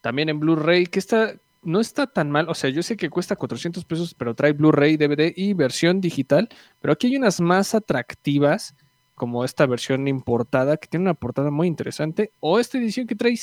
También 0.00 0.30
en 0.30 0.40
Blu-ray, 0.40 0.86
que 0.86 0.98
está, 0.98 1.34
no 1.62 1.80
está 1.80 2.06
tan 2.06 2.30
mal. 2.30 2.48
O 2.48 2.54
sea, 2.54 2.70
yo 2.70 2.82
sé 2.82 2.96
que 2.96 3.10
cuesta 3.10 3.36
400 3.36 3.84
pesos, 3.84 4.14
pero 4.14 4.34
trae 4.34 4.52
Blu-ray, 4.52 4.96
DVD 4.96 5.30
y 5.36 5.52
versión 5.52 6.00
digital. 6.00 6.48
Pero 6.80 6.92
aquí 6.92 7.08
hay 7.08 7.16
unas 7.16 7.38
más 7.38 7.74
atractivas, 7.74 8.74
como 9.14 9.44
esta 9.44 9.66
versión 9.66 10.08
importada, 10.08 10.78
que 10.78 10.88
tiene 10.88 11.04
una 11.04 11.14
portada 11.14 11.50
muy 11.50 11.66
interesante. 11.66 12.32
O 12.40 12.58
esta 12.58 12.78
edición 12.78 13.06
que 13.06 13.14
trae, 13.14 13.36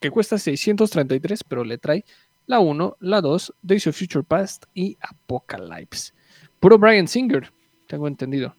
que 0.00 0.10
cuesta 0.10 0.36
633, 0.36 1.42
pero 1.44 1.64
le 1.64 1.78
trae 1.78 2.04
la 2.46 2.60
1, 2.60 2.96
la 3.00 3.20
2, 3.20 3.54
Days 3.62 3.86
of 3.86 3.96
Future 3.96 4.24
Past 4.24 4.64
y 4.74 4.96
Apocalypse. 5.00 6.12
Puro 6.60 6.78
Brian 6.78 7.08
Singer, 7.08 7.52
tengo 7.86 8.08
entendido. 8.08 8.54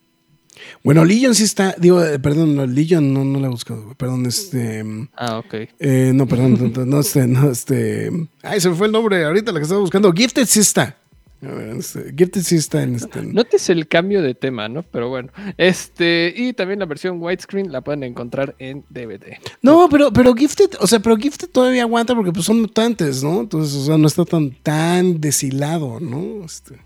Bueno, 0.83 1.05
Legion 1.05 1.35
sí 1.35 1.43
está, 1.43 1.75
digo, 1.77 2.03
eh, 2.03 2.19
perdón, 2.19 2.55
no, 2.55 2.65
Legion 2.65 3.13
no, 3.13 3.23
no 3.23 3.39
la 3.39 3.47
he 3.47 3.49
buscado, 3.49 3.93
perdón, 3.95 4.25
este... 4.25 4.83
Ah, 5.15 5.39
ok. 5.39 5.53
Eh, 5.79 6.11
no, 6.13 6.27
perdón, 6.27 6.73
no, 6.87 6.99
este, 6.99 7.27
no, 7.27 7.51
este... 7.51 8.11
Ay, 8.41 8.59
se 8.59 8.69
me 8.69 8.75
fue 8.75 8.87
el 8.87 8.93
nombre 8.93 9.23
ahorita, 9.23 9.51
la 9.51 9.59
que 9.59 9.63
estaba 9.63 9.81
buscando. 9.81 10.11
Gifted 10.11 10.45
sí 10.45 10.59
está. 10.59 10.97
A 11.41 11.47
ver, 11.49 11.69
este, 11.77 12.13
Gifted 12.17 12.41
sí 12.41 12.55
está 12.55 12.81
en 12.81 12.95
este. 12.95 13.21
Notes 13.21 13.69
el 13.69 13.87
cambio 13.87 14.23
de 14.23 14.33
tema, 14.33 14.67
¿no? 14.69 14.81
Pero 14.81 15.09
bueno. 15.09 15.29
Este, 15.57 16.33
y 16.35 16.53
también 16.53 16.79
la 16.79 16.85
versión 16.85 17.21
widescreen 17.21 17.71
la 17.71 17.81
pueden 17.81 18.03
encontrar 18.03 18.55
en 18.57 18.83
DVD. 18.89 19.37
No, 19.61 19.87
pero, 19.87 20.11
pero 20.11 20.33
Gifted, 20.33 20.71
o 20.79 20.87
sea, 20.87 20.99
pero 20.99 21.15
Gifted 21.15 21.49
todavía 21.49 21.83
aguanta 21.83 22.15
porque 22.15 22.31
pues 22.31 22.45
son 22.45 22.61
mutantes, 22.61 23.23
¿no? 23.23 23.41
Entonces, 23.41 23.75
o 23.75 23.85
sea, 23.85 23.97
no 23.99 24.07
está 24.07 24.25
tan, 24.25 24.51
tan 24.63 25.21
deshilado, 25.21 25.99
¿no? 25.99 26.43
Este, 26.43 26.79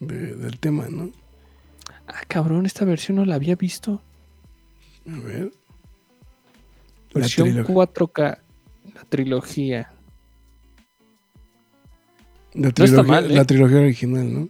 del 0.00 0.58
tema, 0.58 0.86
¿no? 0.88 1.10
Ah, 2.06 2.22
cabrón, 2.28 2.64
esta 2.64 2.86
versión 2.86 3.16
no 3.16 3.26
la 3.26 3.34
había 3.34 3.54
visto. 3.54 4.00
A 5.06 5.18
ver. 5.20 5.52
Versión 7.12 7.48
4K, 7.48 8.38
la 8.94 9.04
trilogía. 9.10 9.92
La 12.56 12.72
trilogía, 12.72 13.20
¿eh? 13.20 13.44
trilogía 13.44 13.78
original, 13.78 14.32
¿no? 14.32 14.48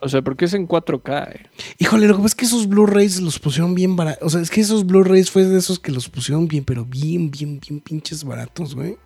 O 0.00 0.08
sea, 0.08 0.22
porque 0.22 0.46
es 0.46 0.54
en 0.54 0.66
4K. 0.66 1.34
Eh. 1.34 1.46
Híjole, 1.78 2.06
lo 2.06 2.14
que 2.14 2.22
pasa 2.22 2.28
es 2.28 2.34
que 2.34 2.44
esos 2.46 2.68
Blu-rays 2.68 3.20
los 3.20 3.38
pusieron 3.38 3.74
bien 3.74 3.96
baratos. 3.96 4.26
O 4.26 4.30
sea, 4.30 4.40
es 4.40 4.50
que 4.50 4.60
esos 4.60 4.86
Blu-rays 4.86 5.30
fue 5.30 5.44
de 5.44 5.58
esos 5.58 5.78
que 5.78 5.92
los 5.92 6.08
pusieron 6.08 6.48
bien, 6.48 6.64
pero 6.64 6.84
bien, 6.84 7.30
bien, 7.30 7.60
bien 7.60 7.80
pinches 7.80 8.24
baratos, 8.24 8.74
güey. 8.74 8.96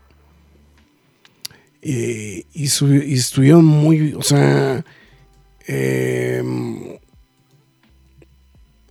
Eh, 1.83 2.45
y, 2.55 2.65
estuvieron 2.65 3.65
muy, 3.65 4.15
o 4.15 4.23
sea, 4.23 4.85
em, 5.67 6.97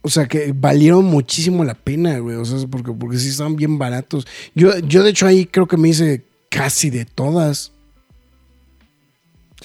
o 0.02 0.10
sea, 0.10 0.28
que 0.28 0.54
valieron 0.54 1.06
muchísimo 1.06 1.64
la 1.64 1.74
pena, 1.74 2.20
güey. 2.20 2.36
O 2.36 2.46
sea, 2.46 2.68
porque, 2.68 2.92
porque 2.92 3.18
sí 3.18 3.30
estaban 3.30 3.56
bien 3.56 3.78
baratos. 3.78 4.28
Yo, 4.54 4.78
yo, 4.80 5.04
de 5.04 5.12
hecho, 5.12 5.26
ahí 5.26 5.46
creo 5.46 5.68
que 5.68 5.78
me 5.78 5.90
hice 5.90 6.26
casi 6.50 6.90
de 6.90 7.06
todas. 7.06 7.73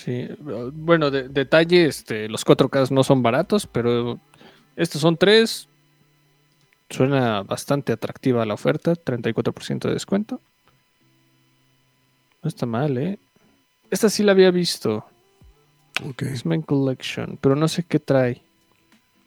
Sí, 0.04 0.28
bueno, 0.38 1.10
de, 1.10 1.28
detalle, 1.28 1.86
este, 1.86 2.28
los 2.28 2.46
4K 2.46 2.90
no 2.90 3.02
son 3.02 3.20
baratos, 3.20 3.66
pero 3.66 4.20
estos 4.76 5.00
son 5.00 5.16
tres. 5.16 5.68
Suena 6.88 7.42
bastante 7.42 7.92
atractiva 7.92 8.46
la 8.46 8.54
oferta, 8.54 8.94
34% 8.94 9.88
de 9.88 9.94
descuento. 9.94 10.40
No 12.42 12.48
está 12.48 12.64
mal, 12.64 12.96
¿eh? 12.96 13.18
Esta 13.90 14.08
sí 14.08 14.22
la 14.22 14.32
había 14.32 14.52
visto. 14.52 15.04
Ok. 16.08 16.22
X-Men 16.22 16.62
Collection, 16.62 17.36
pero 17.40 17.56
no 17.56 17.66
sé 17.66 17.82
qué 17.82 17.98
trae. 17.98 18.40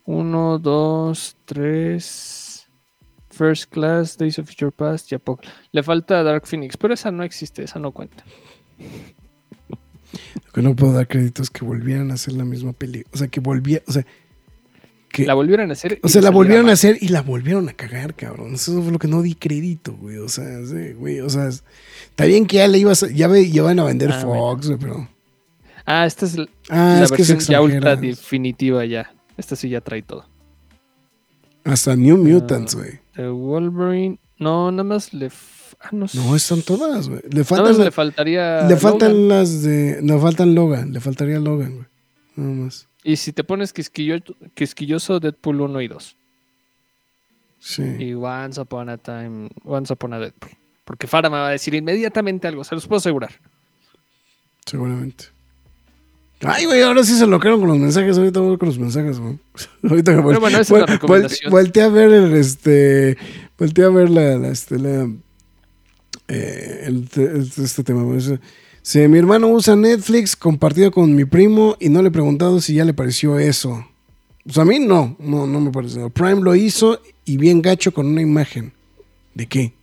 Uno, 0.06 0.58
dos, 0.58 1.36
tres. 1.44 2.66
First 3.30 3.72
Class, 3.72 4.18
Days 4.18 4.40
of 4.40 4.48
Future 4.48 4.72
Past 4.72 5.12
y 5.12 5.16
Apoc. 5.16 5.44
Le 5.74 5.84
falta 5.84 6.24
Dark 6.24 6.48
Phoenix, 6.48 6.78
pero 6.78 6.94
esa 6.94 7.12
no 7.12 7.24
existe, 7.24 7.64
esa 7.64 7.80
no 7.80 7.92
cuenta. 7.92 8.24
Lo 10.45 10.51
que 10.51 10.62
no 10.62 10.76
puedo 10.76 10.93
dar 10.93 11.07
crédito 11.07 11.41
es 11.41 11.49
que 11.49 11.64
volvieran 11.66 12.12
a 12.12 12.16
hacer 12.16 12.34
la 12.34 12.43
misma 12.45 12.74
película. 12.74 13.09
O 13.14 13.18
sea, 13.18 13.28
que 13.28 13.39
volvía, 13.39 13.82
o 13.88 13.91
sea, 13.91 14.05
que, 15.12 15.26
La 15.26 15.34
volvieron 15.34 15.70
a 15.70 15.74
hacer. 15.74 15.99
o 16.03 16.07
sea, 16.07 16.22
la 16.22 16.30
volvieron 16.30 16.70
a 16.70 16.74
hacer 16.74 16.97
y 17.01 17.09
la 17.09 17.22
volvieron 17.22 17.68
a 17.68 17.74
cagar, 17.74 18.16
cabrón. 18.16 18.53
Eso 18.55 18.82
fue 18.82 18.91
lo 18.93 18.99
que 18.99 19.07
no 19.09 19.22
di 19.22 19.36
crédito, 19.36 19.93
güey. 19.97 20.18
O 20.18 20.30
sea, 20.30 20.66
sí, 20.66 20.93
güey, 20.93 21.20
o 21.20 21.30
sea, 21.30 21.47
es- 21.49 21.64
está 22.09 22.26
bien 22.26 22.45
que 22.45 22.57
ya 22.57 22.68
le 22.68 22.78
ibas, 22.78 23.03
a- 23.03 23.09
ya, 23.12 23.28
ve- 23.28 23.49
ya 23.51 23.62
van 23.64 23.80
a 23.80 23.84
vender 23.84 24.09
Ah, 24.12 24.22
Fox, 24.22 24.68
güey, 24.68 24.80
pero. 24.80 25.09
Ah, 25.86 26.05
esta 26.05 26.26
es 26.26 26.38
Ah, 26.70 26.95
la 26.99 27.03
es 27.03 27.12
que 27.12 27.24
es 27.24 27.28
versión 27.30 27.51
ya 27.51 27.62
ultra 27.62 27.95
definitiva 27.97 28.86
ya. 28.86 29.14
Esta 29.38 29.55
sí 29.57 29.68
ya 29.68 29.82
trae 29.82 30.01
todo. 30.01 30.26
Hasta 31.64 31.95
New 31.95 32.18
Mutants, 32.18 32.76
güey. 32.76 32.99
The 33.16 33.28
Wolverine. 33.30 34.20
No, 34.39 34.72
nada 34.72 34.84
más 34.84 35.14
le. 35.14 35.30
Ah, 35.84 35.90
no 35.92 36.08
sé. 36.08 36.18
No, 36.18 36.36
están 36.36 36.62
todas, 36.62 37.10
güey. 37.10 37.22
Le 37.30 37.44
faltan, 37.44 37.78
le 37.84 37.92
faltaría. 37.92 38.68
le 38.68 38.78
faltan 38.78 39.14
Logan. 39.14 39.28
las 39.30 39.64
de. 39.64 40.00
Le 40.02 40.20
faltan 40.20 40.54
Logan. 40.56 40.94
Le 40.94 41.00
faltaría 41.00 41.40
Logan, 41.40 41.74
güey. 41.76 41.86
Nada 42.36 42.52
más. 42.52 42.88
Y 43.04 43.16
si 43.16 43.34
te 43.34 43.44
pones 43.44 43.74
quisquillo- 43.74 44.24
quisquilloso, 44.54 45.20
Deadpool 45.20 45.62
1 45.62 45.82
y 45.82 45.88
2. 45.88 46.16
Sí. 47.60 47.84
Y 48.00 48.14
Once 48.14 48.60
Upon 48.62 48.90
a 48.90 48.98
Time. 48.98 49.50
Once 49.66 49.92
Upon 49.92 50.14
a 50.14 50.20
Deadpool. 50.20 50.52
Porque 50.86 51.08
Farah 51.08 51.30
me 51.30 51.38
va 51.38 51.48
a 51.48 51.52
decir 51.52 51.74
inmediatamente 51.74 52.48
algo, 52.48 52.64
se 52.64 52.76
los 52.76 52.86
puedo 52.88 52.98
asegurar. 52.98 53.32
Seguramente. 54.66 55.26
Ay, 56.44 56.66
güey, 56.66 56.82
ahora 56.82 57.04
sí 57.04 57.16
se 57.16 57.28
locaron 57.28 57.60
con 57.60 57.70
los 57.70 57.78
mensajes. 57.78 58.18
Ahorita 58.18 58.40
voy 58.40 58.58
con 58.58 58.68
los 58.70 58.80
mensajes, 58.80 59.20
güey. 59.20 59.38
Ahorita 59.84 60.16
que 60.16 60.22
Pero 60.24 60.40
bueno, 60.40 60.58
esa 60.60 60.62
es 60.76 60.80
la 60.82 60.86
recomendación. 60.88 61.52
Volteé 61.52 61.84
a 61.84 61.90
ver 61.90 62.12
el, 62.12 62.34
este. 62.34 63.18
Volteé 63.58 63.86
a 63.86 63.90
ver 63.90 64.10
la, 64.10 64.38
la, 64.38 64.48
este, 64.50 64.80
la, 64.80 65.08
eh, 66.34 66.84
el 66.88 67.10
te- 67.10 67.24
el- 67.24 67.52
este 67.64 67.84
tema. 67.84 68.04
Si 68.82 69.00
mi 69.08 69.20
hermano 69.20 69.48
usa 69.50 69.76
Netflix 69.76 70.36
compartido 70.36 70.92
con 70.92 71.14
mi 71.14 71.26
primo 71.26 71.76
y 71.80 71.90
no 71.90 72.02
le 72.02 72.08
he 72.08 72.12
preguntado 72.12 72.60
si 72.62 72.74
ya 72.76 72.86
le 72.86 72.94
pareció 72.94 73.38
eso. 73.38 73.86
Pues 74.44 74.58
a 74.58 74.66
mí 74.66 74.80
no, 74.80 75.16
no, 75.20 75.46
no 75.46 75.60
me 75.60 75.72
pareció. 75.72 76.10
Prime 76.10 76.42
lo 76.42 76.56
hizo 76.56 77.00
y 77.26 77.38
bien 77.38 77.62
gacho 77.62 77.94
con 77.94 78.08
una 78.08 78.22
imagen. 78.22 78.74
¿De 79.36 79.46
qué? 79.46 79.74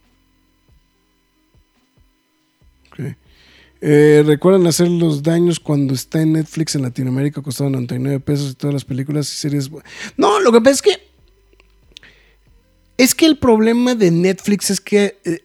Eh, 3.81 4.25
¿Recuerdan 4.27 4.67
hacer 4.67 4.89
los 4.89 5.23
daños 5.23 5.61
cuando 5.61 5.95
está 5.95 6.21
en 6.21 6.33
Netflix 6.33 6.75
en 6.75 6.83
Latinoamérica? 6.83 7.43
Costaba 7.43 7.71
99 7.71 8.19
pesos 8.19 8.51
y 8.51 8.55
todas 8.55 8.75
las 8.75 8.85
películas 8.85 9.33
y 9.33 9.37
series. 9.37 9.71
No, 10.17 10.41
lo 10.41 10.51
que 10.51 10.61
pasa 10.61 10.73
es 10.75 10.83
que. 10.83 11.09
Es 12.97 13.15
que 13.15 13.27
el 13.27 13.39
problema 13.39 13.95
de 13.95 14.11
Netflix 14.11 14.71
es 14.71 14.81
que 14.81 15.19
eh, 15.25 15.45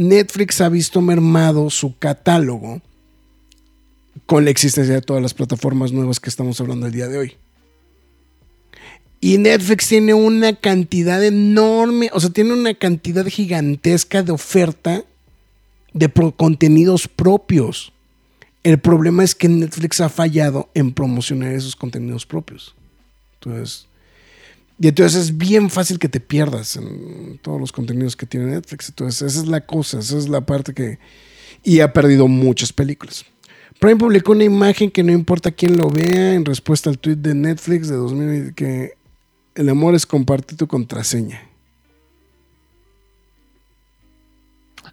Netflix 0.00 0.62
ha 0.62 0.70
visto 0.70 1.02
mermado 1.02 1.68
su 1.68 1.98
catálogo 1.98 2.80
con 4.24 4.46
la 4.46 4.50
existencia 4.50 4.94
de 4.94 5.02
todas 5.02 5.22
las 5.22 5.34
plataformas 5.34 5.92
nuevas 5.92 6.18
que 6.18 6.30
estamos 6.30 6.58
hablando 6.58 6.86
el 6.86 6.92
día 6.92 7.06
de 7.06 7.18
hoy. 7.18 7.36
Y 9.20 9.36
Netflix 9.36 9.88
tiene 9.88 10.14
una 10.14 10.54
cantidad 10.54 11.22
enorme, 11.22 12.08
o 12.14 12.20
sea, 12.20 12.30
tiene 12.30 12.54
una 12.54 12.72
cantidad 12.72 13.26
gigantesca 13.26 14.22
de 14.22 14.32
oferta 14.32 15.04
de 15.92 16.10
contenidos 16.34 17.06
propios. 17.06 17.92
El 18.62 18.78
problema 18.78 19.22
es 19.22 19.34
que 19.34 19.50
Netflix 19.50 20.00
ha 20.00 20.08
fallado 20.08 20.70
en 20.72 20.94
promocionar 20.94 21.52
esos 21.52 21.76
contenidos 21.76 22.24
propios. 22.24 22.74
Entonces, 23.34 23.86
y 24.82 24.88
entonces 24.88 25.24
es 25.24 25.36
bien 25.36 25.68
fácil 25.68 25.98
que 25.98 26.08
te 26.08 26.20
pierdas 26.20 26.76
en 26.76 27.38
todos 27.42 27.60
los 27.60 27.70
contenidos 27.70 28.16
que 28.16 28.24
tiene 28.24 28.46
Netflix. 28.46 28.88
Entonces, 28.88 29.30
esa 29.30 29.42
es 29.42 29.46
la 29.46 29.60
cosa, 29.60 29.98
esa 29.98 30.16
es 30.16 30.26
la 30.26 30.40
parte 30.40 30.72
que... 30.72 30.98
Y 31.62 31.80
ha 31.80 31.92
perdido 31.92 32.28
muchas 32.28 32.72
películas. 32.72 33.26
Prime 33.78 33.96
publicó 33.96 34.32
una 34.32 34.44
imagen 34.44 34.90
que 34.90 35.02
no 35.02 35.12
importa 35.12 35.50
quién 35.50 35.76
lo 35.76 35.90
vea 35.90 36.32
en 36.32 36.46
respuesta 36.46 36.88
al 36.88 36.98
tweet 36.98 37.16
de 37.16 37.34
Netflix 37.34 37.88
de 37.88 37.96
2020 37.96 38.54
que 38.54 38.94
el 39.54 39.68
amor 39.68 39.94
es 39.94 40.06
compartir 40.06 40.56
tu 40.56 40.66
contraseña. 40.66 41.42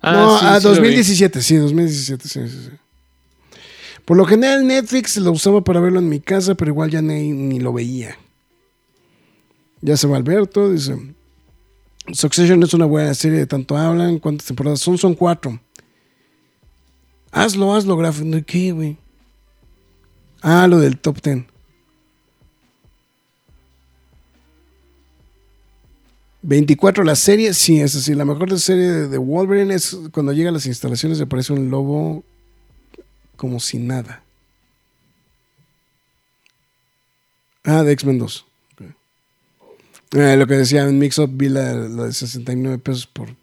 no, 0.03 0.37
sí, 0.37 0.45
a 0.45 0.59
sí 0.59 0.65
lo 0.65 0.71
vi. 0.71 0.79
2017, 0.79 1.41
sí, 1.41 1.55
2017, 1.55 2.27
sí, 2.27 2.49
sí, 2.49 2.57
sí. 2.65 3.57
Por 4.03 4.17
lo 4.17 4.25
general 4.25 4.67
Netflix 4.67 5.15
lo 5.15 5.31
usaba 5.31 5.63
para 5.63 5.79
verlo 5.79 5.99
en 5.99 6.09
mi 6.09 6.19
casa, 6.19 6.55
pero 6.55 6.71
igual 6.71 6.91
ya 6.91 7.01
ni, 7.01 7.31
ni 7.31 7.61
lo 7.61 7.71
veía. 7.71 8.17
Ya 9.87 9.95
se 9.95 10.05
va 10.05 10.17
Alberto, 10.17 10.69
dice. 10.69 10.97
Succession 12.11 12.61
es 12.61 12.73
una 12.73 12.83
buena 12.83 13.13
serie 13.13 13.39
de 13.39 13.47
tanto 13.47 13.77
hablan. 13.77 14.19
¿Cuántas 14.19 14.45
temporadas 14.45 14.81
son? 14.81 14.97
Son 14.97 15.15
cuatro. 15.15 15.61
Hazlo, 17.31 17.73
hazlo. 17.73 17.95
¿De 17.95 18.43
qué, 18.43 18.73
güey? 18.73 18.97
Ah, 20.41 20.67
lo 20.67 20.79
del 20.79 20.97
top 20.97 21.21
ten. 21.21 21.47
24 26.41 27.05
la 27.05 27.15
serie, 27.15 27.53
sí, 27.53 27.79
es 27.79 27.95
así. 27.95 28.13
La 28.13 28.25
mejor 28.25 28.59
serie 28.59 28.91
de, 28.91 29.07
de 29.07 29.17
Wolverine 29.17 29.73
es 29.73 29.97
cuando 30.11 30.33
llega 30.33 30.49
a 30.49 30.51
las 30.53 30.65
instalaciones 30.65 31.17
y 31.19 31.23
aparece 31.23 31.53
un 31.53 31.69
lobo 31.69 32.25
como 33.37 33.61
si 33.61 33.77
nada. 33.77 34.21
Ah, 37.63 37.83
de 37.83 37.93
X-Men 37.93 38.19
2. 38.19 38.47
Eh, 40.13 40.35
lo 40.37 40.47
que 40.47 40.55
decía 40.55 40.83
en 40.87 40.97
Mix 40.99 41.17
Up, 41.19 41.29
vi 41.33 41.49
la, 41.49 41.73
la 41.73 42.03
de 42.05 42.13
69 42.13 42.77
pesos 42.79 43.07
por. 43.07 43.35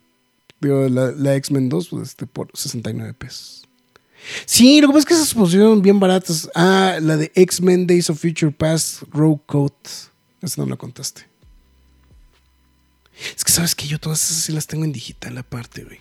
Digo, 0.60 0.88
la, 0.88 1.10
la 1.10 1.34
X-Men 1.36 1.68
2 1.68 1.88
pues, 1.88 2.08
este, 2.08 2.26
por 2.26 2.48
69 2.54 3.12
pesos. 3.14 3.66
Sí, 4.46 4.80
lo 4.80 4.86
que 4.88 4.92
pasa 4.94 5.00
es 5.00 5.06
que 5.06 5.14
esas 5.14 5.34
pusieron 5.34 5.82
bien 5.82 6.00
baratas. 6.00 6.48
Ah, 6.54 6.98
la 7.02 7.16
de 7.18 7.30
X-Men 7.34 7.86
Days 7.86 8.08
of 8.08 8.18
Future 8.20 8.50
Past, 8.52 9.02
Row 9.12 9.38
Coat. 9.44 9.74
Esa 10.40 10.62
no 10.62 10.68
la 10.68 10.76
contaste. 10.76 11.22
Es 13.36 13.44
que 13.44 13.52
sabes 13.52 13.74
que 13.74 13.86
yo 13.86 13.98
todas 14.00 14.24
esas 14.24 14.42
sí 14.44 14.52
las 14.52 14.66
tengo 14.66 14.84
en 14.84 14.92
digital 14.92 15.36
aparte, 15.36 15.84
güey. 15.84 15.98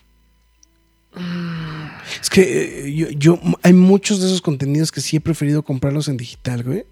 Es 2.21 2.29
que 2.29 2.87
eh, 2.87 2.93
yo, 2.95 3.09
yo- 3.11 3.39
hay 3.61 3.73
muchos 3.73 4.19
de 4.19 4.27
esos 4.27 4.41
contenidos 4.41 4.91
que 4.91 5.01
sí 5.01 5.17
he 5.17 5.21
preferido 5.21 5.61
comprarlos 5.63 6.07
en 6.07 6.17
digital, 6.17 6.63
güey. 6.63 6.85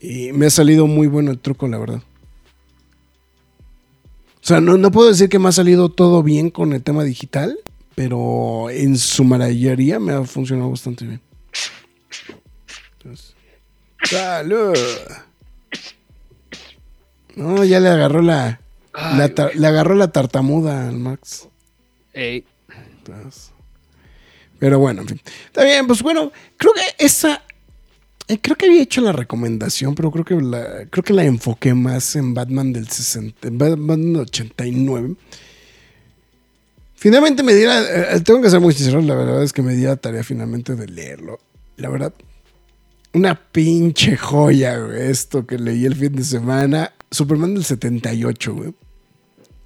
Y 0.00 0.32
me 0.32 0.46
ha 0.46 0.50
salido 0.50 0.86
muy 0.86 1.06
bueno 1.06 1.30
el 1.32 1.38
truco, 1.38 1.68
la 1.68 1.78
verdad. 1.78 2.02
O 4.42 4.46
sea, 4.46 4.60
no, 4.60 4.76
no 4.76 4.90
puedo 4.90 5.08
decir 5.08 5.28
que 5.28 5.38
me 5.38 5.48
ha 5.48 5.52
salido 5.52 5.88
todo 5.88 6.22
bien 6.22 6.50
con 6.50 6.72
el 6.72 6.82
tema 6.82 7.04
digital, 7.04 7.58
pero 7.94 8.70
en 8.70 8.98
su 8.98 9.22
mayoría 9.24 10.00
me 10.00 10.12
ha 10.12 10.24
funcionado 10.24 10.70
bastante 10.70 11.04
bien. 11.06 11.20
Entonces, 12.98 13.34
¡Salud! 14.04 14.74
No, 17.36 17.64
ya 17.64 17.80
le 17.80 17.88
agarró 17.88 18.20
la, 18.20 18.60
la 18.92 19.24
Ay, 19.24 19.30
tar- 19.30 19.54
le 19.54 19.66
agarró 19.66 19.94
la 19.94 20.10
tartamuda 20.12 20.88
al 20.88 20.98
Max. 20.98 21.48
Ey, 22.12 22.44
Entonces, 22.98 23.52
Pero 24.58 24.78
bueno, 24.78 25.02
en 25.02 25.08
fin. 25.08 25.20
Está 25.46 25.64
bien, 25.64 25.86
pues 25.86 26.02
bueno, 26.02 26.30
creo 26.56 26.72
que 26.74 27.04
esa. 27.04 27.42
Eh, 28.32 28.38
creo 28.40 28.56
que 28.56 28.66
había 28.66 28.82
hecho 28.82 29.00
la 29.00 29.12
recomendación, 29.12 29.94
pero 29.94 30.10
creo 30.10 30.24
que 30.24 30.34
la, 30.34 30.86
creo 30.90 31.04
que 31.04 31.12
la 31.12 31.24
enfoqué 31.24 31.74
más 31.74 32.16
en 32.16 32.34
Batman 32.34 32.72
del 32.72 32.88
60, 32.88 33.48
en 33.48 33.58
Batman 33.58 34.12
del 34.12 34.22
89. 34.22 35.14
Finalmente 36.94 37.42
me 37.42 37.54
diera, 37.54 38.14
eh, 38.14 38.20
tengo 38.20 38.40
que 38.40 38.48
ser 38.48 38.60
muy 38.60 38.72
sincero, 38.74 39.00
la 39.00 39.14
verdad 39.14 39.42
es 39.42 39.52
que 39.52 39.62
me 39.62 39.74
di 39.74 39.84
tarea 39.96 40.22
finalmente 40.22 40.74
de 40.74 40.86
leerlo. 40.86 41.40
La 41.76 41.88
verdad, 41.88 42.14
una 43.12 43.34
pinche 43.34 44.16
joya, 44.16 44.78
güey, 44.78 45.10
esto 45.10 45.46
que 45.46 45.58
leí 45.58 45.84
el 45.84 45.96
fin 45.96 46.14
de 46.14 46.24
semana. 46.24 46.92
Superman 47.10 47.54
del 47.54 47.64
78, 47.64 48.54
güey. 48.54 48.74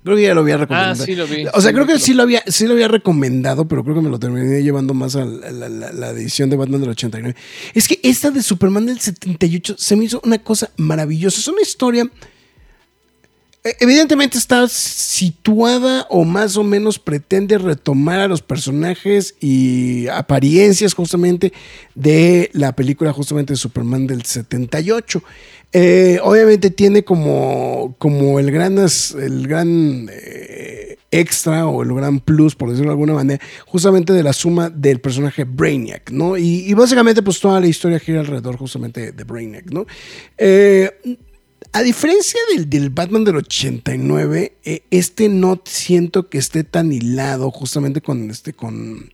Creo 0.06 0.16
que 0.16 0.22
ya 0.22 0.34
lo 0.34 0.40
había 0.42 0.56
recomendado. 0.56 1.02
Ah, 1.02 1.04
sí 1.04 1.14
lo 1.16 1.26
vi. 1.26 1.46
O 1.52 1.60
sea, 1.60 1.70
Sí, 1.70 1.74
creo 1.74 1.86
que 1.86 1.98
sí 1.98 2.14
lo 2.14 2.22
había, 2.22 2.42
sí 2.46 2.66
lo 2.66 2.74
había 2.74 2.86
recomendado, 2.88 3.66
pero 3.66 3.82
creo 3.82 3.96
que 3.96 4.02
me 4.02 4.08
lo 4.08 4.18
terminé 4.20 4.62
llevando 4.62 4.94
más 4.94 5.16
a 5.16 5.24
la, 5.24 5.50
la- 5.50 5.68
la- 5.68 5.92
la 5.92 6.10
edición 6.10 6.48
de 6.48 6.56
Batman 6.56 6.80
del 6.80 6.90
89. 6.90 7.34
Es 7.74 7.88
que 7.88 7.98
esta 8.04 8.30
de 8.30 8.40
Superman 8.42 8.86
del 8.86 9.00
78 9.00 9.74
se 9.76 9.96
me 9.96 10.04
hizo 10.04 10.20
una 10.24 10.38
cosa 10.38 10.70
maravillosa. 10.76 11.40
Es 11.40 11.48
una 11.48 11.60
historia. 11.62 12.08
eh, 13.64 13.74
Evidentemente 13.80 14.38
está 14.38 14.68
situada 14.68 16.06
o 16.08 16.24
más 16.24 16.56
o 16.56 16.62
menos 16.62 16.98
pretende 17.00 17.58
retomar 17.58 18.20
a 18.20 18.28
los 18.28 18.42
personajes 18.42 19.34
y 19.40 20.06
apariencias 20.08 20.94
justamente 20.94 21.52
de 21.96 22.48
la 22.52 22.76
película 22.76 23.12
justamente 23.12 23.54
de 23.54 23.56
Superman 23.56 24.06
del 24.06 24.24
78. 24.24 25.22
Eh, 25.78 26.18
obviamente 26.22 26.70
tiene 26.70 27.04
como, 27.04 27.96
como 27.98 28.40
el 28.40 28.50
gran, 28.50 28.78
el 28.78 29.46
gran 29.46 30.08
eh, 30.10 30.96
extra 31.10 31.66
o 31.66 31.82
el 31.82 31.92
gran 31.92 32.18
plus, 32.20 32.54
por 32.54 32.70
decirlo 32.70 32.92
de 32.92 32.94
alguna 32.94 33.12
manera, 33.12 33.44
justamente 33.66 34.14
de 34.14 34.22
la 34.22 34.32
suma 34.32 34.70
del 34.70 35.02
personaje 35.02 35.44
Brainiac, 35.44 36.10
¿no? 36.12 36.38
Y, 36.38 36.72
básicamente 36.72 37.20
pues 37.20 37.40
toda 37.40 37.60
la 37.60 37.66
historia 37.66 37.98
gira 37.98 38.20
alrededor 38.20 38.56
justamente 38.56 39.12
de 39.12 39.24
Brainiac, 39.24 39.70
¿no? 39.70 39.84
Eh, 40.38 40.90
a 41.72 41.82
diferencia 41.82 42.40
del, 42.54 42.70
del, 42.70 42.88
Batman 42.88 43.24
del 43.24 43.36
89, 43.36 44.54
eh, 44.64 44.82
este 44.90 45.28
no 45.28 45.60
siento 45.66 46.30
que 46.30 46.38
esté 46.38 46.64
tan 46.64 46.90
hilado 46.90 47.50
justamente 47.50 48.00
con 48.00 48.30
este, 48.30 48.54
con... 48.54 49.12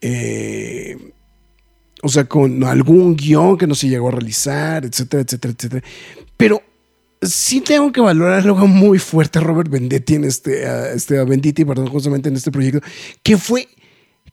Eh, 0.00 1.12
o 2.06 2.08
sea, 2.08 2.24
con 2.24 2.64
algún 2.64 3.16
guion 3.16 3.58
que 3.58 3.66
no 3.66 3.74
se 3.74 3.88
llegó 3.88 4.08
a 4.08 4.12
realizar, 4.12 4.84
etcétera, 4.84 5.22
etcétera, 5.22 5.54
etcétera. 5.56 5.84
Pero 6.36 6.62
sí 7.22 7.60
tengo 7.60 7.92
que 7.92 8.00
valorar 8.00 8.40
algo 8.40 8.66
muy 8.66 8.98
fuerte 8.98 9.40
Robert 9.40 9.70
Vendetti 9.70 10.14
en 10.14 10.24
este, 10.24 10.66
a, 10.66 10.92
este, 10.92 11.16
perdón, 11.66 11.88
justamente 11.88 12.28
en 12.28 12.36
este 12.36 12.50
proyecto, 12.50 12.80
que 13.22 13.36
fue 13.36 13.68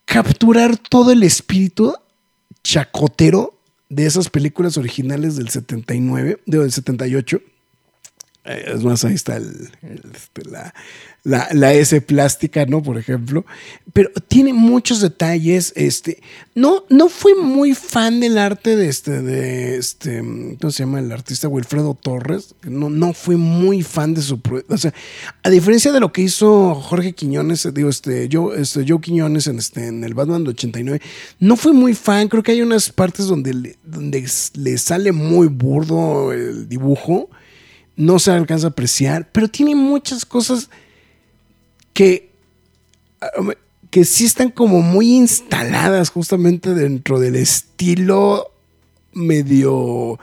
capturar 0.05 0.77
todo 0.77 1.11
el 1.11 1.23
espíritu 1.23 1.93
chacotero 2.63 3.59
de 3.89 4.05
esas 4.05 4.29
películas 4.29 4.77
originales 4.77 5.35
del 5.35 5.49
79, 5.49 6.41
del 6.45 6.71
78. 6.71 7.41
Eh, 8.45 8.73
es 8.75 8.83
más, 8.83 9.05
ahí 9.05 9.13
está 9.13 9.37
el, 9.37 9.69
este, 10.13 10.49
la, 10.49 10.73
la, 11.23 11.47
la, 11.53 11.73
S 11.73 12.01
plástica, 12.01 12.65
¿no? 12.65 12.83
Por 12.83 12.97
ejemplo. 12.97 13.45
Pero 13.93 14.09
tiene 14.27 14.51
muchos 14.51 14.99
detalles. 14.99 15.71
Este, 15.77 16.21
no, 16.53 16.83
no 16.89 17.07
fui 17.07 17.35
muy 17.35 17.73
fan 17.73 18.19
del 18.19 18.37
arte 18.37 18.75
de 18.75 18.89
este, 18.89 19.21
de 19.21 19.77
este, 19.77 20.17
¿cómo 20.59 20.71
se 20.71 20.83
llama? 20.83 20.99
El 20.99 21.13
artista 21.13 21.47
Wilfredo 21.47 21.93
Torres. 21.93 22.53
No, 22.63 22.89
no 22.89 23.13
fui 23.13 23.37
muy 23.37 23.81
fan 23.81 24.13
de 24.13 24.21
su, 24.21 24.41
o 24.67 24.77
sea, 24.77 24.93
a 25.41 25.49
diferencia 25.49 25.93
de 25.93 26.01
lo 26.01 26.11
que 26.11 26.23
hizo 26.23 26.75
Jorge 26.75 27.13
Quiñones, 27.13 27.73
digo, 27.73 27.89
este, 27.89 28.27
yo, 28.27 28.53
este, 28.53 28.83
Joe 28.85 28.99
Quiñones 28.99 29.47
en 29.47 29.57
este, 29.57 29.87
en 29.87 30.03
el 30.03 30.13
Batman 30.13 30.43
de 30.43 30.49
89, 30.49 31.01
no 31.39 31.55
fui 31.55 31.71
muy 31.71 31.93
fan. 31.93 32.27
Creo 32.27 32.43
que 32.43 32.51
hay 32.51 32.61
unas 32.61 32.89
partes 32.89 33.27
donde 33.27 33.77
donde 33.85 34.27
le 34.55 34.77
sale 34.77 35.13
muy 35.13 35.47
burdo 35.47 36.33
el 36.33 36.67
dibujo. 36.67 37.29
No 37.95 38.19
se 38.19 38.31
alcanza 38.31 38.67
a 38.67 38.69
apreciar, 38.71 39.29
pero 39.31 39.47
tiene 39.47 39.75
muchas 39.75 40.25
cosas 40.25 40.69
que, 41.93 42.31
que 43.89 44.05
sí 44.05 44.25
están 44.25 44.49
como 44.49 44.81
muy 44.81 45.13
instaladas 45.15 46.09
justamente 46.09 46.73
dentro 46.73 47.19
del 47.19 47.35
estilo 47.35 48.51
medio... 49.13 50.19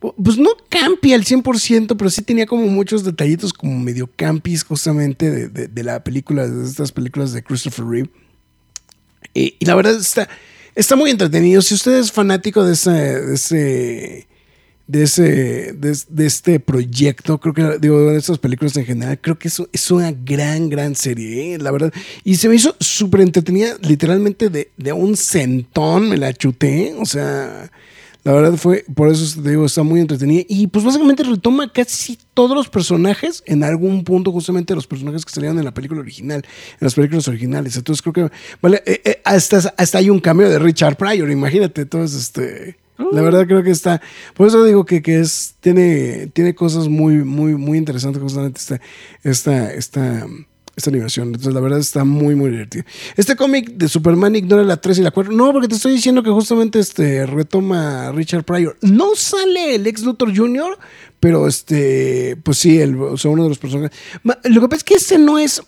Pues 0.00 0.38
no 0.38 0.50
campi 0.70 1.12
al 1.12 1.24
100%, 1.24 1.94
pero 1.98 2.08
sí 2.08 2.22
tenía 2.22 2.46
como 2.46 2.66
muchos 2.68 3.04
detallitos 3.04 3.52
como 3.52 3.78
medio 3.78 4.08
campis 4.16 4.64
justamente 4.64 5.50
de, 5.50 5.84
la 5.84 6.02
película, 6.02 6.46
de 6.46 6.64
estas 6.64 6.90
películas 6.90 7.34
de 7.34 7.42
Christopher 7.42 7.84
Reeve. 7.84 8.10
Y, 9.34 9.62
la 9.62 9.74
verdad 9.74 9.94
está, 9.96 10.26
está 10.74 10.96
muy 10.96 11.10
entretenido. 11.10 11.60
Si 11.60 11.74
usted 11.74 11.98
es 11.98 12.12
fanático 12.12 12.64
de 12.64 12.70
de, 12.70 13.34
ese, 13.34 14.26
de, 14.90 16.24
este 16.26 16.60
proyecto, 16.60 17.38
creo 17.38 17.54
que, 17.54 17.78
digo, 17.78 18.10
de 18.10 18.18
estas 18.18 18.38
películas 18.38 18.76
en 18.76 18.84
general, 18.84 19.18
creo 19.20 19.38
que 19.38 19.48
eso 19.48 19.68
es 19.72 19.90
una 19.90 20.12
gran, 20.12 20.68
gran 20.68 20.94
serie, 20.94 21.54
¿eh? 21.54 21.58
la 21.58 21.70
verdad. 21.70 21.92
Y 22.24 22.36
se 22.36 22.48
me 22.48 22.56
hizo 22.56 22.74
súper 22.80 23.20
entretenida, 23.20 23.76
literalmente 23.82 24.48
de, 24.48 24.70
de, 24.76 24.92
un 24.92 25.16
centón 25.16 26.08
me 26.08 26.16
la 26.16 26.32
chuté, 26.32 26.94
o 26.98 27.04
sea, 27.04 27.70
la 28.22 28.32
verdad 28.32 28.54
fue, 28.56 28.84
por 28.94 29.08
eso 29.08 29.40
digo, 29.40 29.64
está 29.64 29.82
muy 29.82 30.00
entretenida. 30.00 30.44
Y 30.48 30.66
pues 30.66 30.84
básicamente 30.84 31.22
retoma 31.22 31.72
casi 31.72 32.18
todos 32.34 32.54
los 32.56 32.68
personajes, 32.68 33.42
en 33.46 33.64
algún 33.64 34.04
punto 34.04 34.32
justamente 34.32 34.74
los 34.74 34.86
personajes 34.86 35.24
que 35.24 35.32
salieron 35.32 35.58
en 35.58 35.64
la 35.64 35.72
película 35.72 36.00
original, 36.00 36.42
en 36.44 36.78
las 36.84 36.94
películas 36.94 37.28
originales. 37.28 37.76
Entonces 37.76 38.02
creo 38.02 38.12
que, 38.12 38.36
vale, 38.60 38.82
eh, 38.86 39.00
eh, 39.04 39.22
hasta, 39.24 39.72
hasta 39.76 39.98
hay 39.98 40.10
un 40.10 40.20
cambio 40.20 40.50
de 40.50 40.58
Richard 40.58 40.96
Pryor, 40.96 41.30
imagínate, 41.30 41.82
entonces 41.82 42.20
este 42.20 42.76
la 43.12 43.22
verdad 43.22 43.46
creo 43.46 43.62
que 43.62 43.70
está. 43.70 44.00
Por 44.34 44.46
eso 44.46 44.64
digo 44.64 44.84
que, 44.84 45.02
que, 45.02 45.20
es. 45.20 45.54
Tiene, 45.60 46.28
tiene 46.32 46.54
cosas 46.54 46.88
muy, 46.88 47.16
muy, 47.24 47.54
muy 47.54 47.78
interesantes 47.78 48.22
justamente 48.22 48.60
esta, 48.60 48.80
esta, 49.22 49.72
esta, 49.72 50.26
esta 50.76 50.90
animación. 50.90 51.28
Entonces, 51.28 51.52
la 51.52 51.60
verdad 51.60 51.78
está 51.78 52.04
muy, 52.04 52.34
muy 52.34 52.50
divertido. 52.50 52.84
Este 53.16 53.36
cómic 53.36 53.70
de 53.72 53.88
Superman 53.88 54.36
ignora 54.36 54.64
la 54.64 54.78
3 54.78 54.98
y 54.98 55.02
la 55.02 55.10
4. 55.10 55.32
No, 55.32 55.52
porque 55.52 55.68
te 55.68 55.74
estoy 55.74 55.92
diciendo 55.92 56.22
que 56.22 56.30
justamente 56.30 56.78
este 56.78 57.26
retoma 57.26 58.12
Richard 58.12 58.44
Pryor. 58.44 58.76
No 58.82 59.14
sale 59.14 59.74
el 59.74 59.86
ex 59.86 60.02
Luthor 60.02 60.36
Jr., 60.36 60.78
pero 61.20 61.46
este. 61.46 62.36
Pues 62.42 62.58
sí, 62.58 62.80
el, 62.80 63.00
o 63.00 63.16
sea, 63.16 63.30
uno 63.30 63.44
de 63.44 63.50
los 63.50 63.58
personajes. 63.58 63.96
Lo 64.44 64.60
que 64.60 64.68
pasa 64.68 64.76
es 64.76 64.84
que 64.84 64.94
ese 64.94 65.18
no 65.18 65.38
es. 65.38 65.62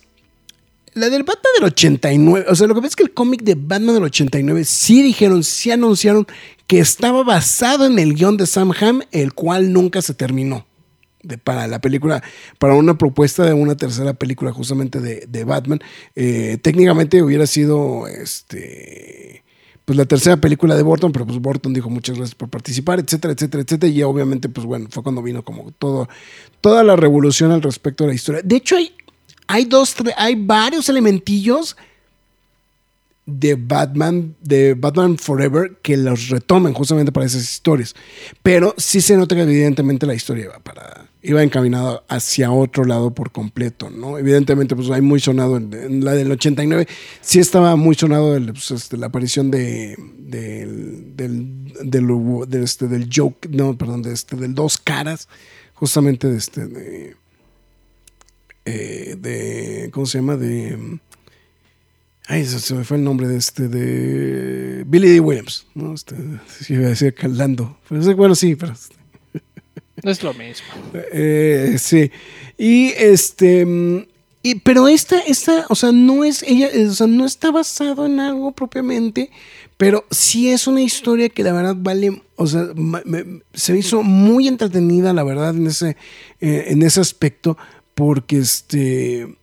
La 0.95 1.09
del 1.09 1.23
Batman 1.23 1.51
del 1.55 1.63
89, 1.65 2.45
o 2.49 2.55
sea, 2.55 2.67
lo 2.67 2.75
que 2.75 2.81
pasa 2.81 2.89
es 2.89 2.95
que 2.95 3.03
el 3.03 3.13
cómic 3.13 3.41
de 3.41 3.55
Batman 3.55 3.95
del 3.95 4.03
89 4.03 4.63
sí 4.63 5.01
dijeron, 5.01 5.43
sí 5.43 5.71
anunciaron 5.71 6.27
que 6.67 6.79
estaba 6.79 7.23
basado 7.23 7.85
en 7.85 7.99
el 7.99 8.15
guion 8.15 8.37
de 8.37 8.47
Sam 8.47 8.71
Hamm, 8.79 9.01
el 9.11 9.33
cual 9.33 9.73
nunca 9.73 10.01
se 10.01 10.13
terminó. 10.13 10.65
De, 11.21 11.37
para 11.37 11.67
la 11.67 11.79
película, 11.79 12.21
para 12.59 12.73
una 12.73 12.97
propuesta 12.97 13.45
de 13.45 13.53
una 13.53 13.77
tercera 13.77 14.13
película 14.13 14.51
justamente 14.51 14.99
de, 14.99 15.43
Batman. 15.45 15.79
Eh, 16.15 16.57
técnicamente 16.61 17.23
hubiera 17.23 17.47
sido 17.47 18.07
este 18.07 19.43
pues 19.85 19.97
la 19.97 20.05
tercera 20.05 20.37
película 20.37 20.75
de 20.75 20.83
Burton, 20.83 21.11
pero 21.11 21.25
pues 21.25 21.39
Burton 21.39 21.73
dijo 21.73 21.89
muchas 21.89 22.15
gracias 22.15 22.35
por 22.35 22.49
participar, 22.49 22.99
etcétera, 22.99 23.33
etcétera, 23.33 23.63
etcétera. 23.63 23.91
Y 23.91 24.03
obviamente, 24.03 24.47
pues 24.49 24.65
bueno, 24.65 24.87
fue 24.89 25.03
cuando 25.03 25.21
vino 25.21 25.43
como 25.43 25.71
todo, 25.71 26.07
toda 26.61 26.83
la 26.83 26.95
revolución 26.95 27.51
al 27.51 27.61
respecto 27.61 28.03
de 28.03 28.09
la 28.09 28.15
historia. 28.15 28.41
De 28.43 28.55
hecho, 28.55 28.77
hay, 28.77 28.93
hay 29.47 29.65
dos, 29.65 29.95
hay 30.17 30.35
varios 30.35 30.87
elementillos 30.87 31.75
de 33.25 33.55
Batman, 33.55 34.35
de 34.41 34.73
Batman 34.73 35.17
Forever, 35.17 35.77
que 35.81 35.95
los 35.95 36.29
retomen 36.29 36.73
justamente 36.73 37.11
para 37.11 37.25
esas 37.25 37.43
historias. 37.43 37.95
Pero 38.41 38.75
sí 38.77 39.01
se 39.01 39.15
nota 39.15 39.35
que 39.35 39.43
evidentemente 39.43 40.05
la 40.05 40.13
historia 40.13 40.45
iba, 40.45 40.59
para, 40.59 41.07
iba 41.21 41.41
encaminada 41.41 42.03
hacia 42.09 42.51
otro 42.51 42.83
lado 42.83 43.13
por 43.13 43.31
completo, 43.31 43.89
¿no? 43.89 44.17
Evidentemente, 44.17 44.75
pues 44.75 44.89
hay 44.89 45.01
muy 45.01 45.21
sonado, 45.21 45.55
en, 45.57 46.03
la 46.03 46.11
del 46.13 46.31
89 46.31 46.87
sí 47.21 47.39
estaba 47.39 47.75
muy 47.77 47.95
sonado 47.95 48.37
pues, 48.51 48.71
este, 48.71 48.97
la 48.97 49.07
aparición 49.07 49.49
de, 49.49 49.95
del, 50.19 51.15
del, 51.15 52.63
este, 52.63 52.87
del 52.87 53.09
joke, 53.13 53.47
no, 53.49 53.77
perdón, 53.77 54.01
de 54.01 54.13
este, 54.13 54.35
del 54.35 54.53
dos 54.53 54.77
caras, 54.77 55.29
justamente 55.75 56.29
de 56.29 56.37
este, 56.37 56.67
de, 56.67 57.15
eh, 58.65 59.15
de 59.17 59.89
¿cómo 59.93 60.05
se 60.05 60.17
llama? 60.17 60.35
De 60.35 60.99
Ay, 62.27 62.45
se 62.45 62.73
me 62.73 62.85
fue 62.85 62.97
el 62.97 63.03
nombre 63.03 63.27
de 63.27 63.37
este, 63.37 63.67
de 63.67 64.83
Billy 64.85 65.09
D. 65.09 65.19
Williams, 65.19 65.67
¿no? 65.73 65.93
Este, 65.93 66.15
si 66.47 66.73
iba 66.73 66.85
a 66.85 66.89
decir 66.89 67.13
Calando. 67.13 67.77
bueno, 68.15 68.35
sí, 68.35 68.55
pero. 68.55 68.73
No 70.01 70.11
es 70.11 70.23
lo 70.23 70.33
mismo. 70.33 70.67
Eh, 71.11 71.75
sí. 71.77 72.11
Y 72.57 72.87
este. 72.97 74.07
Y, 74.41 74.55
pero 74.55 74.89
esta, 74.89 75.19
esta, 75.19 75.65
o 75.69 75.75
sea, 75.75 75.93
no 75.93 76.25
es 76.25 76.43
ella, 76.43 76.69
o 76.89 76.93
sea, 76.93 77.07
no 77.07 77.25
está 77.25 77.49
basado 77.49 78.05
en 78.05 78.19
algo 78.19 78.51
propiamente, 78.51 79.29
pero 79.77 80.05
sí 80.11 80.49
es 80.49 80.67
una 80.67 80.81
historia 80.81 81.29
que 81.29 81.43
la 81.43 81.53
verdad 81.53 81.75
vale, 81.77 82.21
o 82.35 82.45
sea, 82.45 82.67
se 83.53 83.71
me 83.71 83.79
hizo 83.79 84.03
muy 84.03 84.49
entretenida, 84.49 85.13
la 85.13 85.23
verdad, 85.23 85.55
en 85.55 85.67
ese, 85.67 85.95
eh, 86.41 86.65
en 86.67 86.83
ese 86.83 86.99
aspecto, 86.99 87.57
porque 87.95 88.39
este 88.39 89.33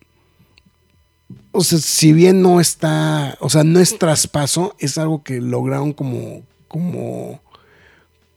o 1.52 1.62
sea, 1.62 1.78
si 1.78 2.12
bien 2.12 2.42
no 2.42 2.60
está, 2.60 3.36
o 3.40 3.50
sea, 3.50 3.64
no 3.64 3.80
es 3.80 3.98
traspaso, 3.98 4.74
es 4.78 4.98
algo 4.98 5.22
que 5.22 5.40
lograron 5.40 5.92
como, 5.92 6.42
como, 6.68 7.40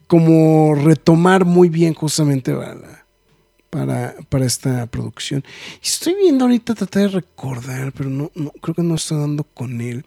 como 0.08 0.76
retomar 0.76 1.46
muy 1.46 1.70
bien 1.70 1.94
justamente 1.94 2.56
para, 3.70 4.16
para, 4.30 4.46
esta 4.46 4.88
producción. 4.88 5.44
Estoy 5.82 6.16
viendo 6.16 6.46
ahorita, 6.46 6.74
tratar 6.74 7.04
de 7.04 7.08
recordar, 7.10 7.92
pero 7.94 8.10
no, 8.10 8.32
creo 8.62 8.76
que 8.76 8.84
no 8.84 8.96
estoy 8.96 9.20
dando 9.20 9.44
con 9.44 9.82
él. 9.82 10.06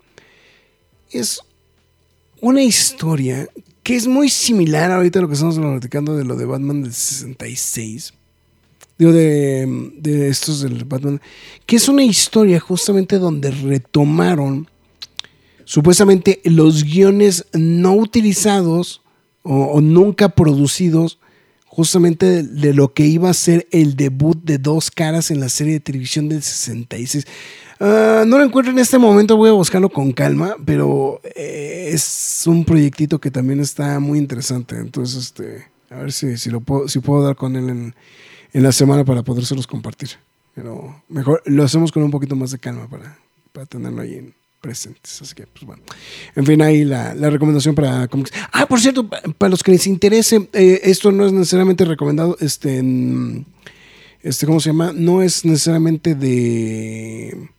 Es 1.11 1.41
una 2.41 2.63
historia 2.63 3.49
que 3.85 3.95
es 3.95 4.09
muy 4.09 4.29
similar 4.29 4.91
ahorita 4.91 5.21
a 5.21 5.23
lo 5.23 5.29
que 5.29 5.35
estamos 5.35 5.59
platicando 5.59 6.17
de 6.17 6.25
lo 6.25 6.35
de 6.35 6.45
Batman 6.45 6.83
del 6.83 6.93
66 6.93 8.15
digo, 8.99 9.13
de, 9.13 9.93
de 9.99 10.29
estos 10.29 10.63
del 10.63 10.85
Batman, 10.85 11.21
que 11.67 11.77
es 11.77 11.89
una 11.89 12.05
historia 12.05 12.61
justamente 12.61 13.19
donde 13.19 13.51
retomaron 13.51 14.69
supuestamente 15.67 16.41
los 16.45 16.85
guiones 16.85 17.45
no 17.53 17.93
utilizados 17.95 19.03
o, 19.43 19.81
nunca 19.81 20.31
producidos 20.31 21.21
justamente 21.67 22.43
de, 22.43 22.73
lo 22.73 22.95
que 22.95 23.05
iba 23.05 23.29
a 23.29 23.35
ser 23.35 23.69
el 23.71 23.95
debut 23.97 24.39
de 24.43 24.59
Dos 24.59 24.91
Caras 24.91 25.31
en 25.31 25.41
la 25.41 25.49
serie 25.49 25.75
de 25.75 25.81
televisión 25.81 26.29
del 26.29 26.43
66. 26.43 27.27
Ah, 27.79 28.25
no 28.27 28.39
lo 28.39 28.45
encuentro 28.45 28.73
en 28.73 28.79
este 28.79 28.99
momento, 28.99 29.37
voy 29.37 29.51
a 29.51 29.53
buscarlo 29.53 29.91
con 29.91 30.13
calma, 30.13 30.57
pero 30.65 31.21
eh, 31.37 31.91
es 31.93 32.45
un 32.47 32.65
proyectito 32.65 33.21
que 33.21 33.31
también 33.31 33.61
está 33.61 34.01
muy 34.01 34.19
interesante. 34.19 34.77
Entonces, 34.79 35.27
este, 35.27 35.67
a 35.91 35.97
ver 35.97 36.13
si, 36.13 36.37
si, 36.39 36.51
lo 36.51 36.61
puedo, 36.61 36.89
si 36.89 37.01
puedo 37.01 37.23
dar 37.23 37.37
con 37.37 37.55
él 37.55 37.69
en, 37.69 37.95
en 38.57 38.63
la 38.63 38.73
semana 38.73 39.05
para 39.05 39.23
podérselos 39.23 39.67
compartir. 39.67 40.09
Pero 40.55 41.03
mejor 41.11 41.43
lo 41.45 41.63
hacemos 41.63 41.93
con 41.93 42.03
un 42.03 42.11
poquito 42.11 42.35
más 42.37 42.53
de 42.53 42.59
calma 42.59 42.89
para, 42.89 43.19
para 43.53 43.67
tenerlo 43.67 44.01
ahí 44.01 44.15
en 44.15 44.35
presentes. 44.63 45.21
Así 45.21 45.35
que, 45.35 45.47
pues 45.47 45.67
bueno. 45.67 45.83
En 46.35 46.47
fin, 46.47 46.63
ahí 46.63 46.83
la, 46.83 47.15
la 47.15 47.29
recomendación 47.29 47.75
para 47.75 48.09
cómics. 48.09 48.33
Ah, 48.51 48.65
por 48.65 48.81
cierto, 48.81 49.07
para 49.37 49.51
los 49.51 49.63
que 49.63 49.73
les 49.73 49.87
interese, 49.87 50.49
eh, 50.55 50.81
esto 50.85 51.13
no 51.13 51.27
es 51.27 51.35
necesariamente 51.35 51.85
recomendado, 51.85 52.39
este, 52.41 52.83
este, 54.23 54.47
¿cómo 54.47 54.59
se 54.59 54.71
llama? 54.71 54.91
No 54.95 55.21
es 55.21 55.45
necesariamente 55.45 56.15
de 56.15 57.51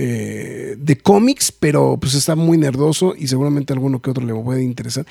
eh, 0.00 0.76
de 0.78 0.96
cómics, 0.96 1.50
pero 1.50 1.98
pues 2.00 2.14
está 2.14 2.36
muy 2.36 2.56
nerdoso 2.56 3.16
y 3.18 3.26
seguramente 3.26 3.72
alguno 3.72 4.00
que 4.00 4.10
otro 4.10 4.24
le 4.24 4.32
puede 4.32 4.62
interesar. 4.62 5.04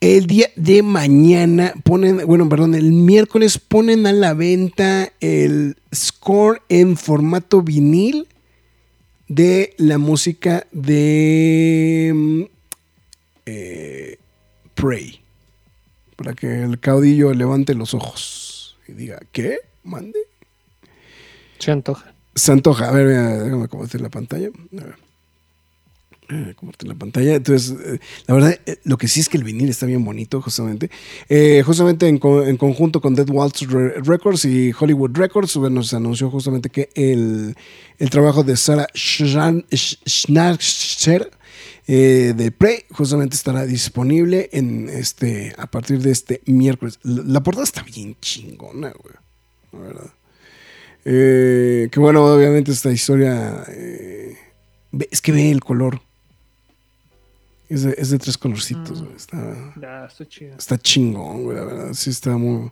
El 0.00 0.26
día 0.26 0.48
de 0.56 0.82
mañana 0.82 1.72
ponen, 1.84 2.26
bueno, 2.26 2.48
perdón, 2.48 2.74
el 2.74 2.90
miércoles 2.90 3.60
ponen 3.60 4.04
a 4.04 4.12
la 4.12 4.34
venta 4.34 5.12
el 5.20 5.76
score 5.94 6.60
en 6.68 6.96
formato 6.96 7.62
vinil 7.62 8.26
de 9.28 9.74
la 9.78 9.98
música 9.98 10.66
de 10.72 12.10
mm, 12.12 12.42
eh, 13.46 14.16
Prey. 14.74 15.20
Para 16.16 16.34
que 16.34 16.64
el 16.64 16.80
caudillo 16.80 17.32
levante 17.32 17.74
los 17.74 17.94
ojos 17.94 18.76
y 18.88 18.92
diga, 18.94 19.20
¿qué? 19.30 19.58
¿Mande? 19.84 20.18
Se 21.60 21.70
antoja. 21.70 22.11
Se 22.34 22.52
antoja. 22.52 22.88
A 22.88 22.92
ver, 22.92 23.08
déjame 23.42 23.68
compartir 23.68 24.00
la 24.00 24.10
pantalla. 24.10 24.48
A 24.48 24.84
ver. 24.84 25.12
Eh, 26.32 26.54
compartir 26.54 26.88
la 26.88 26.94
pantalla. 26.94 27.34
Entonces, 27.34 27.76
eh, 27.84 27.98
la 28.26 28.34
verdad, 28.34 28.58
eh, 28.64 28.78
lo 28.84 28.96
que 28.96 29.06
sí 29.06 29.20
es 29.20 29.28
que 29.28 29.36
el 29.36 29.44
vinil 29.44 29.68
está 29.68 29.84
bien 29.86 30.02
bonito, 30.02 30.40
justamente. 30.40 30.90
justamente 31.64 32.08
en, 32.08 32.18
conjunto 32.18 33.02
con 33.02 33.14
Dead 33.14 33.28
Waltz 33.28 33.66
Records 33.68 34.46
y 34.46 34.72
Hollywood 34.78 35.10
Records, 35.14 35.56
bueno, 35.56 35.82
anunció 35.92 36.30
justamente 36.30 36.70
que 36.70 36.88
el, 36.94 37.54
trabajo 38.10 38.44
de 38.44 38.56
Sarah 38.56 38.86
Schnarcher 38.94 39.70
de 41.86 42.54
Prey 42.56 42.84
justamente 42.92 43.36
estará 43.36 43.66
disponible 43.66 44.48
en 44.52 44.88
este 44.88 45.52
a 45.58 45.66
partir 45.66 46.00
de 46.00 46.12
este 46.12 46.40
miércoles. 46.46 46.98
La, 47.02 47.24
la 47.24 47.42
portada 47.42 47.64
está 47.64 47.82
bien 47.82 48.16
chingona, 48.20 48.92
güey. 48.92 49.14
La 49.72 49.78
verdad. 49.80 50.10
Eh, 51.04 51.88
que 51.90 52.00
bueno, 52.00 52.24
obviamente 52.24 52.72
esta 52.72 52.90
historia. 52.90 53.64
Eh, 53.68 54.36
es 55.10 55.20
que 55.20 55.32
ve 55.32 55.50
el 55.50 55.60
color. 55.60 56.00
Es 57.68 58.10
de, 58.10 58.18
tres 58.18 58.36
colorcitos, 58.36 59.00
mm. 59.00 59.16
Está, 59.16 60.06
está, 60.06 60.28
chido. 60.28 60.54
está 60.58 60.78
chingón, 60.78 61.44
güey, 61.44 61.56
la 61.56 61.64
verdad. 61.64 61.94
Sí, 61.94 62.10
está 62.10 62.36
muy. 62.36 62.70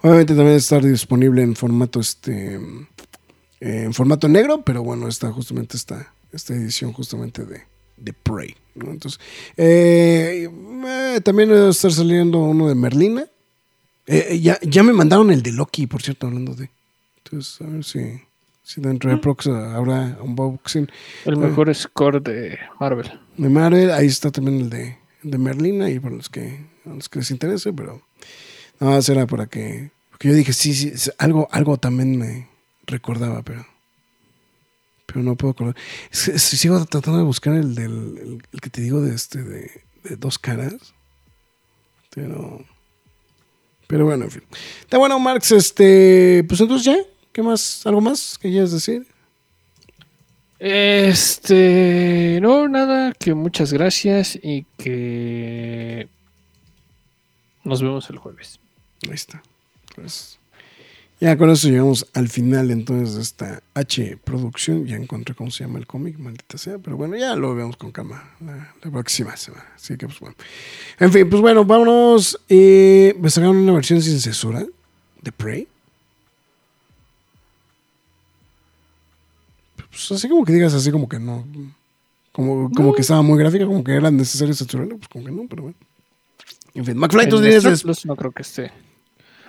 Obviamente 0.00 0.34
también 0.34 0.56
está 0.56 0.80
disponible 0.80 1.42
en 1.42 1.54
formato 1.54 2.00
este. 2.00 2.54
Eh, 2.54 3.84
en 3.84 3.94
formato 3.94 4.28
negro, 4.28 4.62
pero 4.62 4.82
bueno, 4.82 5.06
está 5.06 5.30
justamente 5.30 5.76
esta, 5.76 6.12
esta 6.32 6.54
edición 6.54 6.92
justamente 6.92 7.44
de, 7.44 7.60
de 7.96 8.12
Prey. 8.12 8.56
Entonces, 8.74 9.20
también 11.22 11.50
debe 11.50 11.68
estar 11.68 11.92
saliendo 11.92 12.38
uno 12.38 12.68
de 12.68 12.74
Merlina. 12.74 13.26
ya, 14.06 14.58
ya 14.62 14.82
me 14.82 14.94
mandaron 14.94 15.30
el 15.30 15.42
de 15.42 15.52
Loki, 15.52 15.86
por 15.86 16.02
cierto, 16.02 16.26
hablando 16.26 16.54
de. 16.54 16.70
Entonces, 17.32 17.62
a 17.62 17.70
ver 17.70 17.82
si, 17.82 18.20
si 18.62 18.82
dentro 18.82 19.10
de 19.10 19.16
Prox 19.16 19.46
habrá 19.46 20.18
unboxing. 20.20 20.86
El 21.24 21.38
mejor 21.38 21.74
score 21.74 22.22
de 22.22 22.58
Marvel. 22.78 23.10
De 23.38 23.48
Marvel, 23.48 23.90
ahí 23.90 24.06
está 24.06 24.30
también 24.30 24.60
el 24.60 24.68
de, 24.68 24.98
de 25.22 25.38
Merlina 25.38 25.88
y 25.88 25.98
por 25.98 26.12
los 26.12 26.28
que, 26.28 26.66
los 26.84 27.08
que 27.08 27.20
les 27.20 27.30
interese, 27.30 27.72
pero 27.72 28.02
nada 28.78 28.96
más 28.96 29.08
era 29.08 29.26
para 29.26 29.46
que. 29.46 29.90
Porque 30.10 30.28
yo 30.28 30.34
dije, 30.34 30.52
sí, 30.52 30.74
sí, 30.74 31.10
algo, 31.16 31.48
algo 31.52 31.78
también 31.78 32.18
me 32.18 32.48
recordaba, 32.86 33.40
pero. 33.42 33.66
Pero 35.06 35.22
no 35.22 35.34
puedo 35.34 35.52
acordar. 35.52 35.76
sigo 36.10 36.84
tratando 36.84 37.16
de 37.16 37.24
buscar 37.24 37.54
el 37.54 37.74
del 37.74 38.40
el, 38.52 38.60
que 38.60 38.68
te 38.68 38.82
digo 38.82 39.00
de 39.00 39.14
este, 39.14 39.42
de, 39.42 39.70
de 40.04 40.16
dos 40.16 40.38
caras. 40.38 40.92
Pero. 42.14 42.62
Pero 43.86 44.04
bueno, 44.04 44.24
en 44.24 44.30
fin. 44.30 44.42
Está 44.82 44.98
bueno, 44.98 45.18
Marx, 45.18 45.50
este. 45.52 46.44
Pues 46.46 46.60
entonces 46.60 46.84
ya. 46.84 47.11
¿Qué 47.32 47.42
más? 47.42 47.86
¿Algo 47.86 48.00
más 48.00 48.38
que 48.38 48.50
quieras 48.50 48.72
decir? 48.72 49.06
Este, 50.58 52.38
no, 52.40 52.68
nada, 52.68 53.12
que 53.18 53.34
muchas 53.34 53.72
gracias 53.72 54.38
y 54.40 54.64
que 54.76 56.08
nos 57.64 57.82
vemos 57.82 58.08
el 58.10 58.18
jueves. 58.18 58.60
Ahí 59.08 59.14
está. 59.14 59.42
Pues 59.96 60.38
ya 61.22 61.36
con 61.36 61.50
eso 61.50 61.68
llegamos 61.68 62.06
al 62.14 62.28
final 62.28 62.70
entonces 62.70 63.14
de 63.14 63.22
esta 63.22 63.62
H 63.74 64.18
producción. 64.24 64.86
Ya 64.86 64.96
encontré 64.96 65.34
cómo 65.34 65.50
se 65.50 65.64
llama 65.64 65.78
el 65.78 65.86
cómic, 65.86 66.18
maldita 66.18 66.58
sea, 66.58 66.78
pero 66.78 66.96
bueno, 66.96 67.16
ya 67.16 67.34
lo 67.36 67.54
vemos 67.54 67.76
con 67.76 67.92
calma 67.92 68.34
la, 68.40 68.72
próxima 68.90 69.36
semana. 69.36 69.66
Así 69.74 69.96
que 69.96 70.06
pues 70.06 70.20
bueno. 70.20 70.34
En 70.98 71.12
fin, 71.12 71.30
pues 71.30 71.40
bueno, 71.40 71.64
vámonos. 71.64 72.38
Eh, 72.48 73.16
me 73.18 73.30
sacaron 73.30 73.56
una 73.56 73.72
versión 73.72 74.02
sin 74.02 74.20
censura 74.20 74.66
de 75.22 75.32
Prey. 75.32 75.68
Pues 79.92 80.10
así 80.10 80.26
como 80.26 80.42
que 80.44 80.54
digas 80.54 80.72
así 80.72 80.90
como 80.90 81.06
que 81.06 81.18
no. 81.18 81.46
Como, 82.32 82.70
como 82.70 82.94
que 82.94 83.02
estaba 83.02 83.20
muy 83.20 83.38
gráfica, 83.38 83.66
como 83.66 83.84
que 83.84 83.94
era 83.94 84.10
necesario 84.10 84.54
censurarlo, 84.54 84.96
pues 84.96 85.08
como 85.08 85.26
que 85.26 85.30
no, 85.30 85.46
pero 85.48 85.64
bueno. 85.64 85.76
En 86.72 86.86
fin, 86.86 86.96
McFly, 86.96 87.28
tus 87.28 87.42
días 87.42 87.84
No 88.06 88.16
creo 88.16 88.32
que 88.32 88.40
esté. 88.40 88.72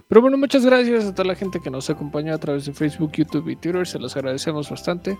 Pero 0.09 0.21
bueno, 0.21 0.37
muchas 0.37 0.65
gracias 0.65 1.05
a 1.05 1.15
toda 1.15 1.29
la 1.29 1.35
gente 1.35 1.61
que 1.61 1.69
nos 1.69 1.89
acompañó 1.89 2.33
a 2.33 2.37
través 2.37 2.65
de 2.65 2.73
Facebook, 2.73 3.13
YouTube 3.13 3.47
y 3.47 3.55
Twitter. 3.55 3.87
Se 3.87 3.99
los 3.99 4.13
agradecemos 4.17 4.69
bastante. 4.69 5.17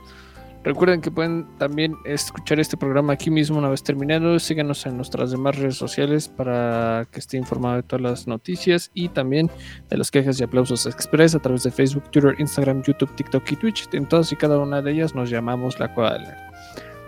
Recuerden 0.64 1.02
que 1.02 1.12
pueden 1.12 1.46
también 1.58 1.98
escuchar 2.06 2.58
este 2.58 2.78
programa 2.78 3.14
aquí 3.14 3.30
mismo 3.30 3.58
una 3.58 3.68
vez 3.68 3.84
terminado. 3.84 4.40
Síganos 4.40 4.86
en 4.86 4.96
nuestras 4.96 5.32
demás 5.32 5.58
redes 5.58 5.76
sociales 5.76 6.30
para 6.30 7.06
que 7.12 7.20
esté 7.20 7.36
informado 7.36 7.76
de 7.76 7.84
todas 7.84 8.02
las 8.02 8.28
noticias 8.28 8.90
y 8.94 9.10
también 9.10 9.52
de 9.90 9.98
las 9.98 10.10
quejas 10.10 10.40
y 10.40 10.44
aplausos 10.44 10.86
express 10.86 11.36
a 11.36 11.40
través 11.40 11.64
de 11.64 11.72
Facebook, 11.72 12.10
Twitter, 12.12 12.36
Instagram, 12.40 12.82
YouTube, 12.82 13.14
TikTok 13.14 13.52
y 13.52 13.56
Twitch. 13.58 13.90
En 13.92 14.08
todas 14.08 14.32
y 14.32 14.38
cada 14.38 14.58
una 14.58 14.82
de 14.82 14.92
ellas 14.92 15.14
nos 15.14 15.30
llamamos 15.30 15.80
La 15.80 15.94
Cuadra. 15.94 16.50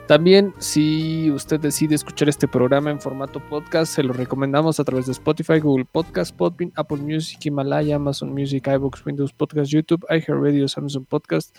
También, 0.08 0.54
si 0.60 1.32
usted 1.32 1.60
decide 1.60 1.96
escuchar 1.96 2.28
este 2.28 2.50
programa 2.50 2.92
en 2.92 3.00
formato 3.00 3.40
podcast, 3.40 3.92
se 3.92 4.04
lo 4.04 4.14
recomendamos 4.14 4.80
a 4.80 4.84
través 4.84 5.06
de 5.06 5.14
Spotify, 5.14 5.60
Google 5.60 5.86
Podcast, 5.86 6.36
Podbean, 6.36 6.74
Apple 6.76 6.98
Music, 6.98 7.40
Himalaya, 7.44 7.96
Amazon 7.96 8.32
Music, 8.34 8.68
iBooks, 8.68 9.04
Windows 9.06 9.34
Podcast, 9.34 9.72
YouTube, 9.72 10.06
iHeartRadio, 10.10 10.68
Samsung 10.68 11.06
Podcast 11.06 11.56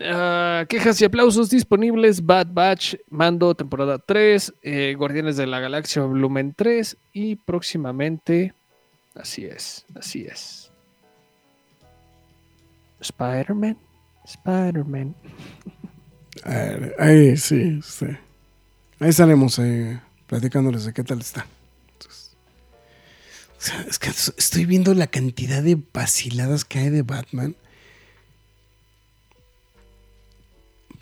Ah, 0.00 0.64
quejas 0.68 1.00
y 1.00 1.04
aplausos 1.04 1.50
disponibles: 1.50 2.24
Bad 2.24 2.48
Batch, 2.50 2.96
Mando, 3.10 3.54
temporada 3.54 3.98
3, 3.98 4.54
eh, 4.62 4.94
Guardianes 4.96 5.36
de 5.36 5.46
la 5.46 5.60
Galaxia, 5.60 6.02
volumen 6.02 6.54
3 6.56 6.96
y 7.12 7.36
próximamente, 7.36 8.54
así 9.14 9.44
es, 9.44 9.84
así 9.94 10.24
es. 10.24 10.70
Spider-Man, 13.00 13.76
Spider-Man. 14.24 15.14
Ahí 16.98 17.36
sí. 17.36 17.78
Ahí 18.98 19.10
estaremos 19.10 19.58
eh, 19.58 20.00
platicándoles 20.26 20.84
de 20.84 20.92
qué 20.92 21.04
tal 21.04 21.20
está. 21.20 21.46
estoy 24.38 24.64
viendo 24.64 24.94
la 24.94 25.08
cantidad 25.08 25.62
de 25.62 25.78
vaciladas 25.92 26.64
que 26.64 26.78
hay 26.78 26.90
de 26.90 27.02
Batman. 27.02 27.54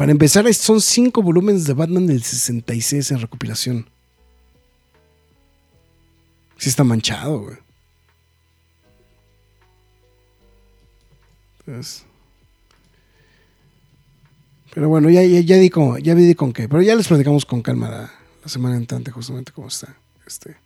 Para 0.01 0.13
empezar, 0.13 0.55
son 0.55 0.81
cinco 0.81 1.21
volúmenes 1.21 1.67
de 1.67 1.75
Batman 1.75 2.07
del 2.07 2.23
66 2.23 3.11
en 3.11 3.21
recopilación. 3.21 3.91
Sí 6.57 6.71
está 6.71 6.85
manchado, 6.85 7.41
güey. 7.41 7.57
pero 14.73 14.89
bueno, 14.89 15.11
ya, 15.11 15.23
ya, 15.23 15.57
di 15.57 15.69
con, 15.69 15.99
ya 16.03 16.15
vi 16.15 16.35
con 16.35 16.55
qué. 16.55 16.67
Pero 16.67 16.81
ya 16.81 16.97
les 16.97 17.07
platicamos 17.07 17.45
con 17.45 17.61
calma 17.61 17.91
la, 17.91 18.11
semana 18.49 18.77
entrante, 18.77 19.11
justamente 19.11 19.53
cómo 19.53 19.69
está 19.69 19.99
este, 20.27 20.57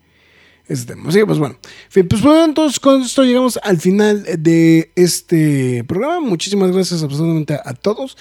este 0.69 0.95
tema. 0.95 1.09
Así 1.09 1.19
que, 1.19 1.27
pues 1.27 1.41
bueno. 1.41 1.59
pues 1.93 2.23
bueno, 2.23 2.45
entonces 2.45 2.79
con 2.79 3.03
esto 3.03 3.25
llegamos 3.25 3.59
al 3.65 3.81
final 3.81 4.25
de 4.39 4.93
este 4.95 5.83
programa. 5.83 6.21
Muchísimas 6.21 6.71
gracias 6.71 7.03
absolutamente 7.03 7.55
a 7.55 7.75
todos. 7.75 8.17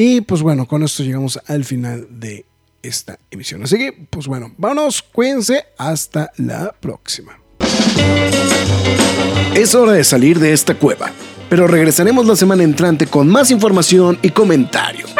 Y 0.00 0.20
pues 0.20 0.42
bueno, 0.42 0.68
con 0.68 0.84
esto 0.84 1.02
llegamos 1.02 1.40
al 1.48 1.64
final 1.64 2.06
de 2.08 2.46
esta 2.84 3.18
emisión. 3.32 3.64
Así 3.64 3.78
que, 3.78 4.06
pues 4.08 4.28
bueno, 4.28 4.54
vámonos, 4.56 5.02
cuídense, 5.02 5.64
hasta 5.76 6.30
la 6.36 6.72
próxima. 6.78 7.40
Es 9.56 9.74
hora 9.74 9.90
de 9.90 10.04
salir 10.04 10.38
de 10.38 10.52
esta 10.52 10.76
cueva, 10.76 11.10
pero 11.48 11.66
regresaremos 11.66 12.28
la 12.28 12.36
semana 12.36 12.62
entrante 12.62 13.08
con 13.08 13.26
más 13.26 13.50
información 13.50 14.20
y 14.22 14.30
comentarios. 14.30 15.12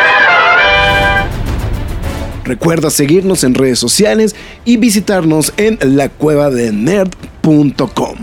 Recuerda 2.44 2.90
seguirnos 2.90 3.42
en 3.42 3.55
redes 3.55 3.80
sociales 3.80 4.36
y 4.64 4.76
visitarnos 4.76 5.52
en 5.56 5.76
lacuevadelnerd.com. 5.96 8.18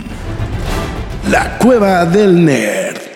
La 1.30 1.58
Cueva 1.58 2.06
del 2.06 2.46
Nerd. 2.46 3.15